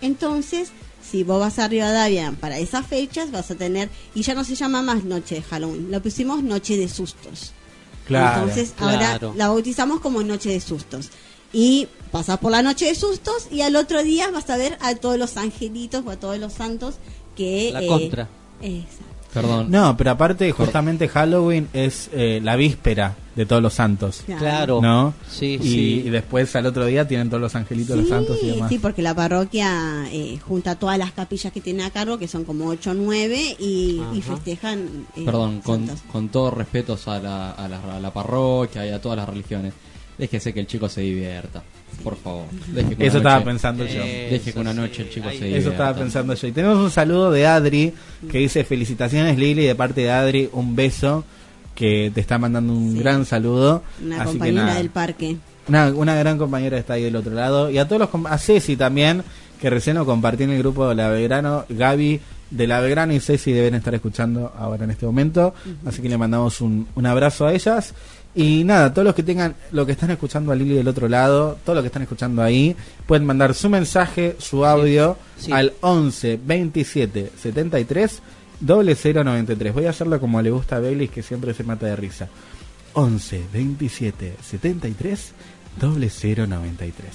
[0.00, 0.70] Entonces,
[1.02, 4.54] si vos vas a Rivadavia para esas fechas, vas a tener, y ya no se
[4.54, 7.52] llama más noche de Halloween, lo pusimos noche de sustos.
[8.06, 9.26] Claro, Entonces claro.
[9.26, 11.10] ahora la bautizamos como Noche de Sustos.
[11.52, 14.94] Y pasas por la Noche de Sustos y al otro día vas a ver a
[14.94, 16.96] todos los angelitos o a todos los santos
[17.36, 17.70] que...
[17.72, 18.28] La eh, contra.
[18.60, 19.11] exacto.
[19.32, 19.70] Perdón.
[19.70, 24.22] No, pero aparte, justamente Halloween es eh, la víspera de todos los santos.
[24.26, 24.80] Claro.
[24.82, 25.14] ¿No?
[25.26, 26.02] Sí, y, sí.
[26.06, 28.68] y después al otro día tienen todos los angelitos, los santos y Sí, demás.
[28.68, 32.44] sí, porque la parroquia eh, junta todas las capillas que tiene a cargo, que son
[32.44, 35.06] como 8 o 9, y, festejan...
[35.16, 39.00] eh, Perdón, con, con todos respetos a la, a, la, a la parroquia y a
[39.00, 39.72] todas las religiones,
[40.22, 41.62] déjese que el chico se divierta,
[42.04, 42.44] por favor.
[42.68, 44.00] Deje que Eso noche- estaba pensando yo.
[44.02, 45.58] Deje que una noche el chico se divierta.
[45.58, 46.46] Eso estaba pensando yo.
[46.48, 47.92] Y tenemos un saludo de Adri
[48.30, 51.24] que dice felicitaciones Lili de parte de Adri, un beso
[51.74, 52.98] que te está mandando un Sí.
[53.00, 53.82] gran saludo.
[54.00, 55.36] Una Así que compañera nada, del parque.
[55.68, 57.68] Una, una gran compañera está ahí del otro lado.
[57.70, 59.22] Y a todos los a Ceci también,
[59.60, 61.64] que recién lo compartí en el grupo de la Belgrano.
[61.68, 62.20] Gaby
[62.50, 65.54] de la Belgrano y Ceci deben estar escuchando ahora en este momento.
[65.86, 67.94] Así que le mandamos un, un abrazo a ellas.
[68.34, 71.58] Y nada, todos los que tengan, lo que están escuchando a Lili del otro lado,
[71.64, 72.74] todos los que están escuchando ahí,
[73.06, 75.52] pueden mandar su mensaje, su audio sí.
[75.52, 78.22] al 11 27 73
[78.66, 79.74] 0093.
[79.74, 82.28] Voy a hacerlo como le gusta a Bailey, que siempre se mata de risa.
[82.94, 85.32] 11 27 73
[85.80, 87.06] 0093.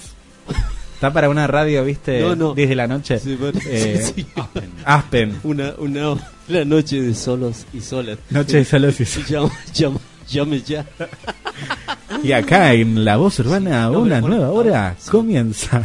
[0.94, 2.54] Está para una radio, viste, No, no.
[2.54, 3.18] 10 de la noche.
[3.20, 4.26] Sí, bueno, Eh, sí, sí.
[4.84, 5.38] Aspen.
[5.44, 6.10] Una, una,
[6.48, 8.18] una noche de solos y solas.
[8.30, 9.52] Noche de solos y solas.
[10.28, 10.84] Llame ya.
[12.22, 15.82] Y acá en La Voz Urbana, No, una por nueva hora comienza.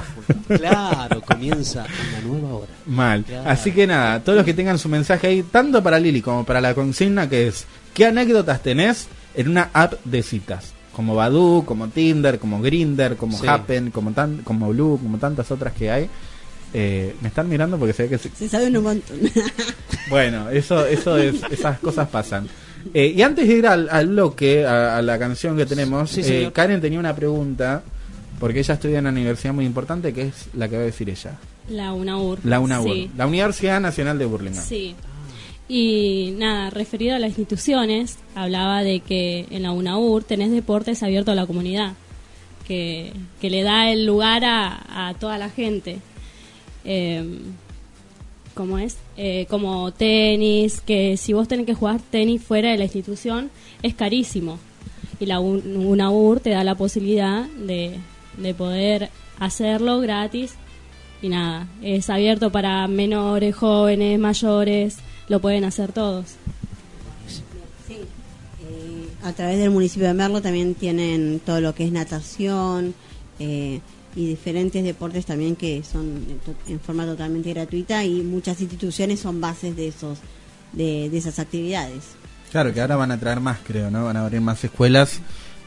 [0.48, 2.72] Claro, comienza una nueva hora.
[2.86, 3.24] Mal.
[3.24, 3.50] Claro.
[3.50, 6.62] Así que nada, todos los que tengan su mensaje ahí, tanto para Lili como para
[6.62, 10.74] la consigna, que es, ¿qué anécdotas tenés en una app de citas?
[10.96, 13.48] Como Badoo, como Tinder, como Grinder, como Sí.
[13.48, 16.10] Happen, como tan, como Blue, como tantas otras que hay.
[16.76, 19.20] Eh, me están mirando porque se ve que se- Se sabe un montón.
[20.10, 22.48] Bueno, eso, eso es, esas cosas pasan.
[22.94, 26.22] Eh, y antes de ir al, al bloque, a, a la canción que tenemos, Sí,
[26.26, 26.52] eh.
[26.54, 27.84] Karen tenía una pregunta,
[28.40, 31.10] porque ella estudia en una universidad muy importante, que es la que va a decir
[31.10, 31.38] ella.
[31.70, 32.40] La UNAUR.
[32.44, 33.10] La UNAUR, Sí.
[33.16, 34.66] la Universidad Nacional de Burlingame.
[34.66, 34.96] Sí.
[35.70, 41.32] Y nada, referido a las instituciones, hablaba de que en la UNAUR tenés deportes abiertos
[41.32, 41.94] a la comunidad,
[42.68, 46.00] que, que le da el lugar a, a toda la gente.
[46.86, 47.40] Eh,
[48.54, 48.98] ¿Cómo es?
[49.18, 53.50] Eh, como tenis, que si vos tenés que jugar tenis fuera de la institución,
[53.82, 54.60] es carísimo.
[55.20, 57.98] Y la Un- UNAUR te da la posibilidad de,
[58.38, 60.54] de poder hacerlo gratis
[61.22, 64.98] y nada, es abierto para menores, jóvenes, mayores,
[65.30, 66.26] lo pueden hacer todos.
[67.90, 72.94] Eh, a través del municipio de Merlo también tienen todo lo que es natación
[73.40, 73.80] eh,
[74.16, 79.20] y diferentes deportes también que son en, to- en forma totalmente gratuita y muchas instituciones
[79.20, 80.20] son bases de esos
[80.72, 82.04] de, de esas actividades.
[82.52, 84.06] Claro, que ahora van a traer más, creo, ¿no?
[84.06, 85.20] Van a abrir más escuelas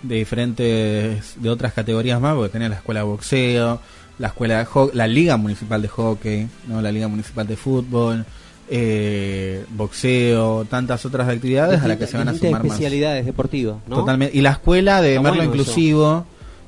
[0.02, 3.80] de diferentes, de otras categorías más, porque tenía la escuela de boxeo,
[4.18, 6.80] la escuela de la liga municipal de hockey, ¿no?
[6.80, 8.24] La liga municipal de fútbol,
[8.68, 12.64] eh, boxeo, tantas otras actividades a las que se van a sumar más.
[12.64, 13.96] especialidades deportivas, ¿no?
[13.96, 14.36] Totalmente.
[14.36, 15.72] Y la escuela de Está Merlo bueno eso.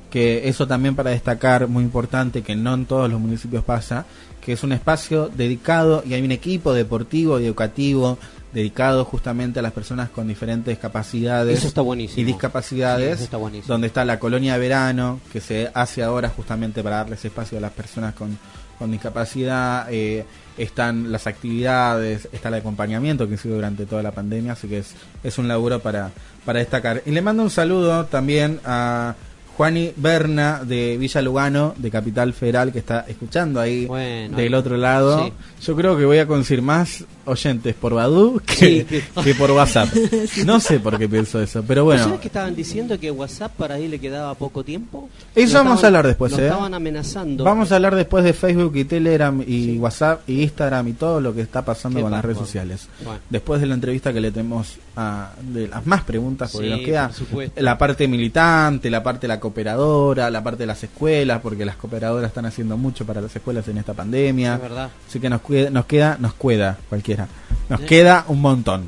[0.09, 4.05] Que eso también para destacar, muy importante, que no en todos los municipios pasa,
[4.41, 8.17] que es un espacio dedicado y hay un equipo deportivo y educativo
[8.51, 12.19] dedicado justamente a las personas con diferentes capacidades Eso está buenísimo.
[12.19, 13.71] y discapacidades, Sí, eso está buenísimo.
[13.71, 17.61] donde está la colonia de verano, que se hace ahora justamente para darles espacio a
[17.61, 18.35] las personas con,
[18.79, 20.25] con discapacidad, eh,
[20.57, 24.93] están las actividades, está el acompañamiento que hizo durante toda la pandemia, así que es,
[25.23, 26.09] es un laburo para,
[26.43, 27.03] para destacar.
[27.05, 29.13] Y le mando un saludo también a
[29.59, 34.77] Juani Berna de Villa Lugano, de Capital Federal, que está escuchando ahí Bueno, del otro
[34.77, 35.25] lado.
[35.25, 35.33] sí.
[35.61, 39.89] Yo creo que voy a conseguir más oyentes por Badu que, Sí, que- por WhatsApp.
[40.45, 42.03] No sé por qué pienso eso, pero bueno.
[42.03, 45.09] ¿Sabes que estaban diciendo que WhatsApp para ahí le quedaba poco tiempo?
[45.35, 46.45] Eso vamos a hablar después, lo ¿eh?
[46.47, 47.43] estaban amenazando.
[47.43, 51.33] Vamos a hablar después de Facebook y Telegram y WhatsApp y Instagram y todo lo
[51.35, 52.87] que está pasando Qué con las redes sociales.
[53.03, 53.19] Bueno.
[53.29, 56.81] Después de la entrevista que le tenemos a, de las más preguntas, porque Sí, nos
[56.81, 61.41] queda por la parte militante, la parte de la cooperadora, la parte de las escuelas,
[61.41, 64.55] porque las cooperadoras están haciendo mucho para las escuelas en esta pandemia.
[64.55, 64.89] Es verdad.
[65.07, 65.41] Así que nos,
[65.71, 67.27] nos queda, nos queda cualquiera.
[67.69, 67.85] Nos Sí.
[67.87, 68.83] queda un montón.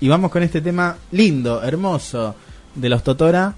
[0.00, 2.34] Y vamos con este tema lindo, hermoso,
[2.74, 3.54] de los Totora.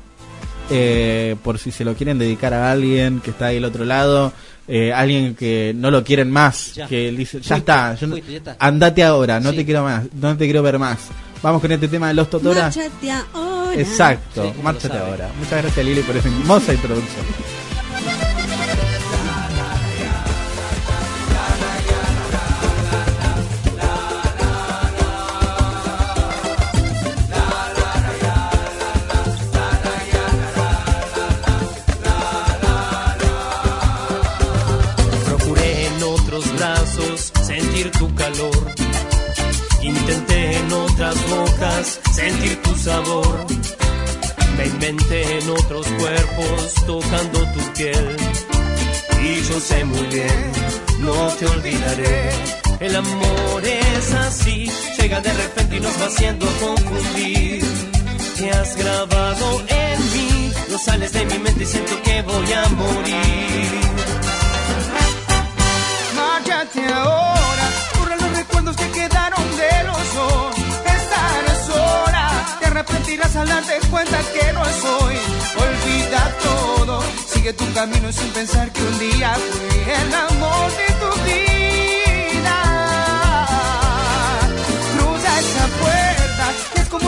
[0.71, 4.33] eh, por si se lo quieren dedicar a alguien que está ahí al otro lado,
[4.69, 6.87] eh, alguien que no lo quieren más, Ya.
[6.87, 8.57] que dice, ya Fuiste, está, yo no- fuiste, ya está.
[8.59, 9.57] andate ahora, no Sí.
[9.57, 10.99] te quiero más, no te quiero ver más.
[11.43, 12.63] Vamos con este tema de los Totora.
[12.63, 13.75] Márchate ahora.
[13.75, 15.29] Exacto, Sí, márchate ahora.
[15.39, 17.27] Muchas gracias Lili por esa hermosa introducción.
[56.13, 57.65] haciendo confundir.
[58.37, 62.69] Te has grabado en mí, no sales de mi mente y siento que voy a
[62.69, 63.71] morir.
[66.17, 67.67] Márchate ahora,
[67.99, 70.55] borra los recuerdos que quedaron de los dos.
[70.99, 75.17] Estarás sola, te arrepentirás al darte cuenta que no soy.
[75.65, 77.03] Olvida todo,
[77.33, 81.62] sigue tu camino sin pensar que un día fui el amor de tu vida.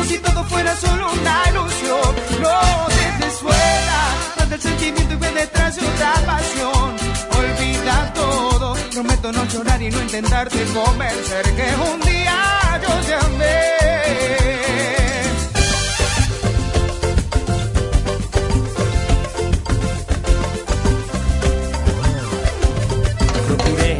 [0.06, 2.14] si todo fuera solo una ilusión.
[2.40, 2.86] No
[3.20, 4.00] te suela,
[4.38, 6.96] manda el sentimiento y ve detrás de otra pasión.
[7.38, 13.74] Olvida todo, prometo no llorar y no intentarte convencer que un día yo te amé.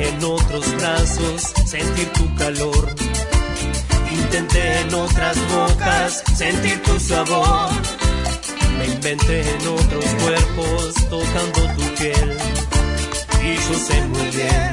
[0.06, 2.93] en otros brazos sentir tu calor
[4.34, 7.70] Intenté en otras bocas sentir tu sabor.
[8.78, 12.36] Me inventé en otros cuerpos tocando tu piel.
[13.44, 14.72] Y yo sé muy bien,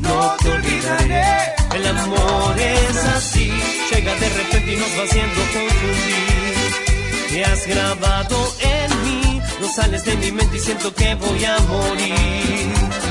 [0.00, 1.24] no te olvidaré.
[1.72, 3.52] El amor es así,
[3.92, 7.28] llega de repente y nos va haciendo confundir.
[7.30, 11.56] Te has grabado en mí, no sales de mi mente y siento que voy a
[11.60, 13.05] morir.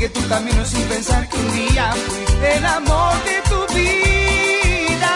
[0.00, 5.14] Sigue tu camino sin pensar que un día fui el amor de tu vida.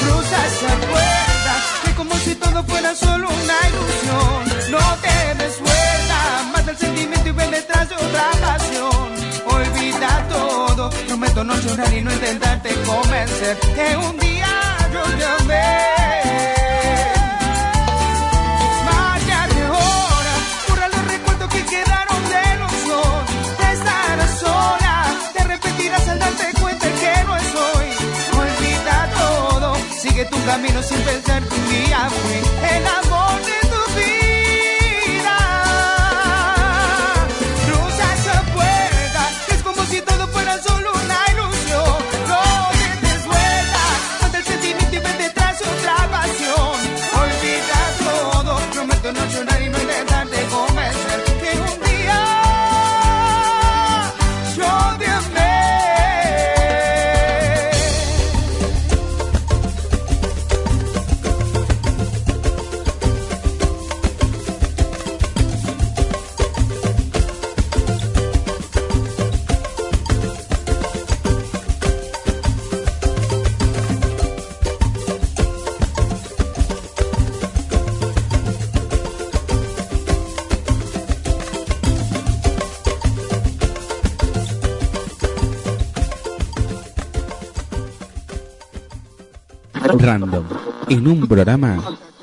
[0.00, 1.52] Cruza esa puerta,
[1.84, 4.70] que como si todo fuera solo una ilusión.
[4.70, 6.18] No te des vuelta,
[6.52, 9.08] mata el sentimiento y ven detrás de otra pasión.
[9.46, 14.52] Olvida todo, prometo no llorar y no intentarte convencer que un día
[14.92, 15.82] yo llamé.
[16.22, 16.61] Márchate
[30.22, 33.51] sigue tu camino sin pensar que un día fui el amor de
[90.88, 91.78] En un programa,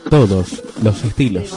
[0.10, 1.56] todos los estilos.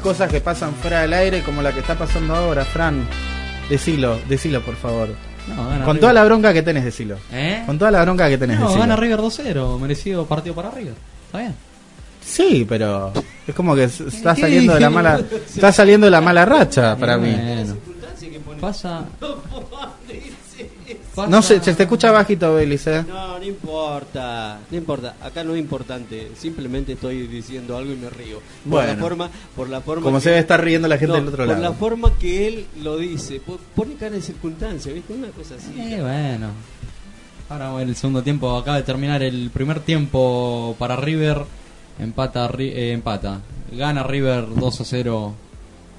[0.00, 3.06] Cosas que pasan fuera del aire como la que está pasando ahora, Fran.
[3.68, 5.08] Decilo, decilo por favor.
[5.48, 6.00] No, Con River.
[6.00, 7.16] toda la bronca que tenés, decilo.
[7.32, 7.62] ¿Eh?
[7.66, 8.80] Con toda la bronca que tenés, No, decilo.
[8.82, 10.94] gana River 2-0, merecido partido para River.
[11.26, 11.54] ¿Está bien?
[12.24, 13.12] Sí, pero
[13.46, 15.20] es como que está ¿Qué saliendo de la mala
[15.54, 17.36] está saliendo de la mala racha para mí.
[18.60, 19.04] Pasa.
[21.14, 23.04] Pasa- No sé, se te escucha bajito, Belis, ¿eh?
[23.08, 25.16] No, no importa, no importa.
[25.22, 26.32] Acá no es importante.
[26.36, 28.36] Simplemente estoy diciendo algo y me río.
[28.64, 28.92] Por Bueno.
[28.94, 30.02] la forma, por la forma.
[30.02, 31.62] Como que- se debe estar riendo la gente No, del otro por lado.
[31.62, 33.40] la forma que él lo dice.
[33.40, 35.12] Por- Pone cara de circunstancia, ¿viste?
[35.12, 35.72] Una cosa así.
[35.78, 36.48] Eh, bueno.
[37.48, 41.44] Ahora el segundo tiempo acaba de terminar el primer tiempo para River.
[41.98, 43.40] Empata, Ri- eh, empata.
[43.70, 45.34] Gana River 2 a 0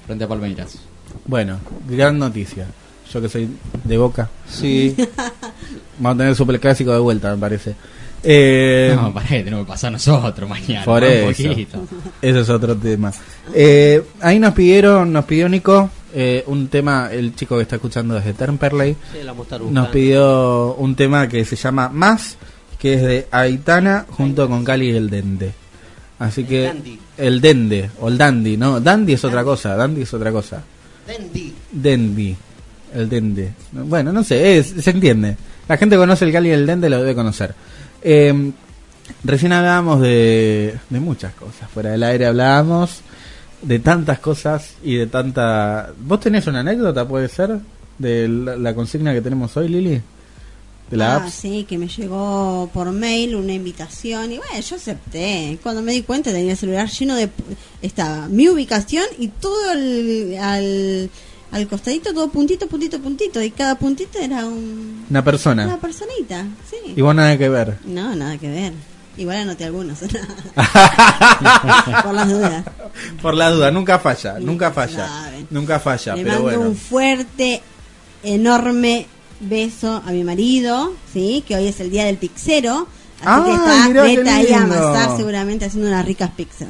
[0.06, 0.78] frente a Palmeiras.
[1.26, 1.58] Bueno,
[1.88, 2.66] gran noticia.
[3.12, 3.48] Yo que soy
[3.84, 4.28] de Boca.
[4.48, 4.94] Sí.
[5.98, 7.74] Vamos a tener el superclásico de vuelta, me parece.
[8.22, 10.84] Eh, no, para que tenemos que pasar nosotros mañana.
[10.84, 11.48] Por un eso.
[11.48, 11.86] poquito.
[12.22, 13.12] Ese es otro tema.
[13.52, 18.14] Eh, ahí nos pidieron, nos pidió Nico eh, un tema, el chico que está escuchando
[18.14, 18.96] desde Temperley.
[19.12, 19.18] Sí,
[19.70, 22.36] Nos pidió un tema que se llama Más,
[22.78, 25.52] que es de Aitana junto con Cali y el Dende.
[26.20, 27.00] Así que Dandy.
[27.18, 30.62] el Dende o el Dandy, no, Dandy es otra cosa, Dandy es otra cosa.
[31.04, 31.52] Dandy.
[31.72, 32.36] Dendi,
[32.94, 33.52] el Dende.
[33.72, 35.36] Bueno, no sé, es- se entiende.
[35.68, 37.54] La gente conoce el Cali y el Dende, lo debe conocer.
[38.02, 38.52] Eh,
[39.22, 41.68] recién hablábamos de, de muchas cosas.
[41.72, 43.00] Fuera del aire hablábamos
[43.62, 45.90] de tantas cosas y de tanta...
[45.98, 47.58] ¿Vos tenés una anécdota, puede ser?
[47.98, 50.02] De la, la consigna que tenemos hoy, Lili?
[50.90, 51.32] De la ah, apps.
[51.32, 55.58] sí, que me llegó por mail una invitación y bueno, yo acepté.
[55.62, 57.30] Cuando me di cuenta tenía el celular lleno de...
[57.80, 61.08] Estaba mi ubicación y todo el, al,
[61.54, 63.40] al costadito, todo puntito, puntito, puntito.
[63.42, 65.64] Y cada puntito era un, Una persona.
[65.66, 66.94] una personita, sí.
[66.96, 67.78] Y vos nada que ver.
[67.84, 68.72] No, nada que ver.
[69.16, 69.98] Igual anoté algunos.
[72.02, 72.64] por las dudas.
[73.22, 75.08] Por la duda, nunca falla, nunca falla.
[75.50, 76.60] Nunca falla, Le pero mando bueno.
[76.70, 77.62] un fuerte,
[78.22, 79.06] enorme
[79.40, 82.88] beso a mi marido, sí, que hoy es el día del pixero.
[83.20, 84.74] Así Ah, que está mirá qué vete ahí a lindo.
[84.88, 86.68] amasar seguramente haciendo unas ricas pizzas.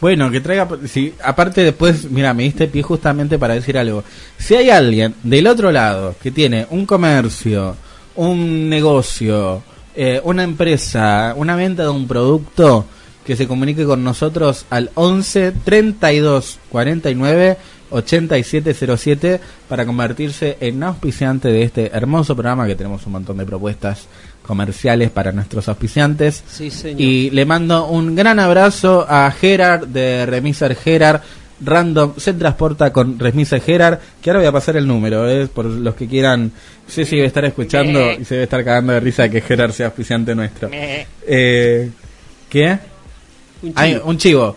[0.00, 0.66] Bueno, que traiga.
[0.86, 4.02] Si, aparte, después, mira, me diste pie justamente para decir algo.
[4.38, 7.76] Si hay alguien del otro lado que tiene un comercio,
[8.16, 9.62] un negocio,
[9.94, 12.86] eh, una empresa, una venta de un producto,
[13.24, 17.58] que se comunique con nosotros al 11 32 49
[17.90, 24.06] 8707 para convertirse en auspiciante de este hermoso programa que tenemos un montón de propuestas
[24.42, 26.42] comerciales para nuestros auspiciantes.
[26.48, 27.00] Sí, señor.
[27.00, 31.20] Y le mando un gran abrazo a Gerard de Remiser Gerard.
[31.62, 33.98] Random se transporta con Remiser Gerard.
[34.22, 35.46] Que ahora voy a pasar el número, ¿eh?
[35.46, 36.50] por los que quieran.
[36.86, 39.72] Sí, sí, debe estar escuchando y se debe estar cagando de risa de que Gerard
[39.72, 40.68] sea auspiciante nuestro.
[40.72, 41.90] Eh,
[42.48, 42.78] ¿Qué?
[43.62, 44.04] Un Hay chivo.
[44.06, 44.56] un chivo.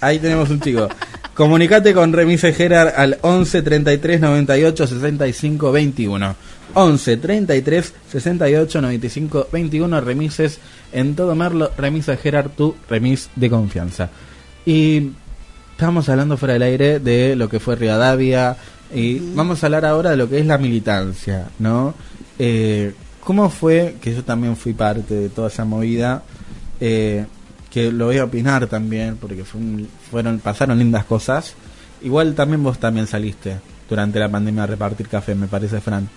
[0.00, 0.88] Ahí tenemos un chico.
[1.34, 6.36] Comunicate con Remise Gerard al 11 33 98 65 21.
[6.74, 10.00] 11 33 68 95 21.
[10.00, 10.58] Remises
[10.92, 11.70] en todo Merlo.
[11.76, 14.10] Remise Gerard, tu remis de confianza.
[14.66, 15.10] Y
[15.72, 18.56] estábamos hablando fuera del aire de lo que fue Rivadavia.
[18.94, 21.94] Y vamos a hablar ahora de lo que es la militancia, ¿no?
[22.38, 26.22] Eh, ¿Cómo fue, que yo también fui parte de toda esa movida,
[26.80, 27.24] eh,
[27.70, 31.54] que lo voy a opinar también, porque fue un- fueron pasaron lindas cosas.
[32.02, 33.56] Igual también vos también saliste
[33.88, 36.08] durante la pandemia a repartir café, me parece, Fran.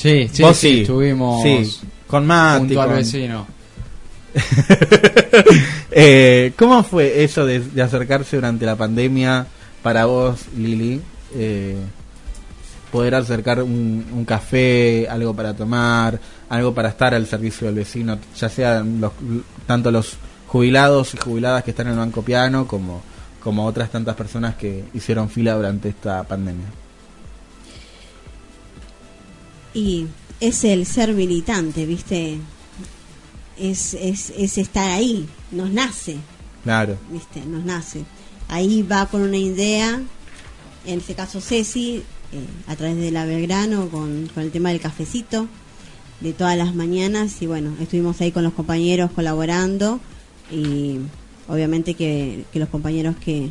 [0.00, 0.80] Sí, sí, Vos sí, sí.
[0.82, 3.46] estuvimos Sí, con Mati, junto al con- vecino.
[5.92, 9.46] Eh, ¿Cómo fue eso de, de acercarse durante la pandemia
[9.82, 11.00] para vos, Lili?
[11.34, 11.76] Eh,
[12.92, 16.18] poder acercar un, un café, algo para tomar,
[16.48, 19.12] algo para estar al servicio del vecino, ya sean los,
[19.66, 20.16] tanto los
[20.46, 23.02] jubilados y jubiladas que están en el Banco Piano como,
[23.42, 26.66] como otras tantas personas que hicieron fila durante esta pandemia.
[29.74, 30.06] Y
[30.40, 32.38] es el ser militante, ¿viste?
[33.58, 36.16] Es, es, es estar ahí, nos nace,
[36.64, 36.96] Claro.
[37.10, 37.40] ¿viste?
[37.44, 38.04] Nos nace.
[38.48, 40.00] Ahí va con una idea,
[40.86, 42.02] en este caso Ceci,
[42.32, 45.46] eh, a través de la Belgrano, con, con el tema del cafecito,
[46.20, 50.00] de todas las mañanas, y bueno, estuvimos ahí con los compañeros colaborando,
[50.50, 50.98] y
[51.48, 53.50] obviamente que, que los compañeros que,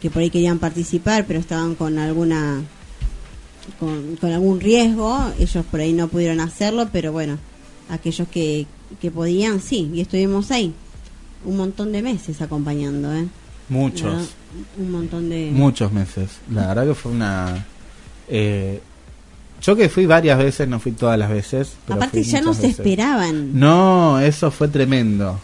[0.00, 2.62] que por ahí querían participar, pero estaban con alguna
[3.78, 7.38] con, con algún riesgo, ellos por ahí no pudieron hacerlo, pero bueno,
[7.88, 8.66] aquellos que,
[9.00, 10.72] que podían, sí, y estuvimos ahí
[11.44, 13.26] un montón de meses acompañando, ¿eh?
[13.68, 14.02] Muchos.
[14.04, 14.24] Verdad,
[14.78, 15.50] Un montón de...
[15.52, 16.30] Muchos meses.
[16.52, 17.66] La verdad que fue una...
[18.28, 18.80] eh,
[19.60, 21.72] yo que fui varias veces, no fui todas las veces.
[21.84, 23.58] pero Aparte ya no se esperaban.
[23.58, 25.38] No, eso fue tremendo.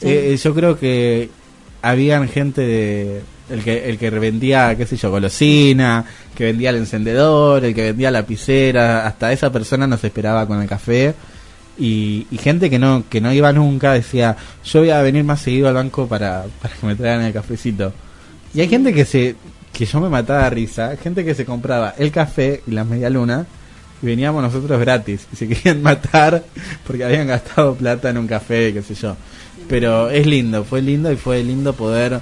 [0.00, 0.06] Sí.
[0.08, 1.28] Eh, eh, yo creo que
[1.82, 6.04] habían gente de el que el que vendía, qué sé yo, golosina,
[6.34, 10.68] que vendía el encendedor, el que vendía lapicera, hasta esa persona nos esperaba con el
[10.68, 11.14] café.
[11.78, 15.40] Y, y gente que no que no iba nunca decía, yo voy a venir más
[15.40, 17.92] seguido al banco para, para que me traigan el cafecito.
[18.54, 19.36] Y hay gente que se
[19.72, 23.10] que yo me mataba de risa, gente que se compraba el café y las media
[23.10, 23.46] luna
[24.02, 26.44] y veníamos nosotros gratis y se querían matar
[26.86, 29.16] porque habían gastado plata en un café, qué sé yo.
[29.68, 32.20] Pero es lindo, fue lindo y fue lindo poder...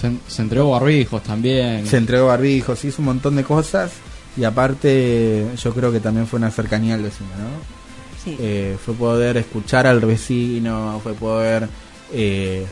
[0.00, 1.86] Se, se entregó barbijos también.
[1.86, 3.90] Se entregó barbijos, hizo un montón de cosas
[4.36, 8.22] y aparte yo creo que también fue una cercanía al vecino, ¿no?
[8.24, 8.36] Sí.
[8.38, 11.68] Eh, fue poder escuchar al vecino, fue poder
[12.12, 12.66] eh,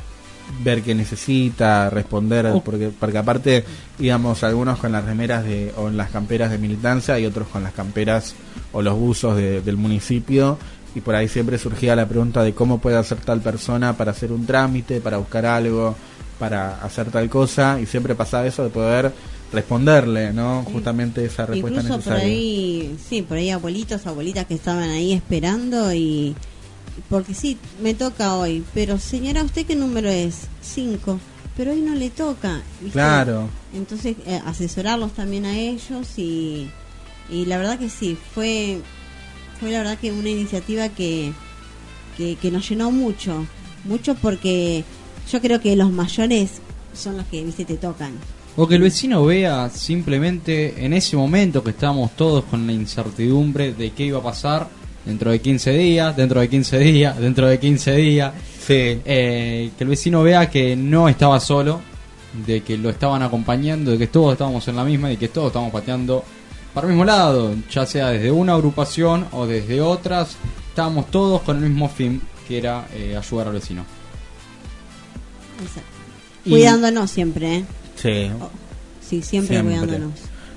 [0.62, 2.60] ver qué necesita, responder, Oh.
[2.62, 3.64] porque, porque aparte
[3.98, 7.62] íbamos algunos con las remeras de, o en las camperas de militancia y otros con
[7.64, 8.34] las camperas
[8.72, 10.58] o los buzos de- del municipio
[10.94, 14.30] y por ahí siempre surgía la pregunta de cómo puede hacer tal persona para hacer
[14.32, 15.94] un trámite, para buscar algo,
[16.38, 19.12] para hacer tal cosa y siempre pasaba eso de poder
[19.52, 20.64] responderle, ¿no?
[20.64, 22.24] Justamente esa respuesta Incluso por necesaria.
[22.24, 26.34] ahí, sí, por ahí abuelitos, abuelitas que estaban ahí esperando y...
[27.10, 30.48] Porque sí, me toca hoy, pero señora, ¿usted qué número es?
[30.62, 31.20] Cinco,
[31.56, 32.62] pero hoy no le toca.
[32.80, 32.92] ¿viste?
[32.92, 33.48] Claro.
[33.74, 36.70] Entonces, eh, asesorarlos también a ellos y,
[37.30, 38.80] y la verdad que sí, fue,
[39.60, 41.32] fue la verdad que una iniciativa que,
[42.16, 43.46] que, que nos llenó mucho,
[43.84, 44.84] mucho porque
[45.30, 46.60] yo creo que los mayores
[46.94, 48.12] son los que, viste, te tocan.
[48.56, 53.74] O que el vecino vea simplemente en ese momento que estábamos todos con la incertidumbre
[53.74, 54.68] de qué iba a pasar
[55.04, 58.32] dentro de 15 días, dentro de 15 días, dentro de 15 días.
[58.68, 61.80] Eh, que el vecino vea que no estaba solo,
[62.46, 65.48] de que lo estaban acompañando, de que todos estábamos en la misma y que todos
[65.48, 66.24] estábamos pateando
[66.74, 70.36] para el mismo lado, ya sea desde una agrupación o desde otras,
[70.68, 73.95] estábamos todos con el mismo fin, que era eh, ayudar al vecino.
[75.62, 75.90] Exacto.
[76.44, 77.64] Y- Cuidándonos siempre, ¿eh?
[77.96, 78.30] Sí.
[79.00, 80.12] Sí, siempre, cuidándonos.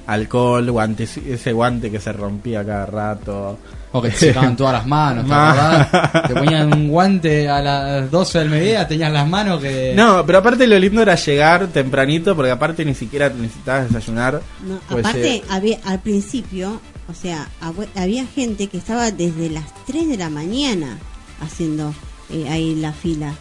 [0.07, 3.59] Alcohol, guantes, ese guante que se rompía cada rato.
[3.91, 5.26] O que te secaban todas las manos,
[6.27, 9.93] ¿te ponían un guante a las 12 del mediodía, tenías las manos que...
[9.95, 14.41] No, pero aparte lo lindo era llegar tempranito, porque aparte ni siquiera necesitabas desayunar.
[14.63, 17.47] No, Pues, aparte, eh, había, al principio, o sea,
[17.95, 20.99] había gente que estaba desde las 3 de la mañana
[21.41, 21.93] haciendo
[22.31, 23.34] eh, ahí la fila.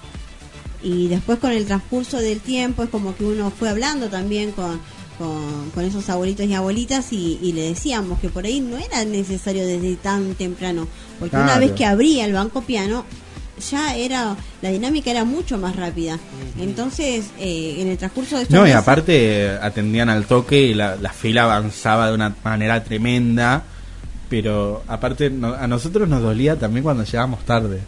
[0.82, 4.80] Y después con el transcurso del tiempo es como que uno fue hablando también con,
[5.18, 9.04] con, con esos abuelitos y abuelitas y, y le decíamos que por ahí no era
[9.04, 10.86] necesario desde tan temprano,
[11.18, 13.04] porque una vez que abría el banco piano
[13.70, 16.16] ya era la dinámica era mucho más rápida.
[16.60, 20.94] Entonces, eh, en el transcurso de estos No, y aparte atendían al toque y la,
[20.94, 23.64] la fila avanzaba de una manera tremenda.
[24.30, 27.80] Pero aparte no- a nosotros nos dolía también cuando llegábamos tarde.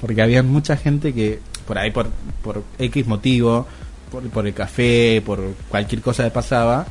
[0.00, 2.08] Porque había mucha gente que por ahí por,
[2.42, 3.66] por X motivo,
[4.10, 6.86] por, por el café, por cualquier cosa que pasaba,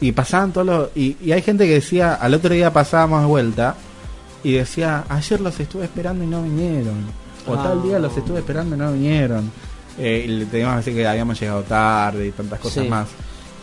[0.00, 0.88] y pasaban todos los...
[0.94, 3.74] Y, y hay gente que decía, al otro día pasábamos de vuelta
[4.44, 7.04] y decía, ayer los estuve esperando y no vinieron.
[7.46, 7.62] O Ah.
[7.62, 9.50] tal día los estuve esperando y no vinieron.
[9.98, 12.90] Eh, y le teníamos que decir que habíamos llegado tarde y tantas cosas Sí.
[12.90, 13.08] más.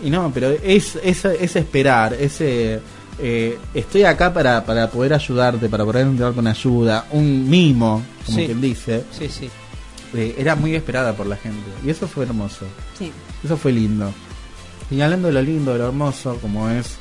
[0.04, 2.80] Y no, pero es, es, es esperar, ese...
[3.20, 8.38] eh, estoy acá para, para poder ayudarte, para poder entrar con ayuda, un mimo, como
[8.40, 8.46] Sí.
[8.48, 9.50] quien dice, Sí, sí.
[10.14, 11.70] Eh, era muy esperada por la gente.
[11.86, 12.66] Y eso fue hermoso.
[12.98, 13.12] Sí.
[13.44, 14.14] Eso fue lindo.
[14.92, 16.96] Y hablando de lo lindo, de lo hermoso, como es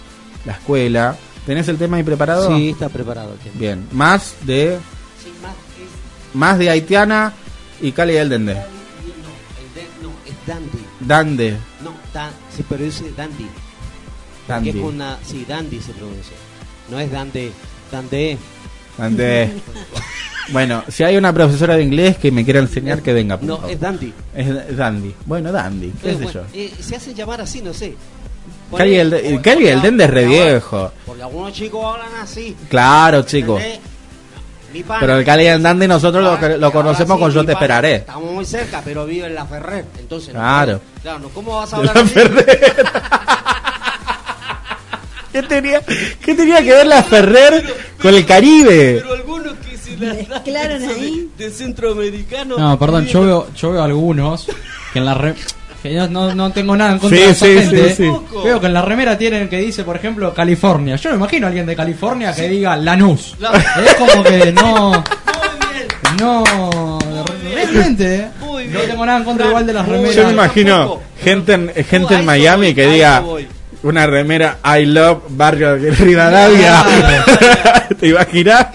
[0.46, 1.16] la escuela,
[1.46, 2.56] ¿tenés el tema ahí preparado?
[2.56, 3.34] Sí, está preparado.
[3.54, 4.78] Bien, más de
[5.22, 7.32] Sí, más es- más de Haitiana
[7.80, 8.54] y Cali del Dende.
[8.54, 10.78] No, el de- no, es Dandy.
[11.00, 13.46] Dande, No, dan, se pronuncia Dandy.
[14.48, 14.70] Dandy.
[14.70, 16.36] Es una, sí, Dandy se pronuncia.
[16.90, 17.52] No es Dande,
[17.90, 18.38] Dande.
[18.96, 19.52] Dande.
[20.48, 23.36] Bueno, si hay una profesora de inglés que me quiera enseñar, que venga.
[23.38, 23.70] por No, favor.
[23.70, 24.12] es Dandy.
[24.34, 25.14] Es Dandy.
[25.24, 26.42] Bueno, Dandy, qué sé bueno, yo.
[26.52, 27.94] eh, se hacen llamar así, no sé.
[28.76, 30.90] Cali el Cali del Dende es re viejo.
[31.06, 32.56] Porque algunos chicos hablan así.
[32.68, 33.62] Claro, chicos.
[35.00, 37.96] Pero el Cali Dende nosotros lo, lo conocemos sí, con Yo te esperaré.
[37.96, 39.84] Estamos muy cerca, pero vive en la Ferrer.
[39.98, 40.78] Entonces, no Claro.
[40.78, 41.02] puedo.
[41.02, 42.10] Claro, no, ¿cómo vas a hablar la así?
[42.14, 42.86] Ferrer.
[45.32, 47.64] ¿Qué tenía, ¿Qué tenía que ver la Ferrer
[48.02, 49.00] con el Caribe?
[49.02, 49.14] Pero
[50.06, 51.28] Mezclaron ahí.
[51.36, 52.58] de, de centroamericano.
[52.58, 54.46] No, perdón, yo veo, yo veo algunos
[54.92, 55.34] que en la re-
[55.82, 57.88] que yo no, no tengo nada en contra Sí, de esa sí, gente.
[57.94, 58.12] sí, sí.
[58.44, 60.94] Veo que en la remera tienen que dice, por ejemplo, California.
[60.96, 63.34] Yo no imagino a alguien de California que diga Lanús.
[63.40, 63.50] La-
[63.84, 65.02] Es como que no.
[66.20, 66.44] No,
[67.42, 68.28] realmente, ¿eh?
[68.40, 70.14] Muy no tengo nada en contra igual de las remeras.
[70.14, 73.24] Yo me imagino gente en, gente en Miami que diga
[73.82, 76.84] una remera I love Barrio de Rivadavia.
[78.00, 78.68] ¿Te imaginas?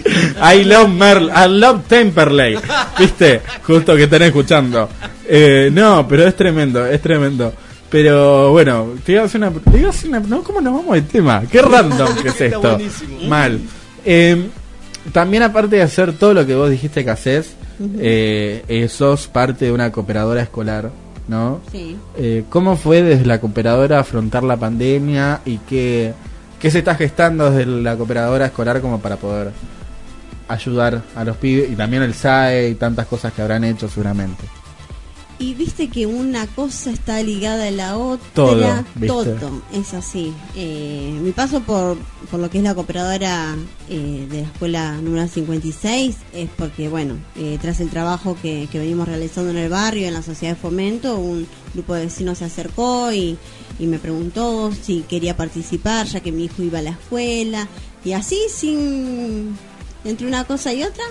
[0.53, 2.57] I love Merl, I love Temperley.
[2.99, 3.41] ¿Viste?
[3.63, 4.89] Justo que están escuchando.
[5.25, 7.53] Eh, no, pero es tremendo, es tremendo.
[7.89, 9.51] Pero bueno, te iba a hacer una.
[9.51, 11.43] Te iba a hacer una no, ¿Cómo nos vamos del tema?
[11.49, 12.77] Qué random que es esto.
[13.27, 13.59] Mal.
[14.03, 14.47] Eh,
[15.11, 17.55] también, aparte de hacer todo lo que vos dijiste que haces,
[17.99, 20.91] eh, eh, sos parte de una cooperadora escolar,
[21.27, 21.59] ¿no?
[21.71, 21.97] Sí.
[22.15, 26.13] Eh, ¿Cómo fue desde la cooperadora afrontar la pandemia y qué,
[26.59, 29.51] qué se está gestando desde la cooperadora escolar como para poder
[30.47, 34.43] ayudar a los pibes y también el SAE y tantas cosas que habrán hecho seguramente?
[35.39, 38.27] Y viste que una cosa está ligada a la otra.
[38.33, 38.83] Todo.
[39.05, 40.33] Todo, es así.
[40.55, 41.97] Eh, mi paso por,
[42.31, 43.55] por lo que es la cooperadora
[43.87, 48.79] eh, de la escuela número 56 es porque, bueno, eh, tras el trabajo que, que
[48.79, 52.45] venimos realizando en el barrio, en la sociedad de fomento, un grupo de vecinos se
[52.45, 53.37] acercó y,
[53.77, 57.67] y me preguntó si quería participar, ya que mi hijo iba a la escuela.
[58.03, 59.55] Y así, sin.
[60.03, 61.03] entre una cosa y otra,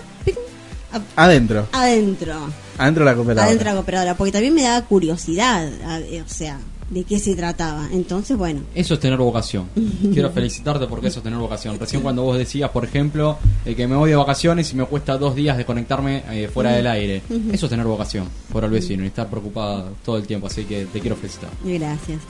[1.17, 2.66] Adentro, adentro.
[2.79, 3.47] Adentro de la cooperadora.
[3.47, 6.59] Adentro de la cooperadora, porque también me daba curiosidad, a- eh, o sea,
[6.91, 7.89] de qué se trataba.
[7.93, 9.67] Entonces, bueno, Eso es tener vocación.
[10.13, 11.79] Quiero felicitarte porque eso es tener vocación.
[11.81, 15.19] Recién cuando vos decías, por ejemplo, eh, que me voy de vacaciones y me cuesta
[15.19, 17.23] dos días desconectarme eh, fuera del aire.
[17.53, 20.47] Eso es tener vocación por el vecino y estar preocupada todo el tiempo.
[20.47, 21.51] Así que te quiero felicitar.
[21.65, 22.21] gracias.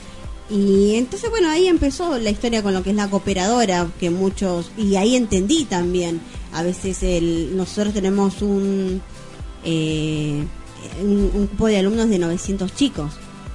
[0.48, 4.70] Y entonces, bueno, ahí empezó la historia con lo que es la cooperadora, que muchos,
[4.78, 6.20] y ahí entendí también,
[6.52, 9.02] a veces el, nosotros tenemos un,
[9.66, 10.42] eh,
[11.02, 13.12] un, un grupo de alumnos de 900 chicos,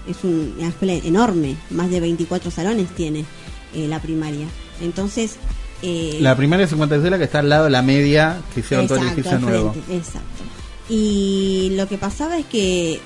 [0.08, 3.26] es un- una escuela enorme, más de 24 salones tiene
[3.74, 4.46] eh, la primaria.
[4.82, 5.36] Entonces,
[5.82, 8.88] eh, La primera de 56 la que está al lado de la media que hicieron
[8.88, 9.74] todo el edificio nuevo.
[9.90, 10.44] exacto.
[10.90, 13.00] Y lo que pasaba es que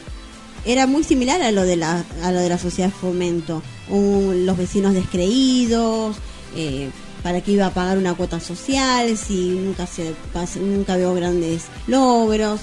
[0.66, 3.62] era muy similar a lo de la, a lo de la sociedad de fomento.
[3.90, 6.16] Un- los vecinos descreídos,
[6.56, 6.90] eh,
[7.22, 10.14] para qué iba a pagar una cuota social, si nunca, se,
[10.60, 12.62] nunca veo grandes logros.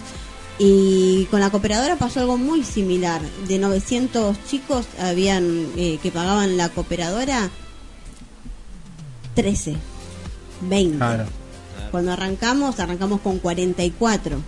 [0.58, 3.20] Y con la cooperadora pasó algo muy similar.
[3.48, 7.50] De 900 chicos habían eh, que pagaban la cooperadora
[9.34, 9.76] 13,
[10.62, 10.96] 20.
[10.98, 11.24] Claro.
[11.90, 14.38] Cuando arrancamos, arrancamos con 44.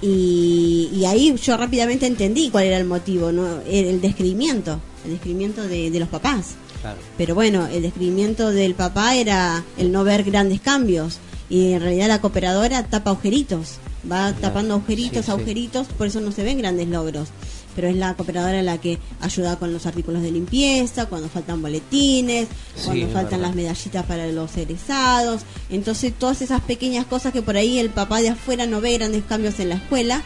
[0.00, 3.60] Y, y ahí yo rápidamente entendí cuál era el motivo, ¿no?
[3.60, 6.54] el, el descrimiento, el descrimiento de, de los papás.
[6.80, 6.98] Claro.
[7.16, 11.18] Pero bueno, el descrimiento del papá era el no ver grandes cambios.
[11.48, 13.76] Y en realidad la cooperadora tapa agujeritos,
[14.10, 15.30] va tapando agujeritos, Sí, sí.
[15.30, 17.28] agujeritos, por eso no se ven grandes logros.
[17.74, 22.46] Pero es la cooperadora la que ayuda con los artículos de limpieza, cuando faltan boletines,
[22.76, 23.40] Sí, cuando faltan verdad.
[23.46, 25.42] las medallitas para los egresados.
[25.70, 29.22] Entonces, todas esas pequeñas cosas que por ahí el papá de afuera no ve grandes
[29.24, 30.22] cambios en la escuela,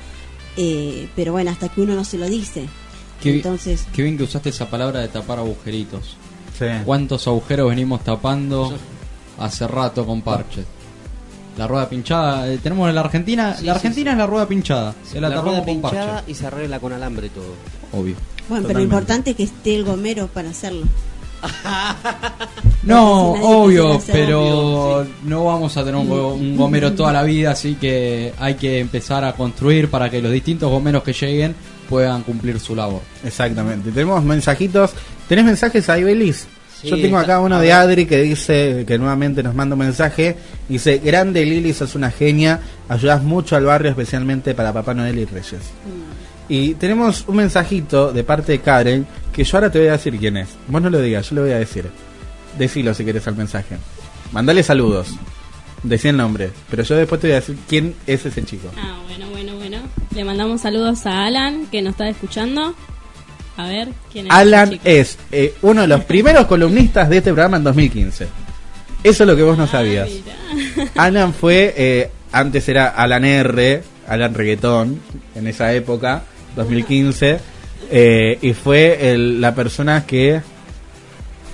[0.56, 2.66] eh, pero bueno, hasta que uno no se lo dice.
[3.22, 6.16] Qué, Entonces, qué bien que usaste esa palabra de tapar agujeritos.
[6.58, 6.64] Sí.
[6.84, 8.72] ¿Cuántos agujeros venimos tapando
[9.38, 10.64] hace rato con parches?
[11.56, 14.46] La rueda pinchada, eh, tenemos en la Argentina, Sí, la sí, Argentina es la rueda
[14.46, 16.30] pinchada, se la, la rueda con pinchada parche.
[16.30, 17.54] y se arregla con alambre todo.
[17.92, 18.14] Obvio.
[18.48, 20.86] bueno, pero lo importante es que esté el gomero para hacerlo.
[22.82, 27.74] No, obvio, pero no vamos a tener un, go- un gomero toda la vida, así
[27.74, 31.54] que hay que empezar a construir para que los distintos gomeros que lleguen
[31.88, 33.00] puedan cumplir su labor.
[33.24, 33.90] Exactamente.
[33.90, 34.92] Tenemos mensajitos.
[35.28, 36.46] ¿Tenés mensajes ahí, Belis?
[36.80, 37.72] Sí, Yo tengo acá uno de.
[37.72, 40.36] Adri que dice que nuevamente nos manda un mensaje.
[40.68, 42.60] Dice, grande Lili, sos una genia.
[42.88, 45.62] Ayudas mucho al barrio, especialmente para Papá Noel y Reyes.
[46.48, 50.16] Y tenemos un mensajito de parte de Karen que yo ahora te voy a decir
[50.18, 50.48] quién es.
[50.68, 51.86] Vos no lo digas, yo lo voy a decir.
[52.58, 53.76] Decilo si querés al mensaje.
[54.32, 55.08] Mandale saludos.
[55.82, 56.50] Decí el nombre.
[56.70, 58.68] Pero yo después te voy a decir quién es ese chico.
[58.76, 59.78] Ah, bueno, bueno, bueno.
[60.14, 62.74] Le mandamos saludos a Alan, que nos está escuchando.
[63.56, 64.32] A ver, ¿quién es?
[64.32, 64.82] Alan chico?
[64.84, 68.26] es eh, uno de los primeros columnistas de este programa en 2015.
[69.02, 70.08] Eso es lo que vos no sabías.
[70.96, 75.00] Alan fue, eh, antes era Alan R, Alan Reggaetón,
[75.34, 76.22] en esa época,
[76.56, 77.38] 2015,
[77.90, 80.40] eh, y fue el- la persona que...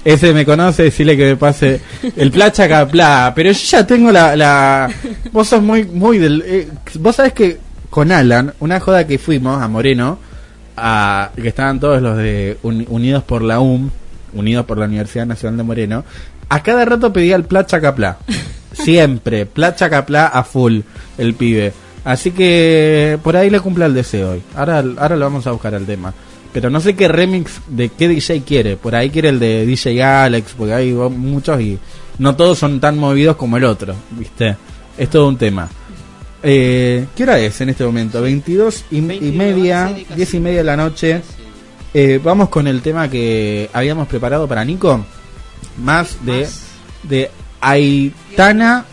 [0.05, 1.81] Ese me conoce, decirle que me pase
[2.17, 4.91] el placha capla, pero yo ya tengo la, la...
[5.31, 6.43] Vos sos muy, muy del...
[6.45, 6.69] eh,
[6.99, 7.59] vos sabés que
[7.89, 10.19] con Alan, una joda que fuimos a Moreno,
[10.77, 13.91] a, que estaban todos los de Uni- Unidos por la UM,
[14.35, 16.05] Unidos por la Universidad Nacional de Moreno,
[16.49, 18.19] a cada rato pedía el placha capla.
[18.73, 20.81] Siempre, placha capla a full,
[21.19, 21.73] el pibe.
[22.05, 24.43] Así que por ahí le cumple el deseo hoy.
[24.57, 26.13] Ahora, ahora lo vamos a buscar al tema.
[26.53, 28.77] Pero no sé qué remix de qué DJ quiere.
[28.77, 31.79] Por ahí quiere el de DJ Alex, porque hay muchos y
[32.19, 34.57] no todos son tan movidos como el otro, ¿viste?
[34.99, 35.69] Es todo un tema.
[36.43, 38.21] Eh, ¿Qué hora es en este momento?
[38.21, 39.01] 22 y, y
[39.33, 41.23] media, 10 y media de la noche.
[41.95, 45.05] Eh, vamos con el tema que habíamos preparado para Nico.
[45.79, 46.49] Más de,
[47.03, 48.85] de Aitana.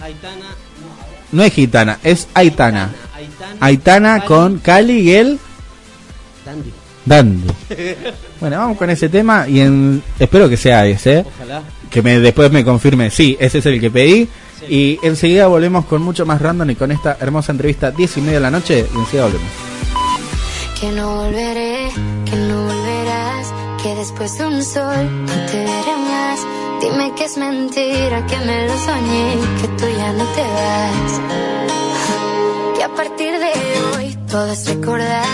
[1.31, 2.91] No es gitana, es Aitana.
[3.15, 5.39] Aitana, Aitana con Cali y el
[6.45, 6.73] Dandy.
[7.05, 7.47] Dandy.
[8.39, 11.25] Bueno, vamos con ese tema y en, espero que sea ese.
[11.35, 11.61] Ojalá.
[11.89, 14.29] Que me, después me confirme, sí, ese es el que pedí.
[14.67, 18.33] Y enseguida volvemos con mucho más random y con esta hermosa entrevista 10 y media
[18.35, 18.85] de la noche.
[18.93, 19.49] Y enseguida volvemos.
[20.79, 21.89] Que no volveré,
[22.25, 23.53] que no volverás,
[23.83, 26.39] que después de un sol no te veré más.
[26.81, 31.21] Dime que es mentira, que me lo soñé, que tú ya no te vas.
[32.77, 35.25] Que a partir de hoy todo es recordar,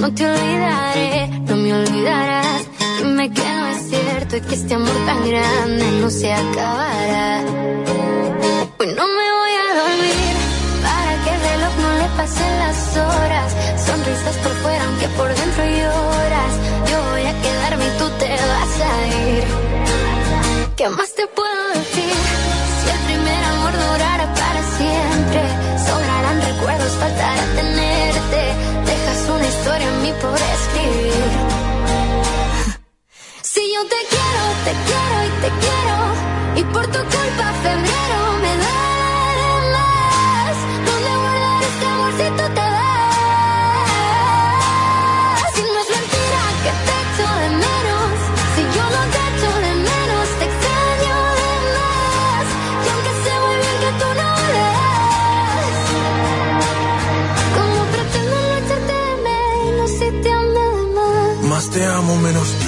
[0.00, 2.66] no te olvidaré, no me olvidarás.
[2.98, 7.44] Dime que no es cierto y que este amor tan grande no se acabará.
[8.80, 10.14] Hoy no me voy a dormir
[10.84, 13.52] para que el reloj no le pasen las horas.
[13.84, 16.52] Sonrisas por fuera, aunque por dentro lloras.
[16.88, 18.92] Yo voy a quedarme y tú te vas a
[19.26, 19.44] ir.
[20.76, 22.14] ¿Qué más te puedo decir?
[22.78, 25.42] Si el primer amor durara para siempre,
[25.88, 28.40] sobrarán recuerdos, faltará tenerte.
[28.86, 31.30] Dejas una historia en mí por escribir.
[33.42, 35.96] Si yo te quiero, te quiero y te quiero.
[36.60, 38.27] Y por tu culpa febrero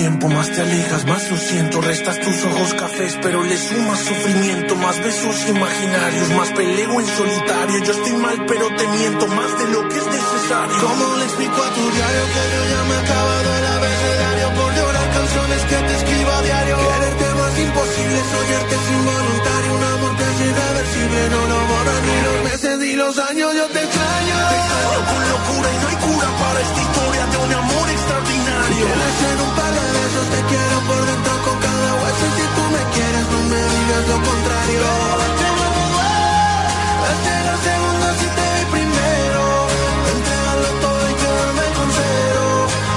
[0.00, 1.80] tiempo, más te alejas, más lo siento.
[1.82, 4.74] Restas tus ojos cafés, pero le sumas sufrimiento.
[4.76, 7.84] Más besos imaginarios, más peleo en solitario.
[7.84, 10.76] Yo estoy mal, pero te miento más de lo que es necesario.
[10.80, 14.70] ¿Cómo le explico a tu diario que yo ya me he acabado el abecedario por
[14.78, 16.74] llorar canciones que te escribo a diario?
[16.80, 19.70] Quererte más imposible, soñarte es involuntario.
[19.76, 23.48] Un amor que es irreversible, no lo borran ni los meses ni los años.
[23.52, 27.36] Yo te extraño, te extraño con locura y no hay cura para esta historia de
[27.44, 28.49] un amor extraordinario.
[28.70, 32.26] Quieres ser un par de besos, te quiero por dentro con cada hueso.
[32.36, 34.84] Si tú me quieres, no me digas lo contrario.
[37.02, 39.42] Date los segundos si te doy primero.
[40.14, 42.44] Entregarlo todo y quedarme con cero.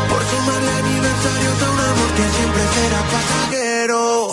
[0.09, 4.32] Por sumarle aniversarios a un amor que siempre será pasajero.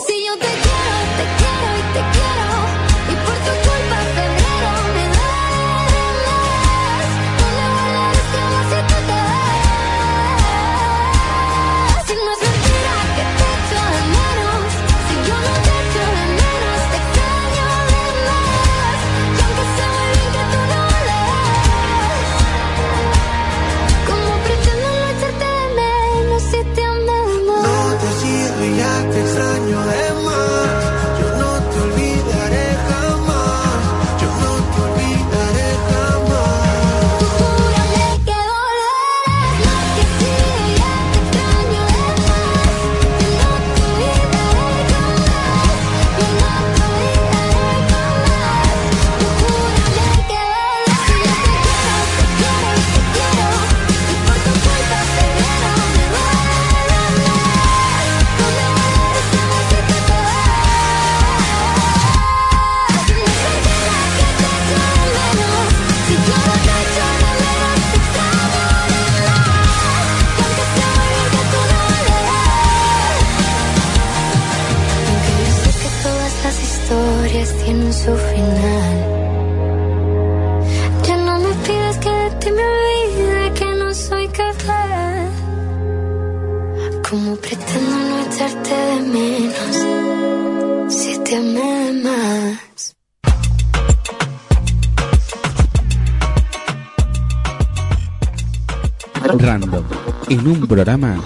[100.41, 101.21] En un programa,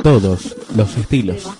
[0.00, 1.59] todos los estilos.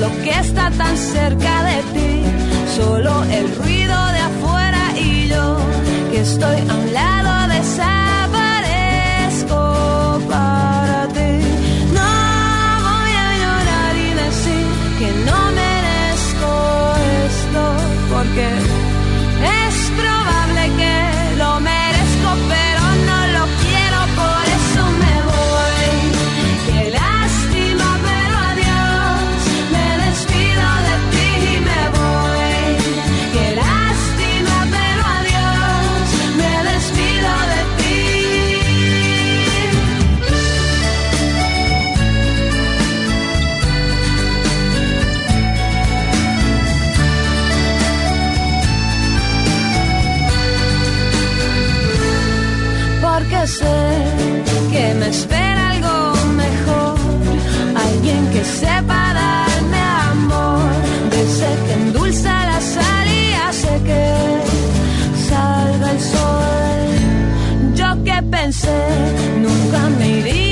[0.00, 2.22] Lo que está tan cerca de ti?
[2.74, 5.58] Solo el ruido de afuera y yo
[6.10, 7.09] que estoy a un lado
[54.72, 56.96] que me espera algo mejor,
[57.86, 59.80] alguien que sepa darme
[60.12, 60.70] amor,
[61.10, 63.20] de ese que endulza la sal y
[63.88, 64.04] que
[65.28, 66.82] salga el sol.
[67.74, 68.80] Yo que pensé,
[69.44, 70.49] nunca me iría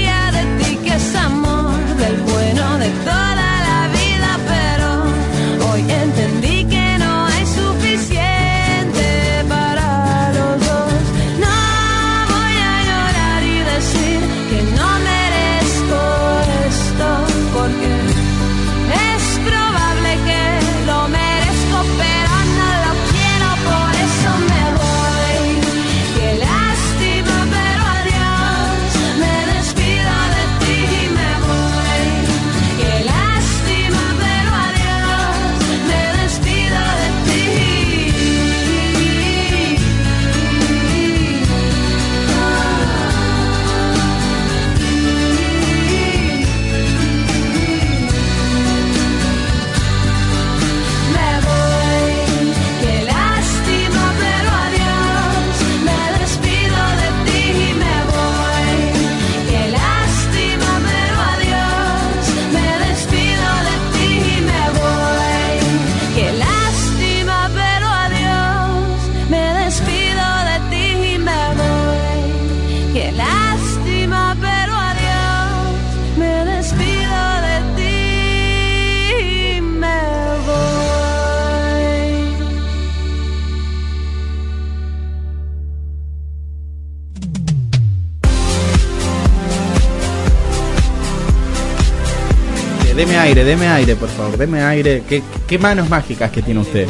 [92.98, 95.04] Deme aire, deme aire, por favor, deme aire.
[95.08, 96.88] ¿Qué, qué manos mágicas que tiene usted?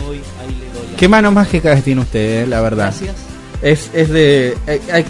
[0.97, 2.95] ¿Qué manos mágicas tiene usted, eh, la verdad?
[2.99, 3.15] Gracias.
[3.61, 4.57] Es, es de.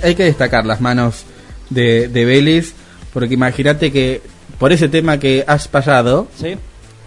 [0.03, 1.23] Hay, que destacar las manos
[1.70, 2.75] de, de Belis,
[3.12, 4.23] porque imagínate que
[4.59, 6.57] por ese tema que has pasado, Sí.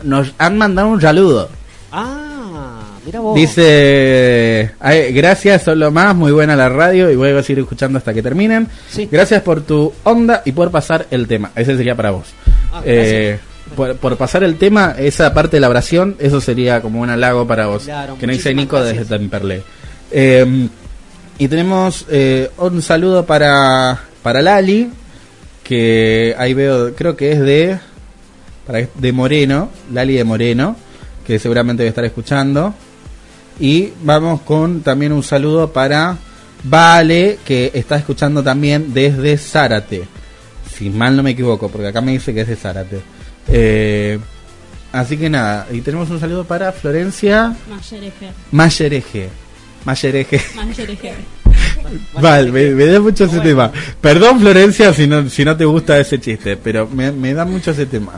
[0.03, 1.49] nos han mandado un saludo.
[1.91, 3.35] Ah, mira vos.
[3.35, 7.97] Dice, "Ay, gracias, son lo más, muy buena la radio y voy a seguir escuchando
[7.97, 8.69] hasta que terminen.
[9.11, 11.51] Gracias por tu onda y por pasar el tema.
[11.57, 12.27] Ese sería para vos.
[12.71, 13.37] Ah, Eh,
[13.75, 17.47] por, por pasar el tema, esa parte de la oración, eso sería como un halago
[17.47, 17.83] para vos.
[17.83, 19.63] Claro, que no dice muchísimas Nico desde Temperley.
[20.11, 20.67] Eh,
[21.37, 24.89] y tenemos eh, un saludo para, para Lali,
[25.63, 27.79] que ahí veo, creo que es de,
[28.67, 30.75] para, de Moreno, Lali de Moreno,
[31.25, 32.73] que seguramente debe estar escuchando.
[33.59, 36.17] Y vamos con también un saludo para
[36.63, 40.07] Vale, que está escuchando también desde Zárate.
[40.71, 43.01] Si mal no me equivoco, porque acá me dice que es de Zárate.
[43.51, 44.19] Eh,
[44.91, 48.31] así que nada, y tenemos un saludo para Florencia Mayereje.
[48.51, 49.29] Mayereje.
[49.85, 50.41] Mayereje.
[50.55, 51.13] Mayereje.
[52.21, 53.71] Vale, me, me da mucho ese tema.
[53.99, 57.71] Perdón, Florencia, si no, si no te gusta ese chiste, pero me, me da mucho
[57.71, 58.13] ese tema.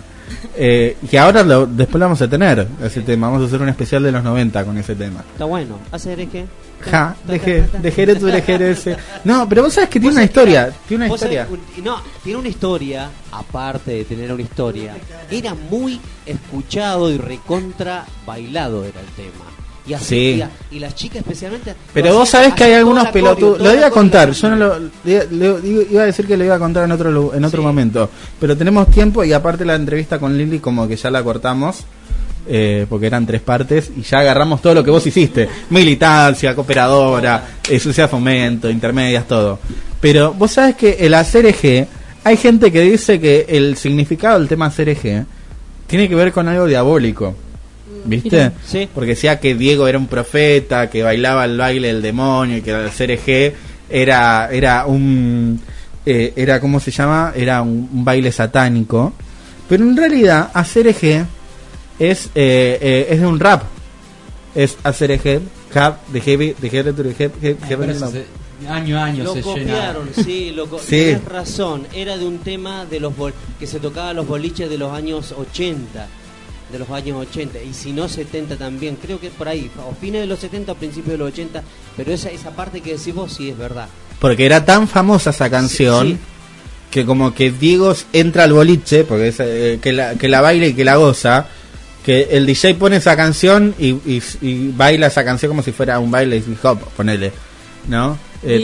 [0.56, 3.28] Eh, que ahora lo- después lo vamos a tener, ese tema.
[3.28, 5.22] Vamos a hacer un especial de los 90 con ese tema.
[5.32, 5.80] Está bueno.
[5.92, 6.46] Hacer es que.
[6.90, 8.98] Ja, deje, deje tu ese.
[9.24, 10.72] No, pero vos sabes que tiene una historia.
[10.88, 11.48] Tiene una sabés, historia.
[11.50, 14.96] un- no, tiene una historia, aparte de tener una historia,
[15.32, 19.46] era muy escuchado y recontra bailado era el tema.
[19.86, 20.44] Y así, Sí.
[20.72, 21.76] y, las chicas especialmente.
[21.94, 23.60] Pero vos sabés que hay algunos pelotudos.
[23.60, 24.80] Lo iba a contar, yo no lo.
[25.04, 28.10] le- le- iba a decir que lo iba a contar en otro, en otro momento.
[28.40, 31.84] Pero tenemos tiempo y aparte la entrevista con Lili, como que ya la cortamos.
[32.48, 37.44] Eh, porque eran tres partes y ya agarramos todo lo que vos hiciste: militancia, cooperadora,
[37.70, 39.60] eh, sociedad de fomento, intermedias, todo.
[40.00, 41.88] Pero vos sabés que el hacer eje,
[42.24, 45.26] hay gente que dice que el significado del tema hacer eje
[45.88, 47.36] tiene que ver con algo diabólico.
[48.06, 48.52] ¿Viste?
[48.66, 48.90] Sí.
[48.94, 52.72] Porque decía que Diego era un profeta, que bailaba el baile del demonio y que
[52.72, 53.54] el CRG
[53.90, 55.62] era, era un.
[56.06, 57.32] eh, era, ¿cómo se llama?
[57.36, 59.14] Era un, un baile satánico.
[59.70, 61.24] Pero en realidad, hacer eje
[62.00, 63.64] es, eh, eh, es de un rap.
[64.56, 65.40] Es hacer eje,
[65.74, 68.26] cap, de heavy, de heavy, de heavy, heavy, Pero eso se-
[68.70, 70.86] año a año Lo se copiaron, sí, lo co- Sí.
[70.92, 71.86] tenés razón.
[71.94, 75.34] Era de un tema de los bol- que se tocaba los boliches de los años
[75.38, 76.08] 80.
[76.72, 80.22] De los años 80, y si no 70 también, creo que por ahí, o fines
[80.22, 81.62] de los 70 o principios de los 80,
[81.98, 83.88] pero esa, esa parte que decís vos sí es verdad.
[84.20, 86.20] Porque era tan famosa esa canción Sí, sí.
[86.90, 90.66] que como que Diego entra al boliche, porque es, eh, que, la, que la baila
[90.68, 91.48] y que la goza,
[92.06, 96.00] que el DJ pone esa canción y, y- y baila esa canción como si fuera
[96.00, 97.32] un baile hip hop, ponele,
[97.88, 98.18] ¿no?
[98.46, 98.58] Eh,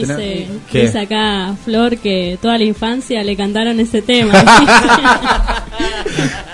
[0.74, 4.34] Dice, acá Flor que toda la infancia le cantaron ese tema.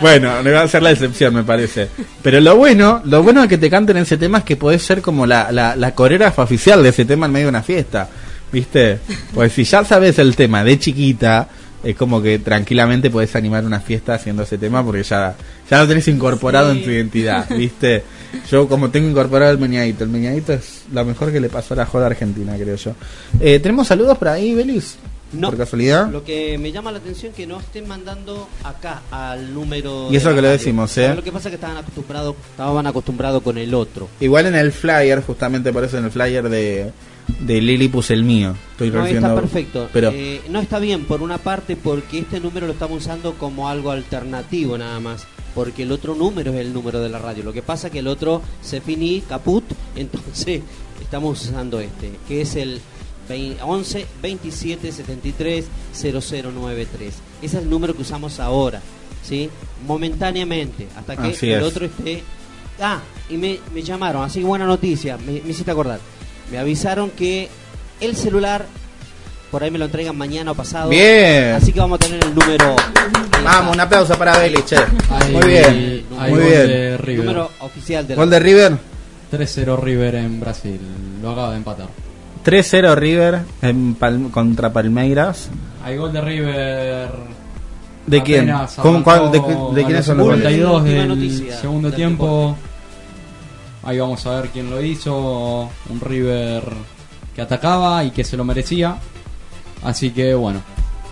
[0.01, 1.87] Bueno, le va a ser la excepción, me parece.
[2.21, 5.01] Pero lo bueno, lo bueno de que te canten ese tema es que podés ser
[5.01, 8.07] como la, la, la coreógrafa oficial de ese tema en medio de una fiesta.
[8.51, 8.99] ¿Viste?
[9.33, 11.47] Pues si ya sabes el tema de chiquita,
[11.85, 15.35] es como que tranquilamente podés animar una fiesta haciendo ese tema porque ya,
[15.69, 18.03] ya lo tenés incorporado en tu identidad, ¿viste?
[18.49, 21.77] Yo como tengo incorporado el meñadito, el meñadito es lo mejor que le pasó a
[21.77, 22.93] la joda argentina, creo yo.
[23.39, 24.97] Eh, ¿Tenemos saludos por ahí, Belis?
[25.31, 25.49] No.
[25.49, 26.09] ¿Por casualidad?
[26.09, 30.07] Lo que me llama la atención que no estén mandando acá al número.
[30.11, 31.13] Y eso que lo decimos, ¿eh?
[31.13, 34.07] Lo que pasa es que estaban acostumbrados, estaban acostumbrados con el otro.
[34.19, 36.91] Igual en el flyer, justamente por eso en el flyer de,
[37.39, 38.55] de Lili puse el mío.
[38.71, 39.89] Estoy No, está perfecto.
[39.93, 43.69] Pero Eh, no está bien, por una parte, porque este número lo estamos usando como
[43.69, 45.25] algo alternativo nada más.
[45.53, 47.43] Porque el otro número es el número de la radio.
[47.43, 49.63] Lo que pasa que el otro se finí, caput,
[49.95, 50.61] entonces
[51.01, 52.81] estamos usando este, que es el
[53.29, 57.13] 20 11 27 73 0093.
[57.41, 58.81] Ese es el número que usamos ahora,
[59.23, 59.49] ¿sí?
[59.87, 61.63] Momentáneamente, hasta que Así el es.
[61.63, 62.21] otro esté.
[62.81, 62.99] Ah,
[63.29, 65.99] y me, me llamaron, así que buena noticia, me, me hiciste acordar.
[66.51, 67.49] Me avisaron que
[68.01, 68.65] el celular
[69.51, 70.89] por ahí me lo entregan mañana o pasado.
[70.89, 71.53] Bien.
[71.55, 72.75] Así que vamos a tener el número.
[73.43, 74.75] Vamos, un aplauso para Beli, che.
[75.09, 76.67] Hay- Muy bien, muy gol bien.
[76.67, 77.25] de River.
[77.25, 78.77] Número oficial de ¿Gol de River?
[79.31, 80.79] 3-0 River en Brasil.
[81.21, 81.87] Lo acaba de empatar.
[82.43, 85.49] 3-0 River en Pal- contra Palmeiras.
[85.83, 87.09] Hay gol de River.
[88.07, 88.53] ¿De quién?
[88.81, 90.43] ¿Cómo, cuál- de, de a quiénes son los goles?
[90.43, 92.55] 52 Última del noticia segundo del tiempo.
[93.85, 95.69] Ahí vamos a ver quién lo hizo.
[95.89, 96.63] Un River
[97.35, 98.97] que atacaba y que se lo merecía.
[99.83, 100.61] Así que bueno,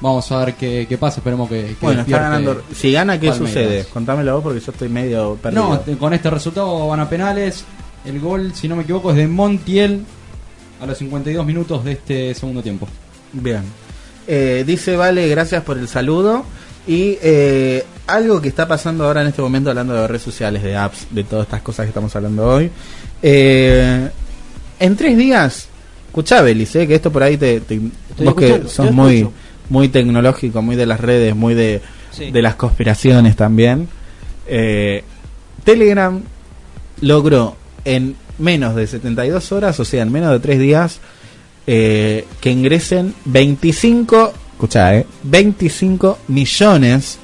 [0.01, 1.19] vamos a ver qué, qué pasa.
[1.19, 2.63] Esperemos que, que Bueno, está ganando.
[2.75, 3.53] Si gana, ¿qué Palmeiras.
[3.53, 3.85] sucede?
[3.93, 5.81] Contámelo vos porque yo estoy medio perdido.
[5.85, 7.63] No, con este resultado van a penales.
[8.05, 10.03] El gol, si no me equivoco, es de Montiel
[10.81, 12.87] a los 52 minutos de este segundo tiempo.
[13.31, 13.63] Bien.
[14.27, 16.43] Eh, dice Vale, gracias por el saludo.
[16.87, 20.75] Y eh, algo que está pasando ahora en este momento, hablando de redes sociales, de
[20.75, 22.69] apps, de todas estas cosas que estamos hablando hoy.
[23.21, 24.09] eh,
[24.79, 25.67] en tres días,
[26.07, 27.61] escuchá, Belis, eh, que esto por ahí te.
[27.61, 27.79] te-
[28.19, 29.27] vos que sos muy,
[29.69, 31.81] muy tecnológico, muy de las redes, muy de,
[32.11, 32.31] Sí.
[32.31, 33.87] de las conspiraciones también.
[34.45, 35.03] eh,
[35.63, 36.21] Telegram
[36.99, 37.55] logró
[37.85, 40.99] en menos de 72 horas, o sea, en menos de tres días,
[41.65, 47.17] eh, que ingresen 25, escuchá, eh, 25 millones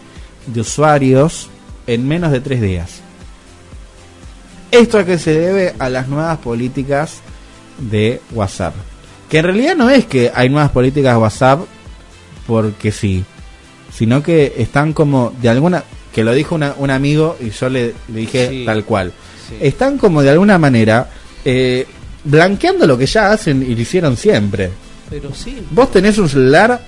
[0.47, 1.49] de usuarios
[1.87, 3.01] en menos de tres días.
[4.71, 5.73] ¿Esto a qué se debe?
[5.79, 7.21] A las nuevas políticas
[7.79, 8.75] de WhatsApp.
[9.29, 11.59] Que en realidad no es que hay nuevas políticas de WhatsApp
[12.45, 13.23] porque sí,
[13.93, 15.83] sino que están como de alguna,
[16.13, 18.63] que lo dijo una- un amigo y yo le, le dije Sí.
[18.65, 19.11] tal cual,
[19.47, 19.55] Sí.
[19.61, 21.09] están como de alguna manera
[21.45, 21.87] eh,
[22.23, 24.69] blanqueando lo que ya hacen y lo hicieron siempre.
[25.09, 25.57] Pero sí.
[25.71, 26.79] Vos tenés un celular,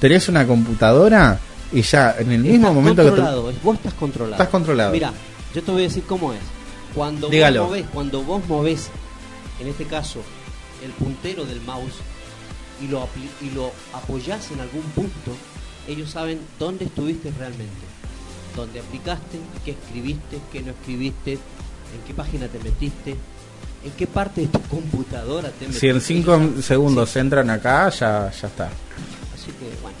[0.00, 1.38] tenés una computadora
[1.72, 4.32] y ya en el mismo Estás momento que te- controlado, vos estás controlado.
[4.34, 4.92] Estás controlado.
[4.92, 5.12] Mira,
[5.54, 6.40] yo te voy a decir cómo es.
[6.94, 7.60] Cuando Dígalo.
[7.62, 8.88] vos movés, cuando vos movés,
[9.60, 10.20] en este caso,
[10.84, 11.94] el puntero del mouse
[12.82, 13.08] y lo
[13.42, 15.36] y lo apoyás en algún punto,
[15.86, 17.74] ellos saben dónde estuviste realmente.
[18.56, 23.10] donde aplicaste, qué escribiste, qué no escribiste, en qué página te metiste,
[23.84, 25.80] en qué parte de tu computadora te metiste.
[25.80, 28.68] Si en 5 segundos entran acá, ya, ya está.
[29.40, 29.96] Así que, bueno,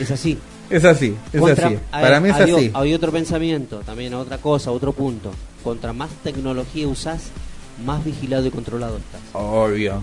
[0.00, 0.38] es así.
[0.70, 1.78] Es así, es Contra- así.
[1.90, 2.70] Para mí es hay, así.
[2.74, 5.30] Hay otro pensamiento, también otra cosa, otro punto.
[5.64, 7.24] Contra más tecnología usás,
[7.84, 9.20] más vigilado y controlado estás.
[9.32, 10.02] Obvio.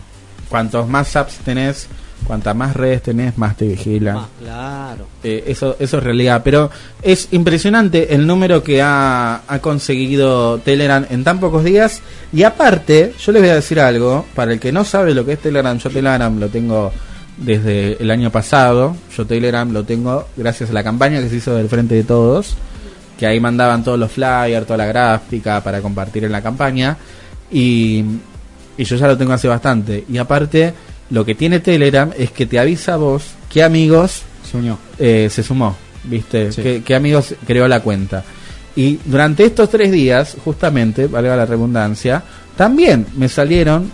[0.49, 1.87] Cuantos más apps tenés,
[2.25, 4.15] cuantas más redes tenés, más te vigilan.
[4.15, 5.07] Más, claro.
[5.23, 6.41] Eh, eso, eso es realidad.
[6.43, 6.69] Pero
[7.01, 12.01] es impresionante el número que ha, ha conseguido Telegram en tan pocos días.
[12.33, 14.25] Y aparte, yo les voy a decir algo.
[14.35, 16.91] Para el que no sabe lo que es Telegram, yo Telegram lo tengo
[17.37, 18.95] desde el año pasado.
[19.15, 22.55] Yo Telegram lo tengo gracias a la campaña que se hizo del Frente de Todos.
[23.19, 26.97] Que ahí mandaban todos los flyers, toda la gráfica para compartir en la campaña.
[27.51, 28.03] Y,
[28.77, 30.03] y yo ya lo tengo hace bastante.
[30.09, 30.73] Y aparte,
[31.09, 34.77] lo que tiene Telegram es que te avisa a vos qué amigos Se unió.
[34.99, 36.51] eh, se sumó, ¿viste?
[36.51, 36.61] Sí.
[36.61, 38.23] ¿Qué, qué amigos creó la cuenta?
[38.75, 42.21] Y durante estos tres días, justamente, valga la redundancia,
[42.57, 43.89] también me salieron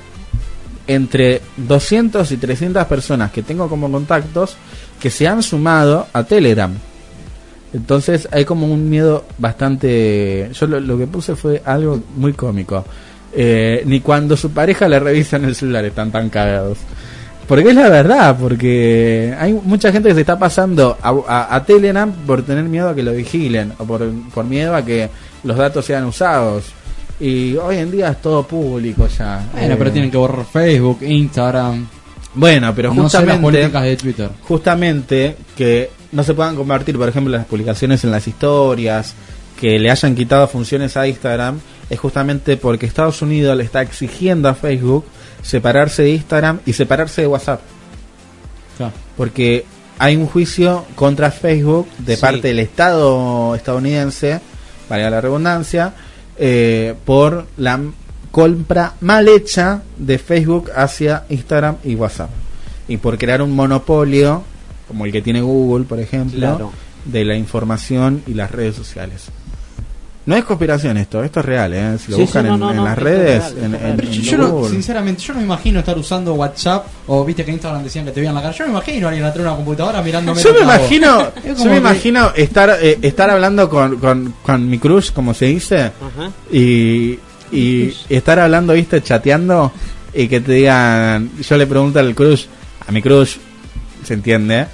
[0.87, 4.55] entre 200 y 300 personas que tengo como contactos
[4.99, 6.73] que se han sumado a Telegram.
[7.73, 10.49] Entonces hay como un miedo bastante...
[10.53, 12.83] Yo lo, que puse fue algo muy cómico.
[13.33, 16.77] Eh, ni cuando su pareja le revisan el celular están tan cagados.
[17.47, 22.11] Porque es la verdad, porque hay mucha gente que se está pasando a- a Telegram
[22.11, 25.09] por tener miedo a que lo vigilen o por, por miedo a que
[25.43, 26.65] los datos sean usados.
[27.21, 29.47] Y hoy en día es todo público ya.
[29.53, 31.87] Bueno, Eh, pero tienen que borrar Facebook, Instagram.
[32.33, 34.29] Bueno, pero no sé las justamente políticas de Twitter.
[34.47, 39.13] justamente que no se puedan compartir, por ejemplo, las publicaciones en las historias,
[39.59, 44.49] que le hayan quitado funciones a Instagram, es justamente porque Estados Unidos le está exigiendo
[44.49, 45.05] a Facebook
[45.43, 47.61] separarse de Instagram y separarse de WhatsApp.
[48.77, 48.93] Claro.
[49.17, 49.65] Porque
[49.99, 52.21] hay un juicio contra Facebook de Sí.
[52.21, 54.39] parte del Estado estadounidense,
[54.89, 55.93] valga la redundancia,
[56.43, 57.79] eh, por la
[58.31, 62.31] compra mal hecha de Facebook hacia Instagram y WhatsApp.
[62.87, 64.43] Y por crear un monopolio,
[64.87, 66.71] como el que tiene Google, por ejemplo, Claro.
[67.05, 69.27] de la información y las redes sociales.
[70.31, 71.97] No es conspiración esto, esto es real, ¿eh?
[71.99, 73.99] Si lo Sí, sí, buscan no, en, no, en no, las redes, real, en, en-
[73.99, 77.83] en Yo no, sinceramente, yo no me imagino estar usando WhatsApp o viste que Instagram
[77.83, 78.53] decían que te veían la cara.
[78.53, 80.41] Yo me imagino a alguien atrás de una computadora mirándome.
[80.41, 84.79] Yo me imagino, yo me que- imagino estar eh, estar hablando con, con, con mi
[84.79, 86.31] crush, como se dice, Ajá.
[86.51, 87.19] y,
[87.51, 89.71] y estar hablando, viste, chateando,
[90.13, 92.45] y que te digan, yo le pregunto al crush,
[92.87, 93.35] a mi crush,
[94.03, 94.65] se entiende,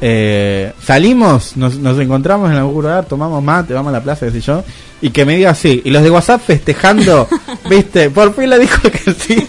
[0.00, 4.32] eh, salimos, nos, nos encontramos en algún lugar, tomamos mate, vamos a la plaza, qué
[4.32, 4.62] sé yo,
[5.02, 7.28] y que me diga así, y los de WhatsApp festejando,
[7.70, 9.46] viste, por fin le dijo que sí,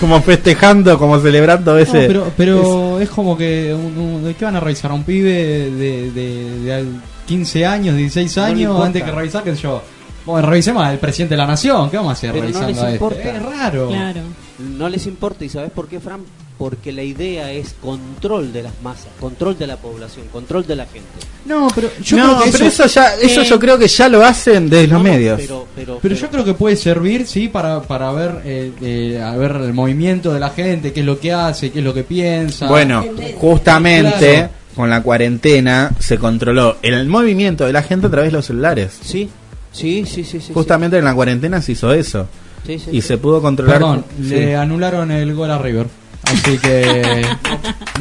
[0.00, 2.06] como festejando, como celebrando No, ese...
[2.06, 3.72] pero pero es como que.
[3.74, 4.90] Un, un- ¿de ¿Qué van a revisar?
[4.90, 5.30] ¿A un pibe
[5.70, 8.60] de, de, de al- 15 años, 16 No le años?
[8.62, 8.86] importa.
[8.86, 9.82] antes que revisar, qué sé yo.
[10.26, 11.88] Bueno, revisemos al presidente de la nación.
[11.90, 12.92] ¿Qué vamos a hacer Pero no revisando les a este?
[12.94, 13.36] importa.
[13.36, 13.88] Es raro.
[13.88, 14.20] Claro.
[14.76, 16.20] No les importa, ¿y sabes por qué, Fran?
[16.60, 20.84] Porque la idea es control de las masas, control de la población, control de la
[20.84, 21.08] gente.
[21.46, 24.10] No, pero yo no, creo que pero eso, ya, eso Eh, yo creo que ya
[24.10, 25.40] lo hacen desde los No, no, medios.
[25.40, 29.34] Pero, pero, Pero yo creo que puede servir, sí, para, para ver, eh, eh, a
[29.38, 32.04] ver el movimiento de la gente, qué es lo que hace, qué es lo que
[32.04, 32.68] piensa.
[32.68, 33.06] Bueno,
[33.38, 34.48] justamente Claro.
[34.76, 38.98] con la cuarentena se controló el movimiento de la gente a través de los celulares.
[39.02, 39.30] Sí,
[39.72, 40.40] sí, sí, sí.
[40.40, 42.28] sí Justamente en la cuarentena se hizo eso.
[42.66, 43.08] Sí, sí, y sí.
[43.08, 43.78] se pudo controlar.
[43.78, 44.28] Perdón, Sí.
[44.28, 45.86] le anularon el gol a River.
[46.32, 47.26] Así que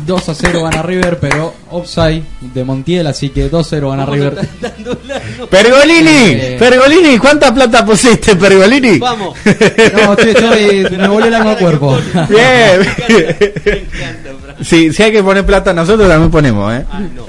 [0.06, 4.06] 2 a 0 gana River, pero offside de Montiel, así que 2 a 0 gana
[4.06, 4.38] River.
[5.50, 6.56] Pergolini, Eh.
[6.60, 9.00] Pergolini, ¿cuánta plata pusiste, Pergolini?
[9.00, 9.38] Vamos.
[9.46, 11.98] No, estoy, estoy- me volvió el alma al cuerpo.
[12.30, 13.36] Bien.
[14.62, 16.86] Sí, si hay que poner plata nosotros también ponemos, ¿eh?
[16.92, 17.26] Ah, no.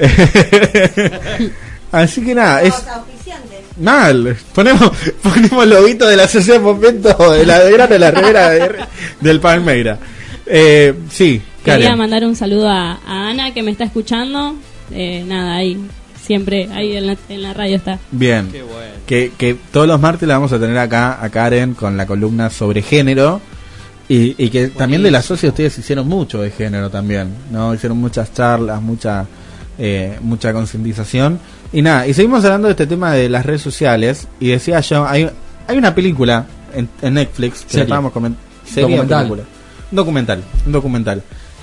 [1.99, 2.75] Así que nada, es
[3.79, 4.37] mal.
[4.55, 4.91] Ponemos
[5.23, 8.77] ponemos loguito de la sociedad Momento de la de grano de la remera de-
[9.21, 9.99] del Palmeira.
[10.53, 11.99] Eh, sí, Quería Karen.
[11.99, 14.55] mandar un saludo a, a Ana que me está escuchando.
[14.93, 15.79] Eh, nada, ahí,
[16.21, 17.99] siempre, ahí en la, en la radio está.
[18.11, 18.49] Bien.
[18.51, 18.91] Qué bueno.
[19.07, 22.51] Que, que todos los martes la vamos a tener acá a Karen con la columna
[22.51, 23.41] sobre género.
[24.09, 27.73] Y, y que también de la socia ustedes hicieron mucho de género también, ¿no?
[27.73, 29.25] Hicieron muchas charlas, mucha
[29.79, 31.39] eh, mucha concientización.
[31.73, 34.27] Y nada, y seguimos hablando de este tema de las redes sociales.
[34.41, 35.31] Y decía yo, hay,
[35.69, 36.45] hay una película
[36.75, 38.35] en, en Netflix, que estábamos comen-
[39.91, 41.23] Un documental, un documental.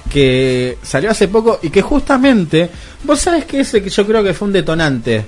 [0.10, 2.70] Que salió hace poco y que justamente,
[3.04, 5.26] vos sabés que ese que yo creo que fue un detonante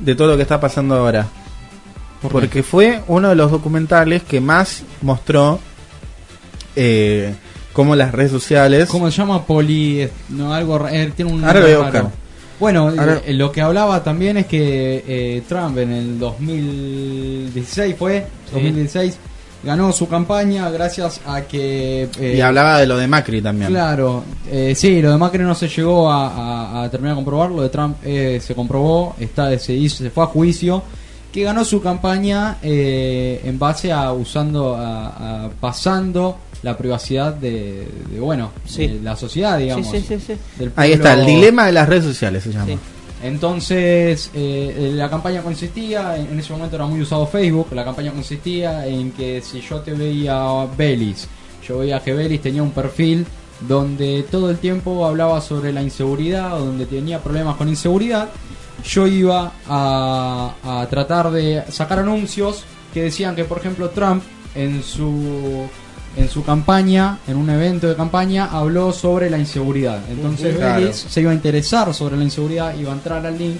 [0.00, 1.26] de todo lo que está pasando ahora.
[2.30, 5.58] Porque fue uno de los documentales que más mostró
[6.76, 7.34] eh,
[7.72, 8.88] cómo las redes sociales.
[8.88, 9.44] ¿Cómo se llama?
[9.44, 10.08] Poli.
[10.28, 10.86] No, algo.
[10.88, 11.44] eh, tiene un.
[11.44, 12.10] Ahora voy a buscar.
[12.60, 18.24] Bueno, Ahora- eh, lo que hablaba también es que eh, Trump en el 2016 fue,
[18.52, 19.16] 2016,
[19.64, 22.08] ganó su campaña gracias a que...
[22.18, 23.70] eh, y hablaba de lo de Macri también.
[23.70, 27.50] Claro, eh, sí, lo de Macri no se llegó a, a- a terminar de comprobar,
[27.50, 30.82] lo de Trump eh, se comprobó, está, se, hizo, se fue a juicio,
[31.32, 37.88] que ganó su campaña eh, en base a usando, a, a- pasando la privacidad de,
[38.10, 39.86] de, bueno, de la sociedad, digamos.
[39.90, 40.34] Sí, sí, sí, sí.
[40.58, 42.66] del Ahí está, el dilema de las redes sociales se llama.
[43.22, 48.84] Entonces, eh, la campaña consistía, en, ese momento era muy usado Facebook, la campaña consistía
[48.86, 51.28] en que si yo te veía Belis,
[51.66, 53.24] yo veía que Belis tenía un perfil
[53.60, 58.28] donde todo el tiempo hablaba sobre la inseguridad donde tenía problemas con inseguridad,
[58.84, 64.24] yo iba a, a tratar de sacar anuncios que decían que, por ejemplo, Trump
[64.56, 65.68] en su
[66.16, 70.00] en su campaña, en un evento de campaña, habló sobre la inseguridad.
[70.10, 70.56] Entonces.
[70.56, 70.92] Claro.
[70.92, 73.56] Se iba a interesar sobre la inseguridad, iba a entrar al link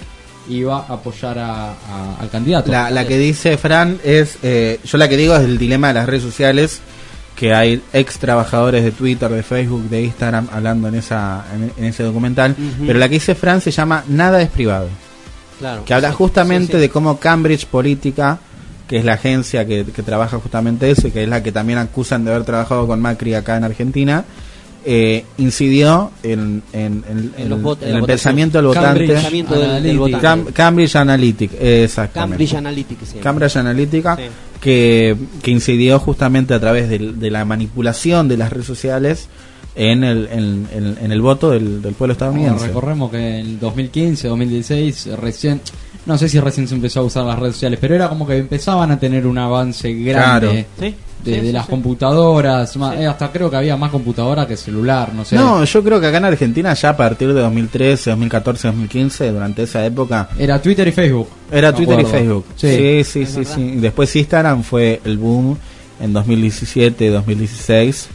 [0.47, 2.71] y iba a apoyar a- a- al candidato.
[2.71, 5.93] La, la que dice Fran es, eh, yo la que digo es el dilema de
[5.95, 6.79] las redes sociales,
[7.35, 11.85] que hay ex trabajadores de Twitter, de Facebook, de Instagram hablando en esa en, en
[11.85, 12.55] ese documental,
[12.85, 14.87] pero la que dice Fran se llama Nada es privado,
[15.57, 15.83] Claro.
[15.85, 16.81] que habla Sí, justamente sí, sí.
[16.81, 18.37] de cómo Cambridge Política,
[18.87, 21.79] que es la agencia que, que trabaja justamente eso, y que es la que también
[21.79, 24.25] acusan de haber trabajado con Macri acá en Argentina,
[24.85, 28.67] eh, incidió en, en- en- En los en- vot- en en la el pensamiento del
[28.67, 29.07] votante.
[29.13, 30.27] Cambridge del- del votante.
[30.27, 32.31] Cam- Cambridge Analytic, exactamente.
[32.45, 33.21] Cambridge Analytica llama.
[33.21, 34.23] Cambridge Analytica, Sí.
[34.59, 39.29] que, que incidió justamente a través del- de, la manipulación de las redes sociales
[39.75, 42.67] en el, en, en- en el voto del, del pueblo Bueno, estadounidense.
[42.67, 45.61] recordemos que en el 2015, 2016, recién,
[46.05, 48.37] no sé si recién se empezó a usar las redes sociales, pero era como que
[48.37, 50.51] empezaban a tener un avance grande Claro.
[50.51, 51.69] Sí, de, sí, de sí, las sí.
[51.71, 55.35] computadoras, más- eh, hasta creo que había más computadora que celular, no sé.
[55.37, 59.63] No, yo creo que acá en Argentina ya a partir de 2013, 2014, 2015, durante
[59.63, 61.29] esa época, Era Twitter y Facebook.
[61.49, 62.05] era Twitter y.
[62.05, 62.45] Facebook.
[62.57, 63.03] Sí.
[63.05, 65.57] Sí, sí, sí, Después Instagram fue el boom
[66.01, 68.09] en 2017, 2016.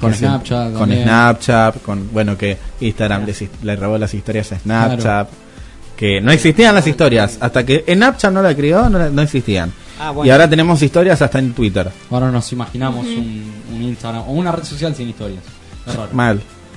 [0.00, 1.02] Con Que se- Snapchat Con también.
[1.04, 5.00] Snapchat, con, bueno, que Instagram les- le, robó las historias a Snapchat.
[5.00, 5.28] Claro.
[6.00, 7.36] Que no existían las historias.
[7.40, 9.70] Hasta que Snapchat no la creó, no, la- no existían.
[10.00, 10.26] Ah, bueno.
[10.26, 11.90] Y ahora tenemos historias hasta en Twitter.
[12.10, 15.42] Ahora nos imaginamos un, un Instagram o una red social sin historias.
[15.86, 16.08] Es raro.
[16.14, 16.36] Mal.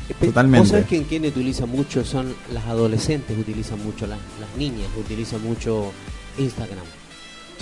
[0.09, 0.69] ¿Vos Totalmente.
[0.69, 2.03] sabés que en quién utiliza mucho?
[2.03, 5.93] Son las adolescentes, utilizan mucho, las, las niñas utilizan mucho
[6.37, 6.83] Instagram.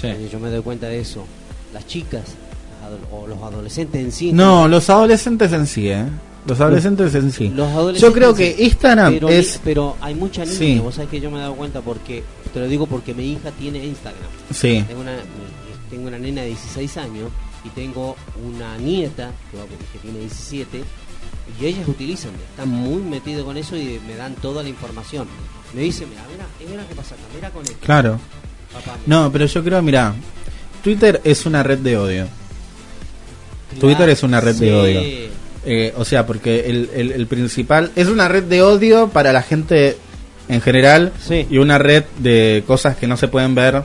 [0.01, 0.07] Sí.
[0.07, 1.23] Eh, Yo me doy cuenta de eso.
[1.71, 2.23] Las chicas
[3.11, 4.33] o los adolescentes en sí.
[4.33, 6.05] No, los adolescentes en sí, ¿eh?
[6.45, 7.49] Los adolescentes en sí.
[7.49, 8.55] Los adolescentes Yo creo que.
[8.63, 9.59] Instagram pero, es...
[9.63, 10.80] Pero hay mucha niña, Sí.
[10.80, 12.23] vos sabés que yo me he dado cuenta porque,
[12.53, 14.23] te lo digo porque mi hija tiene Instagram.
[14.53, 14.84] Sí.
[14.88, 15.18] Tengo una,
[15.89, 17.30] tengo una nena de 16 años
[17.63, 20.84] y tengo una nieta que, tiene 17
[21.59, 25.27] y ellas utilizan, están muy metidos con eso y me dan toda la información.
[25.73, 27.77] Me dicen, mira, mira, mira qué pasa acá, mira con esto.
[27.81, 28.19] Claro.
[28.73, 28.97] Papá.
[29.05, 30.15] No, pero yo creo, mira,
[30.84, 32.27] Twitter es una red de odio.
[33.80, 35.31] Twitter es una red de odio.
[35.65, 39.43] Eh, o sea, porque el, el- el principal es una red de odio para la
[39.43, 39.97] gente
[40.49, 41.45] en general Sí.
[41.49, 43.83] y una red de cosas que no se pueden ver,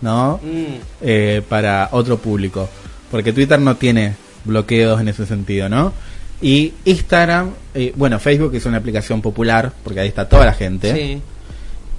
[0.00, 0.40] ¿no?
[0.42, 0.80] Mm.
[1.00, 2.68] Eh, para otro público.
[3.10, 5.92] Porque Twitter no tiene bloqueos en ese sentido, ¿no?
[6.40, 10.92] Y Instagram, eh, bueno, Facebook es una aplicación popular porque ahí está toda la gente.
[10.92, 11.22] Sí.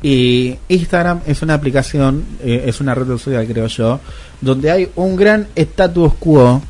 [0.06, 4.02] Y Instagram es una aplicación, eh, es una red social, creo yo,
[4.42, 6.62] donde hay un gran status quo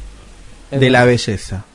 [0.69, 1.65] de la belleza.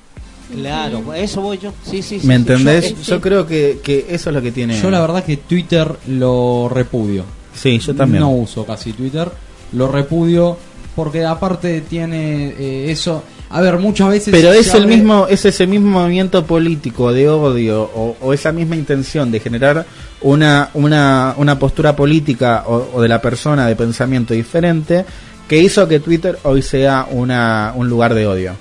[0.54, 1.72] Claro, eso voy yo.
[1.82, 2.40] Sí, sí, sí, ¿Me sí.
[2.40, 2.90] entendés?
[2.90, 3.20] Yo- Yo, sí.
[3.20, 4.80] creo que, que eso es lo que tiene.
[4.80, 7.24] Yo la verdad que Twitter lo repudio.
[7.54, 8.22] Sí, yo también.
[8.22, 9.28] No uso casi Twitter.
[9.72, 10.56] Lo repudio
[10.96, 13.22] porque aparte tiene eh, eso...
[13.50, 14.28] A ver, muchas veces...
[14.30, 18.52] Pero es el abre- mismo, es ese mismo movimiento político de odio o, o esa
[18.52, 19.86] misma intención de generar
[20.20, 25.04] una, una, una postura política o, o de la persona de pensamiento diferente
[25.48, 28.52] que hizo que Twitter hoy sea una, un lugar de odio.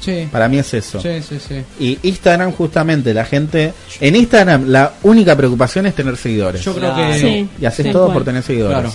[0.00, 0.28] Sí.
[0.30, 1.00] Para mí es eso.
[1.00, 1.62] Sí, sí, sí.
[1.80, 3.72] Y Instagram justamente, la gente...
[4.00, 6.62] En Instagram la única preocupación es tener seguidores.
[6.62, 7.12] Yo creo Claro.
[7.12, 7.18] que...
[7.20, 7.48] Sí.
[7.60, 8.78] Y haces todo por tener seguidores.
[8.78, 8.92] Claro.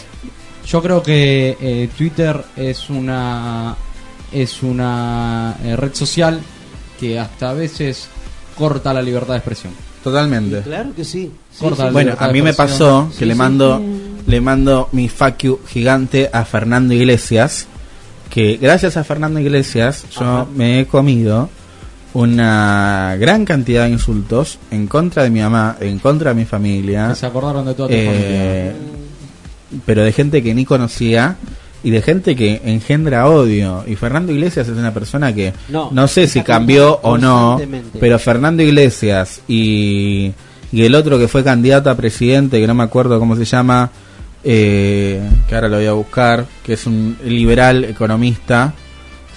[0.65, 3.75] Yo creo que eh, Twitter es una
[4.31, 6.39] es una eh, red social
[6.99, 8.07] que hasta a veces
[8.55, 9.73] corta la libertad de expresión.
[10.03, 10.61] Totalmente.
[10.61, 11.31] Claro que sí.
[11.59, 13.37] Corta Bueno, a mí me pasó que Sí, le sí.
[13.37, 13.81] mando
[14.27, 17.67] le mando mi fuck you gigante a Fernando Iglesias,
[18.31, 20.45] que gracias a Fernando Iglesias yo Ajá.
[20.55, 21.49] me he comido
[22.13, 27.09] una gran cantidad de insultos en contra de mi mamá, en contra de mi familia,
[27.09, 29.81] Que se acordaron de toda tu eh, familia.
[29.85, 31.35] pero de gente que ni conocía
[31.83, 33.83] y de gente que engendra odio.
[33.87, 37.59] Y Fernando Iglesias es una persona que No, no sé si cambió o no,
[37.99, 40.31] pero Fernando Iglesias y,
[40.71, 43.89] y el otro que fue candidato a presidente, que no me acuerdo cómo se llama,
[44.43, 48.73] eh, que ahora lo voy a buscar, que es un liberal economista.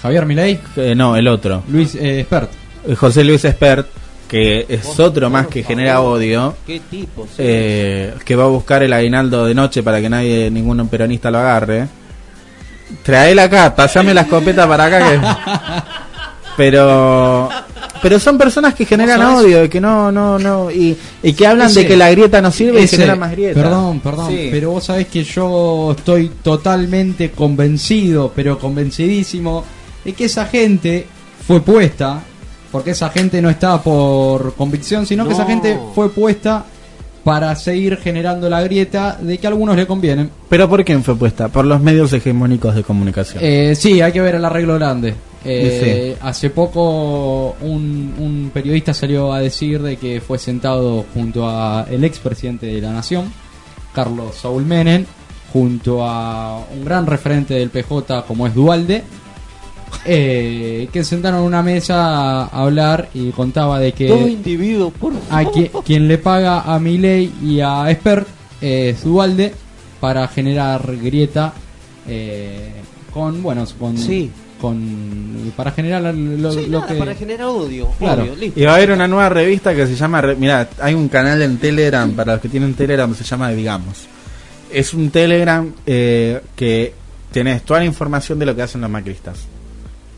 [0.03, 0.61] Javier Milei.
[0.77, 1.63] Eh, no, el otro.
[1.69, 2.51] Luis eh, Espert.
[2.87, 3.87] Eh, José Luis Espert,
[4.29, 6.57] que es otro más que genera odio.
[6.67, 7.27] ¿Qué tipo?
[7.39, 11.39] eh, que va a buscar el aguinaldo de noche para que nadie, ningún peronista lo
[11.39, 11.87] agarre.
[13.03, 15.21] Traela acá, pasame la escopeta para acá que...
[16.57, 17.51] Pero
[18.05, 21.69] pero son personas que generan odio y que no no no y, y que hablan
[21.71, 23.63] Ese- de que la grieta no sirve y generan más grieta.
[23.63, 24.49] Perdón, perdón, Sí.
[24.53, 29.65] pero vos sabés que yo estoy totalmente convencido, pero convencidísimo,
[30.05, 31.07] de que esa gente
[31.47, 32.21] fue puesta,
[32.71, 36.63] porque esa gente no está por convicción, sino que esa gente fue puesta
[37.25, 40.29] para seguir generando la grieta de que a algunos le convienen.
[40.51, 41.49] Pero ¿por quién fue puesta?
[41.49, 43.39] Por los medios hegemónicos de comunicación.
[43.43, 45.15] Eh, sí, hay que ver el arreglo grande.
[45.45, 51.87] Eh, Hace poco un, un periodista salió a decir de que fue sentado junto a
[51.91, 53.31] el expresidente de la nación,
[53.95, 55.05] Carlos Saúl Menem,
[55.53, 59.03] junto a un gran referente del PJ como es Dualde,
[60.05, 65.13] eh, que sentaron en una mesa a hablar y contaba de que Todo individuo, por
[65.31, 65.53] a favor.
[65.55, 68.27] qui- quien le paga a Milei y a Espert
[68.61, 69.53] es Dualde
[70.01, 71.53] para generar grieta
[72.09, 72.71] eh,
[73.13, 74.31] con bueno con Sí.
[74.65, 77.89] Con para generar lo, lo Sí, nada, que para generar odio.
[77.99, 78.25] Claro.
[78.39, 78.59] listo.
[78.59, 80.21] Y va a haber una nueva revista que se llama.
[80.21, 84.07] Re- Mirá, hay un canal en Telegram, para los que tienen Telegram, se llama Digamos.
[84.73, 86.93] Es un Telegram eh, que
[87.31, 89.39] tenés toda la información de lo que hacen los macristas.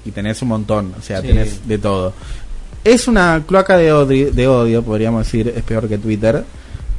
[0.05, 1.27] Y tenés un montón, o sea, Sí.
[1.29, 2.13] tenés de todo.
[2.85, 6.45] Es una cloaca de odio, de odio, podríamos decir, es peor que Twitter,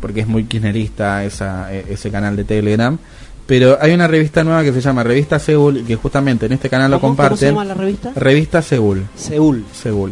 [0.01, 2.97] porque es muy kirchnerista esa, e- ese canal de Telegram.
[3.47, 6.91] Pero hay una revista nueva que se llama Revista Seúl, que justamente en este canal
[6.91, 7.37] lo ¿Cómo- cómo comparten.
[7.37, 8.11] se llama la revista?
[8.15, 9.05] Revista Seúl.
[9.15, 9.63] Seúl.
[9.73, 10.11] Seúl.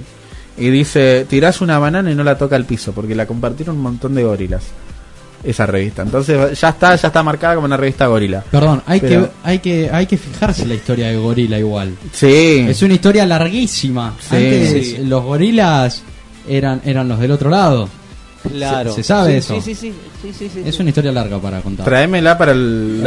[0.57, 3.81] Y dice, tirás una banana y no la toca al piso, porque la compartieron un
[3.83, 4.63] montón de gorilas.
[5.43, 6.01] Esa revista.
[6.01, 8.41] Entonces ya está, ya está marcada como una revista gorila.
[8.49, 11.93] perdón hay Pero- que hay que hay que fijarse en la historia de gorila igual
[12.13, 12.65] Sí.
[12.67, 14.35] es una historia larguísima Sí.
[14.37, 14.97] antes Sí.
[15.03, 16.01] los gorilas
[16.47, 17.87] eran eran los del otro lado
[18.51, 18.91] Claro.
[18.91, 19.93] se, se sabe Sí, eso Sí, sí, sí.
[20.21, 20.81] sí, sí, sí, es sí.
[20.81, 23.01] una historia larga para contar Tráemela para el,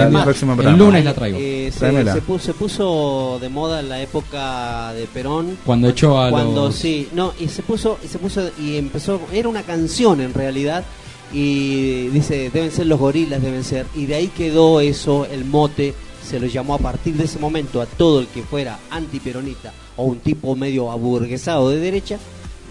[0.77, 1.39] lunes la traigo.
[1.41, 2.15] Eh, se, Tráemela.
[2.15, 5.59] se puso, se puso de moda en la época de Perón.
[5.65, 9.21] Cuando echó a Cuando los- sí, no, y se puso, y se puso y empezó,
[9.33, 10.85] era una canción en realidad
[11.33, 15.95] y dice, deben ser los gorilas, deben ser y de ahí quedó eso, el mote
[16.27, 20.05] se lo llamó a partir de ese momento a todo el que fuera antiperonista o
[20.05, 22.19] un tipo medio aburguesado de derecha,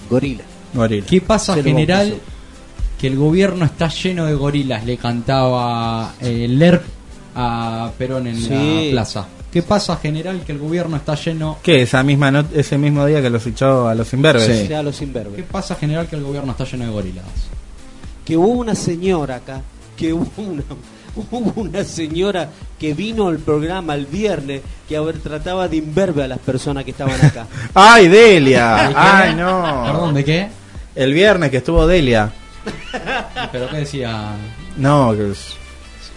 [0.10, 0.44] gorila.
[0.73, 1.06] Gorila.
[1.06, 2.10] ¿Qué pasa general?
[2.10, 2.36] bautizó.
[2.99, 6.84] Que el gobierno está lleno de gorilas, le cantaba eh, Lerp
[7.36, 8.86] a Perón en Sí.
[8.88, 9.28] la plaza.
[9.52, 10.41] ¿Qué pasa general?
[10.45, 11.57] Que el gobierno está lleno...
[11.64, 11.84] ¿Qué?
[11.84, 14.45] Esa misma no- ese mismo día que los echó a los imberbes.
[14.45, 14.68] Sí.
[14.68, 15.36] Sea los imberbes.
[15.36, 16.07] ¿Qué pasa general?
[16.07, 17.26] Que el gobierno está lleno de gorilas.
[18.26, 19.61] que hubo una señora acá,
[19.95, 20.64] que hubo una,
[21.32, 26.24] hubo una señora que vino al programa el viernes que a ver, trataba de imberbe
[26.24, 27.48] a las personas que estaban acá.
[27.74, 28.91] ¡Ay, Delia!
[28.95, 29.84] ¡Ay, no!
[29.86, 30.48] Perdón, ¿de qué?
[30.95, 32.32] El viernes que estuvo Delia.
[33.52, 34.31] ¿Pero qué decía?
[34.77, 35.53] No, que es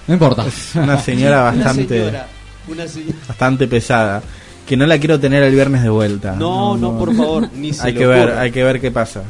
[0.07, 0.47] No importa.
[0.47, 2.27] es una señora Una bastante, señora,
[2.69, 3.19] una señora.
[3.29, 4.23] bastante pesada.
[4.67, 6.37] Que no la quiero tener el viernes de vuelta.
[6.37, 9.23] No, no, por favor, ni se hay que ver, hay que ver qué pasa.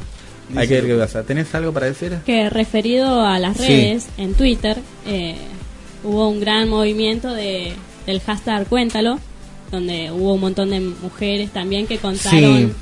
[0.50, 1.22] Ni hay que ver qué pasa.
[1.22, 2.18] ¿Tenés algo para decir?
[2.26, 3.62] que referido a las Sí.
[3.66, 4.76] redes, en Twitter,
[5.06, 5.36] eh,
[6.04, 7.72] hubo un gran movimiento de,
[8.06, 9.18] del hashtag Cuéntalo,
[9.70, 12.72] donde hubo un montón de mujeres también que contaron, sí,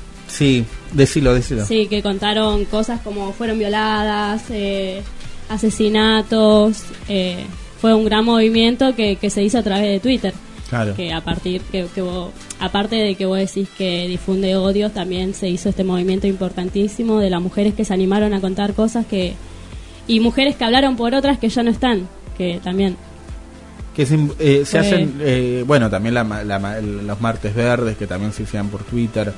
[0.93, 1.65] decilo, decilo.
[1.65, 5.01] sí, que contaron cosas como fueron violadas, eh,
[5.49, 7.45] asesinatos, eh,
[7.81, 10.33] fue un gran movimiento que, que se hizo a través de Twitter.
[10.69, 10.93] Claro.
[10.95, 12.29] que a partir que, que vos-
[12.59, 17.31] aparte de que vos decís que difunde odios también se hizo este movimiento importantísimo de
[17.31, 19.33] las mujeres que se animaron a contar cosas que
[20.07, 22.07] y mujeres que hablaron por otras que ya no están
[22.37, 22.97] que también
[23.95, 28.05] Que se, eh, se hacen, eh, bueno, también la la el- los martes verdes que
[28.05, 29.33] también se hacían por Twitter.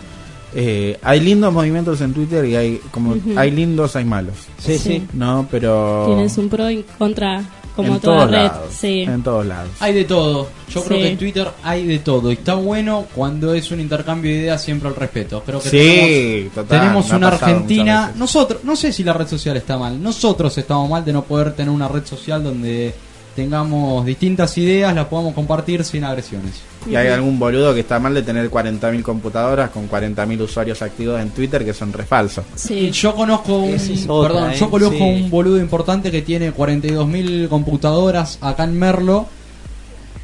[0.53, 4.35] Eh, hay lindos movimientos en Twitter y hay como hay lindos, hay malos.
[4.57, 5.07] Sí, sí.
[5.13, 7.43] No, pero tienes un pro y contra
[7.75, 9.69] como en toda todos red lados, sí en todos lados.
[9.79, 10.49] Hay de todo.
[10.69, 12.31] Yo creo que en Twitter hay de todo.
[12.31, 15.41] Y está bueno cuando es un intercambio de ideas siempre al respeto.
[15.45, 18.11] Creo que Sí, tenemos, total, tenemos una Argentina.
[18.15, 20.01] Nosotros, no sé si la red social está mal.
[20.01, 22.93] Nosotros estamos mal de no poder tener una red social donde
[23.35, 26.53] tengamos distintas ideas, las podamos compartir sin agresiones.
[26.89, 31.21] Y hay algún boludo que está mal de tener 40.000 computadoras con 40.000 usuarios activos
[31.21, 32.43] en Twitter que son re falsos.
[32.55, 34.55] sí Yo conozco un, Esa es otra, perdón, ¿eh?
[34.57, 35.01] yo conozco Sí.
[35.23, 39.27] un boludo importante que tiene 42.000 computadoras acá en Merlo,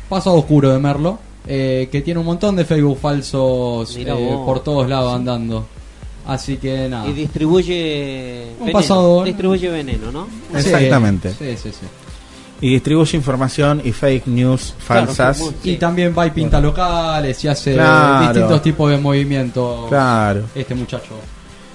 [0.09, 4.05] pasado oscuro de Merlo, eh, que tiene un montón de Facebook falsos eh,
[4.45, 5.65] por todos lados andando.
[6.25, 7.07] Así que nada.
[7.07, 8.47] Y distribuye.
[8.59, 10.27] Un veneno, pasado- Distribuye veneno, ¿no?
[10.53, 11.29] Exactamente.
[11.31, 11.87] Sí, sí, sí.
[12.59, 15.41] Y distribuye información y fake news falsas.
[15.63, 18.25] Y también va y pinta locales y hace Claro.
[18.33, 19.87] distintos tipos de movimientos.
[19.89, 20.41] Claro.
[20.55, 21.19] Este muchacho.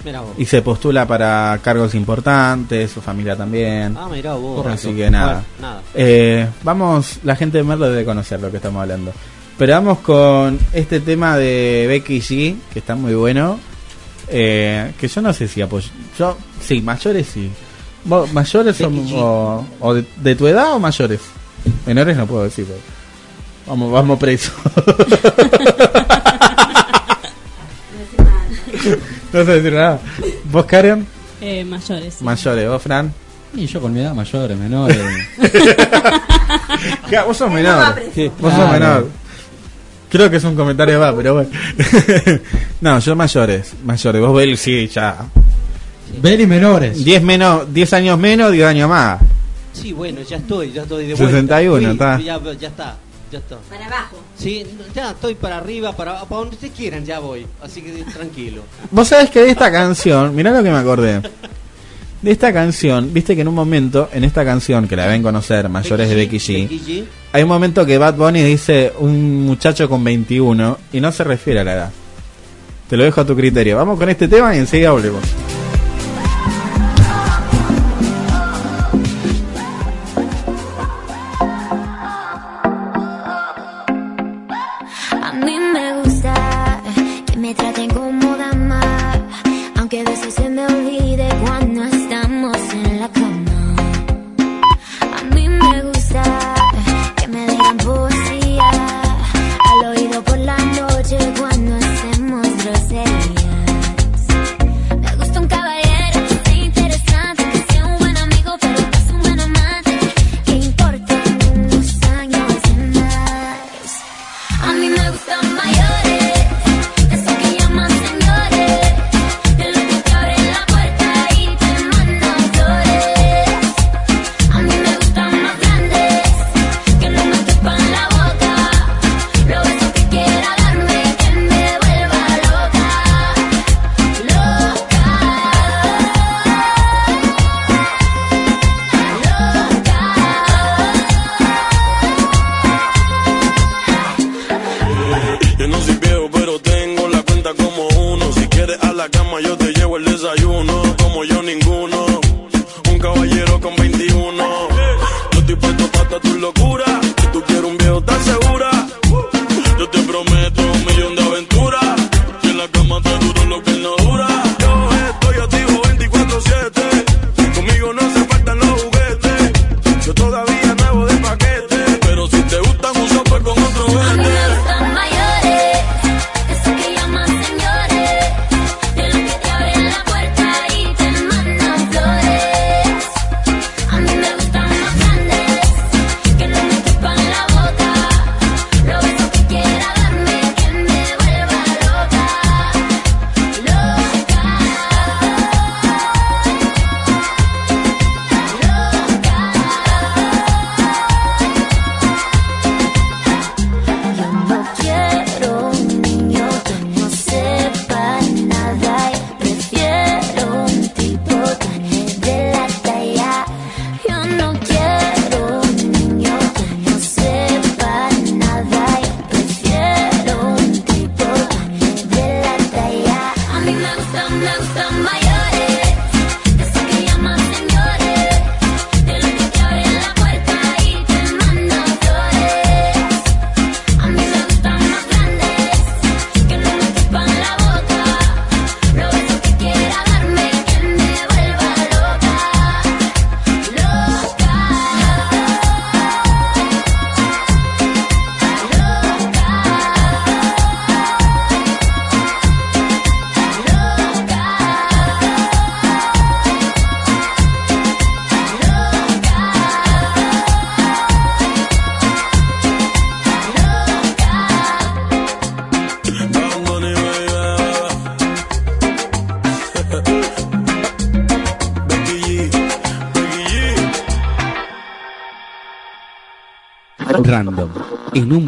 [0.03, 0.31] Mirá vos.
[0.37, 3.95] Y se postula para cargos importantes, su familia también.
[3.97, 4.65] Ah, mirá vos.
[4.67, 5.35] Así que nada.
[5.35, 5.81] Bueno, nada.
[5.93, 9.13] Eh, vamos, la gente de Merlo debe conocer lo que estamos hablando.
[9.57, 13.57] Pero vamos con este tema de Becky G, que está muy bueno.
[14.27, 15.87] Eh, que yo no sé si apoyo.
[16.19, 17.49] Yo, sí, mayores sí.
[18.05, 21.19] ¿Vos, ¿Mayores o, o de, de tu edad o mayores?
[21.85, 22.65] Menores no puedo decir.
[22.65, 22.79] pero-
[23.65, 24.51] Vamos, vamos preso.
[29.33, 29.99] no sé decir nada.
[30.51, 31.05] ¿Vos, Karen?
[31.41, 32.15] Eh, mayores.
[32.15, 32.23] sí.
[32.23, 32.69] Mayores.
[32.69, 33.13] ¿Vos, Fran?
[33.55, 34.97] Y yo con mi edad mayores, menores.
[37.27, 37.95] Vos sos No menor.
[38.39, 39.07] Vos sos menor.
[40.09, 41.49] Creo que es un comentario va, pero bueno.
[42.81, 43.73] no, yo mayores.
[43.83, 44.21] Mayores.
[44.21, 45.17] Vos, Bel, sí, ya.
[46.21, 47.03] Beli menores.
[47.03, 49.19] 10 menos, 10 años menos, 10 años más.
[49.73, 51.91] Sí, bueno, ya estoy, ya estoy de 61, vuelta.
[51.91, 52.15] está.
[52.15, 52.97] Fui, Ya, ya está,
[53.31, 53.57] ya está.
[53.69, 54.17] Para abajo.
[54.37, 54.63] Sí,
[54.95, 57.45] ya estoy para arriba, para, para donde ustedes quieran, ya voy.
[57.61, 58.61] Así que tranquilo.
[58.91, 61.21] Vos sabés que de esta canción, mirá lo que me acordé.
[62.21, 65.67] De esta canción, viste que en un momento, en esta canción que la deben conocer,
[65.67, 67.05] mayores de Becky G, Becky G.
[67.33, 71.59] hay un momento que Bad Bunny dice un muchacho con 21 y no se refiere
[71.61, 71.91] a la edad.
[72.87, 73.75] Te lo dejo a tu criterio.
[73.75, 75.21] Vamos con este tema y enseguida volvemos.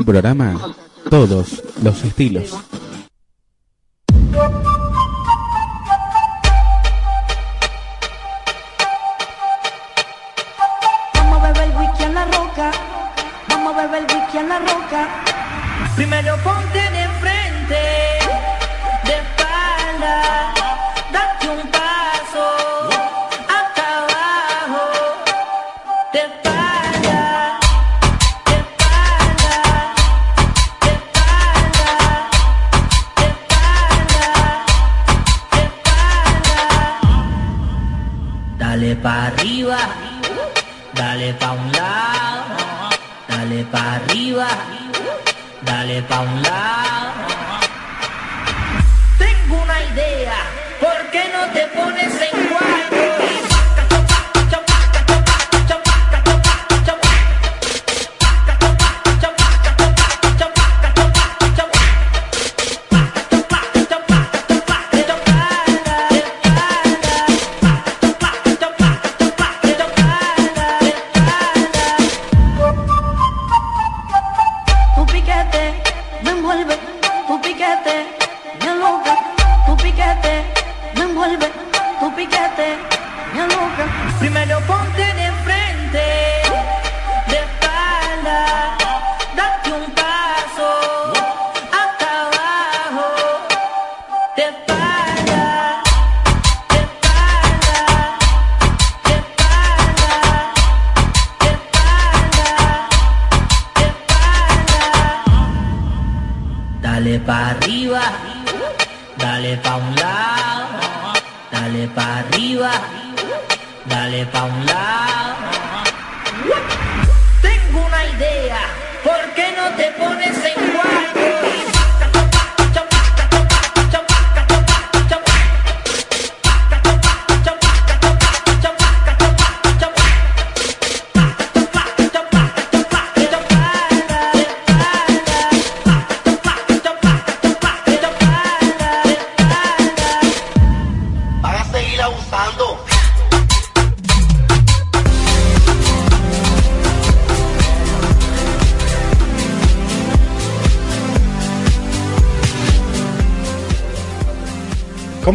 [0.06, 0.76] Programa,
[1.10, 2.54] todos los estilos.
[39.06, 39.78] Pa' arriba,
[40.94, 42.90] dale pa' un lado,
[43.28, 44.48] dale pa' arriba,
[45.62, 47.12] dale pa' un lado.
[49.20, 50.38] Tengo una idea,
[50.82, 52.35] ¿por qué no te pones en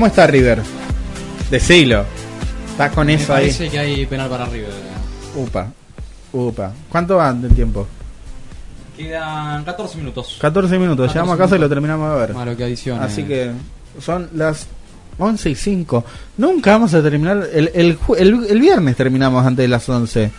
[0.00, 0.62] ¿Cómo está River?
[1.50, 2.06] Decilo.
[2.70, 3.42] Está con Me eso ahí.
[3.48, 4.70] parece que hay penal para River.
[5.36, 5.70] Upa.
[6.32, 6.72] Upa.
[6.88, 7.86] ¿Cuánto van del tiempo?
[8.96, 10.38] Quedan 14 minutos.
[10.40, 11.08] 14 minutos.
[11.08, 12.32] 14 Llegamos a casa y lo terminamos de ver.
[12.32, 13.04] Malo que adicione.
[13.04, 13.50] Así que
[14.00, 14.68] son las
[15.18, 16.02] 11 y 5.
[16.38, 17.46] Nunca vamos a terminar.
[17.52, 20.30] El, el, ju- el- el viernes terminamos antes de las 11.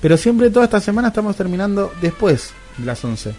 [0.00, 3.34] Pero siempre toda esta semana estamos terminando después de las 11.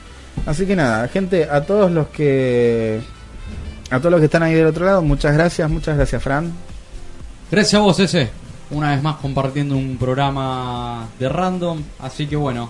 [0.46, 3.02] Así que nada, gente, a todos los que.
[3.92, 6.52] A todos los que están ahí del otro lado, muchas gracias, muchas gracias, Fran.
[7.52, 8.30] Gracias a vos, ese.
[8.70, 11.82] Una vez más compartiendo un programa de random.
[12.00, 12.70] Así que bueno,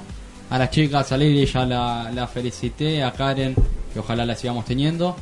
[0.49, 3.53] a las chicas, a Lili ya la, la felicité, a Karen,
[3.93, 5.15] que ojalá la sigamos teniendo.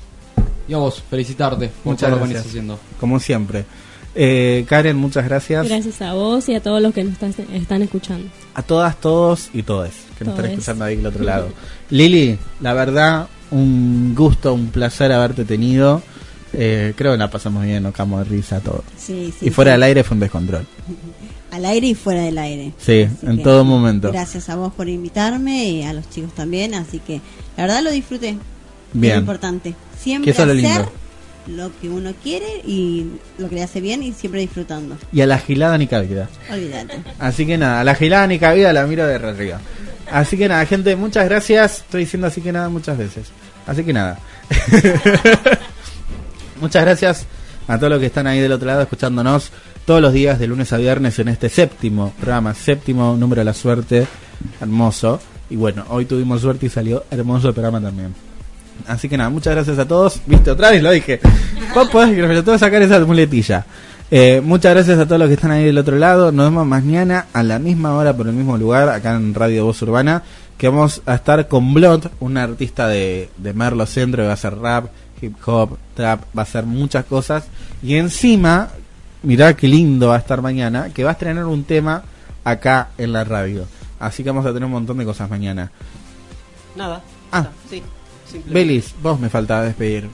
[0.70, 2.52] Y a vos, felicitarte por Muchas todo lo que venís gracias.
[2.52, 2.80] haciendo.
[3.00, 3.66] Como siempre.
[4.16, 5.68] Eh, Karen, muchas gracias.
[5.68, 8.28] Gracias a vos y a todos los que nos estás- están escuchando.
[8.56, 10.52] A todas, todos y todas que nos están Todes.
[10.52, 11.50] escuchando ahí del otro lado.
[11.90, 16.02] Lili, la verdad, un gusto, un placer haberte tenido.
[16.54, 18.84] Eh, creo que la pasamos bien, nos cagamos de risa todo.
[18.98, 19.74] Sí, sí, y fuera sí.
[19.74, 20.66] del aire fue un descontrol.
[21.52, 22.74] Al aire y fuera del aire.
[22.78, 24.12] Sí, Así en que todo momento.
[24.12, 26.76] Gracias a vos por invitarme y a los chicos también.
[26.76, 27.22] Así que
[27.58, 28.38] la verdad lo disfruté.
[28.94, 29.14] Bien.
[29.14, 29.74] Es importante.
[30.00, 30.92] Siempre lo hacer lindo.
[31.48, 33.08] lo que uno quiere y
[33.40, 34.96] lo que le hace bien y siempre disfrutando.
[35.12, 36.30] Y a la gilada ni cabida.
[36.52, 37.02] Olvídate.
[37.18, 39.60] Así que nada, a la gilada ni cabida la miro de arriba.
[40.12, 41.80] Así que nada, gente, muchas gracias.
[41.80, 43.28] Estoy diciendo así que nada muchas veces.
[43.68, 44.18] Así que nada.
[46.62, 47.26] muchas gracias
[47.68, 49.52] a todos los que están ahí del otro lado escuchándonos
[49.86, 53.54] todos los días de lunes a viernes en este séptimo programa, séptimo número de la
[53.54, 54.08] suerte.
[54.62, 55.20] Hermoso.
[55.50, 58.14] Y bueno, hoy tuvimos suerte y salió hermoso el programa también.
[58.88, 60.22] Así que nada, muchas gracias a todos.
[60.26, 61.20] Viste, otra vez lo dije.
[61.74, 63.66] Vos podés, que me tengo que sacar esa muletilla.
[64.12, 66.32] Eh, muchas gracias a todos los que están ahí del otro lado.
[66.32, 69.82] Nos vemos mañana a la misma hora por el mismo lugar, acá en Radio Voz
[69.84, 70.24] Urbana.
[70.58, 74.34] Que vamos a estar con Blond, un artista de, de Merlo Centro que va a
[74.34, 74.88] hacer rap,
[75.22, 77.46] hip hop, trap, va a hacer muchas cosas.
[77.84, 78.70] Y encima,
[79.22, 82.04] mirá qué lindo va a estar mañana, que va a estrenar un tema
[82.44, 83.66] acá en la radio.
[84.00, 85.72] Así que vamos a tener un montón de cosas mañana.
[86.76, 87.02] Nada.
[87.32, 87.40] Ah.
[87.40, 88.44] Está, sí.
[88.48, 90.10] Belis, vos me faltaba despedir.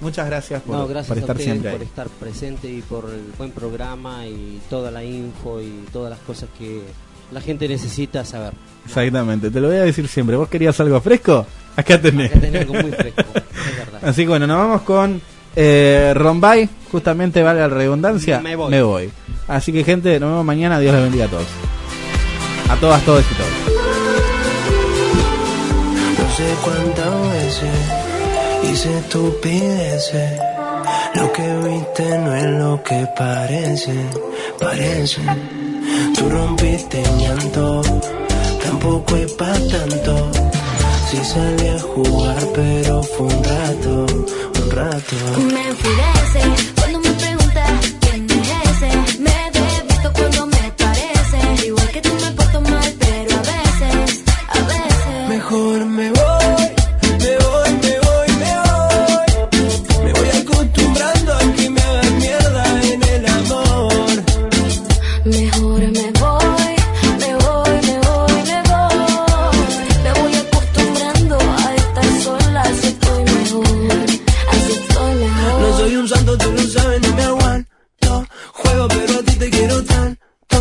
[0.00, 1.86] Muchas gracias por, No, gracias por estar siempre por ahí.
[1.86, 6.48] estar presente y por el buen programa y toda la info y todas las cosas
[6.56, 6.82] que
[7.32, 8.52] la gente necesita saber.
[8.86, 10.36] Exactamente, te lo voy a decir siempre.
[10.36, 11.44] ¿Vos querías algo fresco?
[11.76, 12.30] Acá tenés.
[12.30, 14.00] Acá tenés algo muy fresco, es verdad.
[14.08, 15.20] Así que bueno, nos vamos con
[15.56, 16.68] eh, Rombay.
[16.92, 18.40] Justamente, valga la redundancia.
[18.40, 19.10] Me voy.
[19.48, 20.78] Así que, gente, nos vemos mañana.
[20.78, 21.46] Dios les bendiga a todos.
[22.70, 23.50] A todas, todos y todos.
[26.18, 27.97] No sé cuántas veces
[28.62, 30.40] hice estupideces.
[31.14, 33.94] Lo que viste no es lo que parece,
[34.58, 35.22] parece.
[36.16, 37.82] Tú rompiste llanto,
[38.62, 40.30] tampoco es pa' tanto.
[41.10, 44.06] Si salí a jugar, pero fue un rato,
[44.62, 45.16] un rato.
[45.52, 46.77] Me enfurece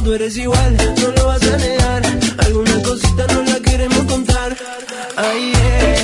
[0.08, 2.02] tú eres igual, no lo vas a negar.
[2.38, 4.56] Algunas cositas no las queremos contar.
[5.18, 5.97] Ay, yeah.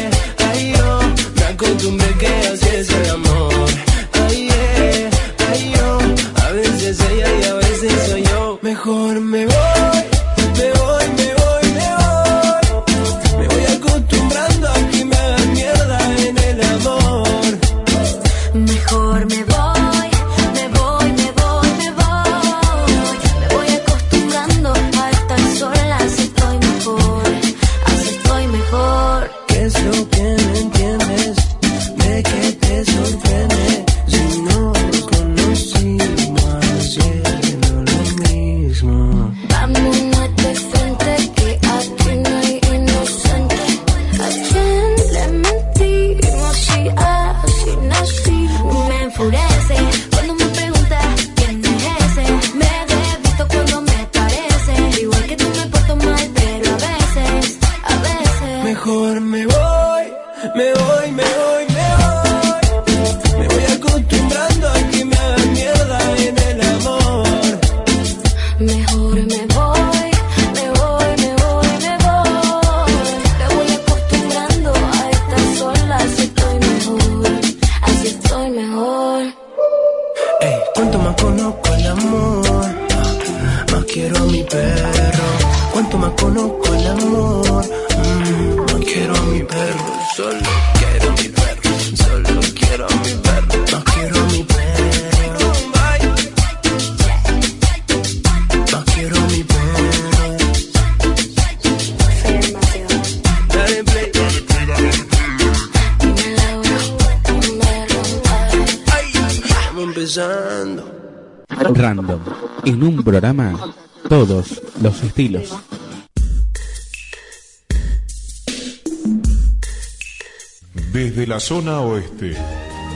[120.92, 122.36] Desde la zona oeste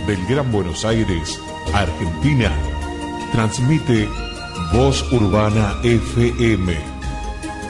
[0.05, 1.39] del Gran Buenos Aires,
[1.73, 2.51] Argentina,
[3.31, 4.09] transmite
[4.73, 6.75] Voz Urbana FM,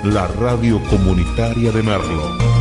[0.06, 2.57] la radio comunitaria de Merlo.